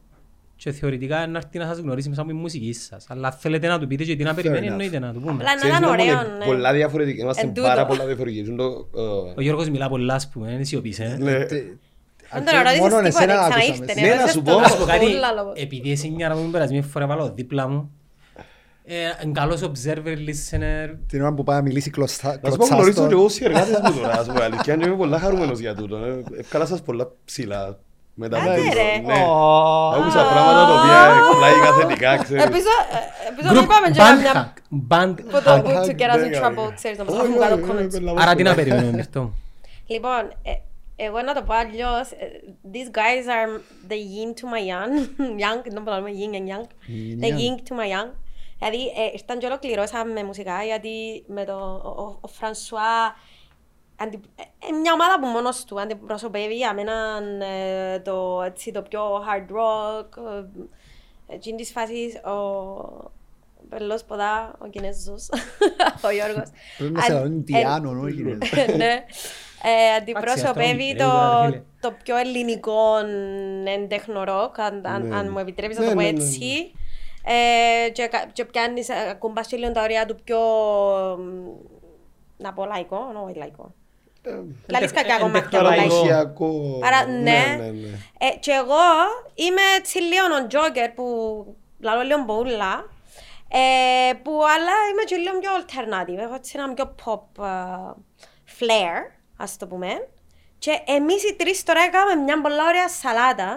[0.55, 3.05] και θεωρητικά να έρθει να σας γνωρίσει μέσα από τη μουσικής σας.
[3.09, 4.71] Αλλά θέλετε να του πείτε και τι να περιμένει enough.
[4.71, 5.31] εννοείται να του πούμε.
[5.31, 6.45] Απλά να Ξέρεις, ήταν είναι ωραίο, ναι.
[6.45, 7.21] Πολλά διαφορετικά.
[7.23, 7.85] Είμαστε Εν πάρα τούτο.
[7.87, 8.47] πολλά διαφορετικοί.
[8.49, 11.17] Είναι το, ε, Ο Γιώργος μιλά πολλά ας πούμε, είναι σιωπής, ε.
[12.33, 12.39] Ναι.
[12.39, 13.93] Δεν τον ρώτησες Μόνο τίποτα, εσένα ξαναήρθε, άκουσαμε.
[13.93, 14.59] ναι, Ναι, να ρώτησες σου το πω.
[14.59, 15.51] Να σου πω λόγο, κάτι, ούλα λόγο.
[15.55, 17.91] επειδή εσύ μια που με περασμένη φορά βάλω δίπλα μου,
[18.85, 22.65] ε, είναι καλός observer, listener, Την ώρα που πάει να μιλήσει κλωστά- Να σου πω
[22.65, 25.19] κλωτσά γνωρίζω στο- και εγώ όσοι εργάτες μου τώρα, ας πούμε, αλήθεια, και είμαι πολλά
[25.19, 25.95] χαρούμενος για τούτο.
[25.97, 26.23] ε.
[26.39, 27.77] Ευκάλα σας πολλά ψηλά.
[28.19, 28.67] Μετά Άντε, από ρε.
[28.97, 29.19] τούτο, ναι.
[29.97, 30.99] Άκουσα πράγματα τα οποία
[31.29, 32.43] εκπλάγηκα θετικά, ξέρεις.
[32.43, 34.55] Επίσης, ε, επίσης το group είπαμε και band καμιά hack,
[34.91, 35.63] band που το hack.
[35.63, 37.93] που to get us in Ναι, trouble, ξέρεις, να μας Όχι, αφού κάνω όχι, comments.
[38.07, 38.59] όχι, Άρα τι να όχι.
[38.59, 39.33] περιμένουμε, Μυρτώ.
[39.87, 40.21] Λοιπόν,
[40.99, 42.27] ε, εγώ να το πω αλλιώς, ε,
[42.73, 43.59] these guys are
[43.89, 44.93] the yin to my yang,
[45.43, 46.65] yang, δεν μπορώ να πούμε yin and yang,
[47.23, 48.09] the yin to my yang.
[48.59, 51.53] Δηλαδή, ε, ήρθαν και ολοκληρώσαμε μουσικά, γιατί με το,
[51.83, 53.15] ο, ο, ο Φρανσουά,
[53.95, 56.93] αντι, ε, ε, μια ομάδα που μόνος του αντιπροσωπεύει για μένα
[57.45, 60.07] ε, το, έτσι, το πιο hard rock,
[61.27, 63.11] ε, εκείνη της φάσης, ο
[63.69, 65.29] Πελός Ποδά, ο Κινέζος,
[66.05, 66.49] ο Γιώργος.
[66.77, 68.37] Πρέπει να σε Αν- λένε ε, Ιντιάνο, ναι, Κινέζο.
[68.77, 69.05] ναι.
[69.63, 72.81] Ε, αντιπροσωπεύει Εντάξει, το, αυτό είναι, το πιο ελληνικό
[73.75, 75.15] εντέχνο ροκ, αν, αν, Ναι.
[75.15, 76.23] αν μου επιτρέπεις να Ναι, το πω ναι, ναι, ναι.
[76.23, 76.71] έτσι.
[77.85, 80.39] Ε, και, κα- και πιάνεις, ε, ακουμπάς και λίγο τα ωραία του πιο,
[81.17, 81.47] μ,
[82.37, 83.73] να πω λαϊκό, όχι λαϊκό.
[84.71, 85.95] Λαλείς κακά εντεχ- κομμάτια εντεχνολαϊκό.
[85.95, 86.03] λαϊκό.
[86.09, 86.79] Παραδοσιακό.
[86.83, 87.21] Άρα, ναι.
[87.57, 87.87] ναι, ναι.
[88.19, 88.83] Ε, και εγώ
[89.35, 91.05] είμαι έτσι λίγο ο Τζόκερ που
[91.79, 92.85] λαλώ λίγο μπούλα,
[93.49, 96.23] ε, που αλλά είμαι και λίγο πιο alternative.
[96.25, 97.49] Έχω έτσι ένα πιο pop ε,
[98.59, 98.97] flair,
[99.37, 99.87] ας το πούμε.
[100.59, 103.49] Και εμείς οι τρεις τώρα έκαναμε μια πολλά ωραία σαλάτα,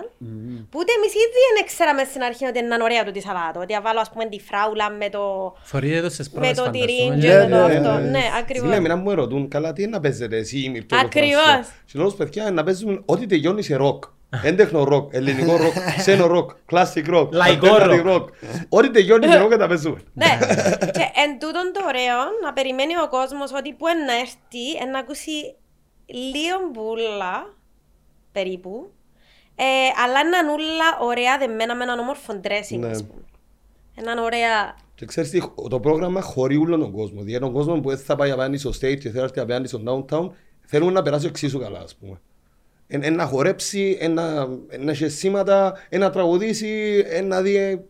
[0.71, 3.61] που ούτε εμείς ήδη δεν ξέραμε στην αρχή ότι είναι ωραία τούτη σαλάτα.
[3.61, 6.71] Ότι θα βάλω ας πούμε τη φράουλα με το, Φορείτε το στις με πρώτες το
[6.71, 7.17] τυρί φανταστούμε.
[7.21, 7.93] και Ναι, με το ναι, αυτό.
[8.03, 8.09] ναι.
[8.11, 8.69] Ναι, Στη ακριβώς.
[8.69, 11.43] Λέμινα μου ερωτούν, καλά τι είναι να παίζετε εσύ ή Μυρτώ το Ακριβώς.
[11.43, 11.73] Φρανσουά.
[11.87, 14.05] Και λέω, παιδιά, να παίζουμε ό,τι τελειώνει σε ροκ.
[14.45, 18.29] Έντεχνο ροκ, ελληνικό ροκ, ξένο ροκ, classic ροκ, Λαϊκό alternative ροκ.
[18.69, 20.01] Ό,τι τελειώνει σε ροκ να παίζουμε.
[20.13, 20.39] Ναι,
[20.93, 25.55] και εν τούτον το ωραίο να περιμένει ο κόσμος ότι που να έρθει να ακούσει
[26.13, 27.55] λίγο μπουλά
[28.33, 28.91] περίπου
[29.63, 32.89] ε, αλλά να νουλα ωραία δεμένα με έναν όμορφο dressing Ναι.
[32.89, 33.23] ας πούμε.
[33.95, 34.77] Έναν ωραία...
[34.95, 37.23] Και ξέρεις τι, το πρόγραμμα χωρεί όλο τον κόσμο.
[37.23, 39.69] Για τον κόσμο που δεν θα πάει απέναντι στο stage και θέλει να έρθει απέναντι
[39.69, 40.31] στο downtown,
[40.61, 42.21] θέλουμε να περάσει εξίσου καλά, ας πούμε.
[42.87, 47.43] Εν, εν να χορέψει, εν να, εν να έχει σήματα, εν να τραγουδήσει, εν να
[47.43, 47.85] δει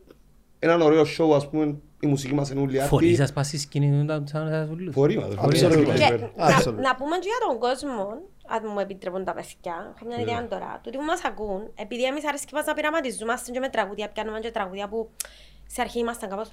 [0.59, 3.17] έναν ωραίο show, ας πούμε, η μουσική μας είναι ούλη Φορείς άρτη.
[3.21, 4.95] σας πας στη σκηνή του downtown σας βουλούς.
[4.95, 5.29] Φορεί μας.
[5.37, 5.95] Absolutely.
[5.97, 6.31] Και Super.
[6.37, 6.75] να, Absolutely.
[6.75, 8.07] να πούμε και για τον κόσμο,
[8.49, 12.27] αν μου επιτρέπουν τα παιδιά, έχω μια ιδέα τώρα, τούτοι που μας ακούν, επειδή εμείς
[12.29, 15.11] αρέσκει μας να πειραματιζόμαστε και με τραγούδια, πιάνουμε και τραγούδια που
[15.67, 16.49] σε αρχή ήμασταν κάπως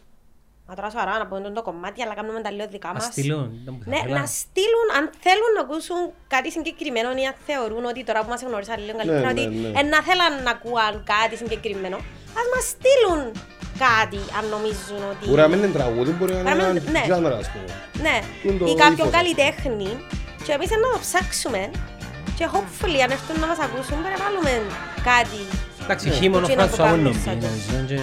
[0.70, 3.04] Μα τώρα σοβαρά να πούμε το κομμάτι, αλλά κάνουμε τα λίγο δικά Να μας.
[3.04, 3.60] στείλουν.
[3.62, 4.20] ήταν που θα Ναι, ήθελα.
[4.20, 5.98] να στείλουν, αν θέλουν να ακούσουν
[6.28, 9.80] κάτι συγκεκριμένο ή αν θεωρούν ότι τώρα που μας γνωρίσαν λίγο καλύτερα, ναι, ότι ναι.
[9.80, 11.98] ε, να θέλαν να ακούαν κάτι συγκεκριμένο,
[12.40, 13.22] ας μας στείλουν
[13.86, 15.24] κάτι αν νομίζουν ότι...
[15.30, 17.04] Μπορεί να μην είναι τραγούδι, μπορεί να Μπορεί να είναι μην- ναι.
[17.06, 17.70] ένα genre, ας πούμε.
[18.06, 19.18] Ναι, Τούν το ή κάποιον ύφος.
[19.18, 19.90] καλλιτέχνη
[20.46, 21.62] και εμείς να το ψάξουμε
[22.38, 24.52] και hopefully αν έρθουν να μας ακούσουν πρέπει να βάλουμε
[25.12, 25.40] κάτι.
[25.84, 28.02] Εντάξει, χείμωνο Εκείνο που Φρανσουά κάνουν μόνο σαν πει, νομίζω, και-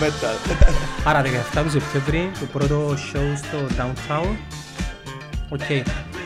[0.00, 0.36] Metal.
[1.04, 1.22] Άρα
[1.54, 4.36] 17 του Σεπτέμβρη, το πρώτο show στο Downtown.
[5.48, 5.60] Οκ.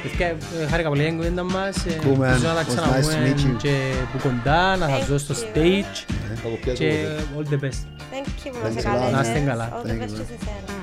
[0.03, 1.77] Παιδιά, ε, χάρηκα πολύ για την κουβέντα μας.
[1.77, 2.23] ε, Cool, man.
[2.23, 3.57] ελπίζω να τα Was nice to ξαναπούμε meet you.
[3.63, 3.75] και
[4.13, 5.39] που κοντά, να σας Thank δω στο you.
[5.57, 5.97] stage
[6.43, 7.37] Θα το πιάσω και εγώ.
[7.37, 7.81] all the best.
[8.13, 8.91] Thank you που Thanks μας a lot.
[8.93, 9.13] καλέσες.
[9.13, 9.69] Να είστε καλά.
[9.73, 10.19] All the Thank you, best man.
[10.19, 10.79] και σε εσένα.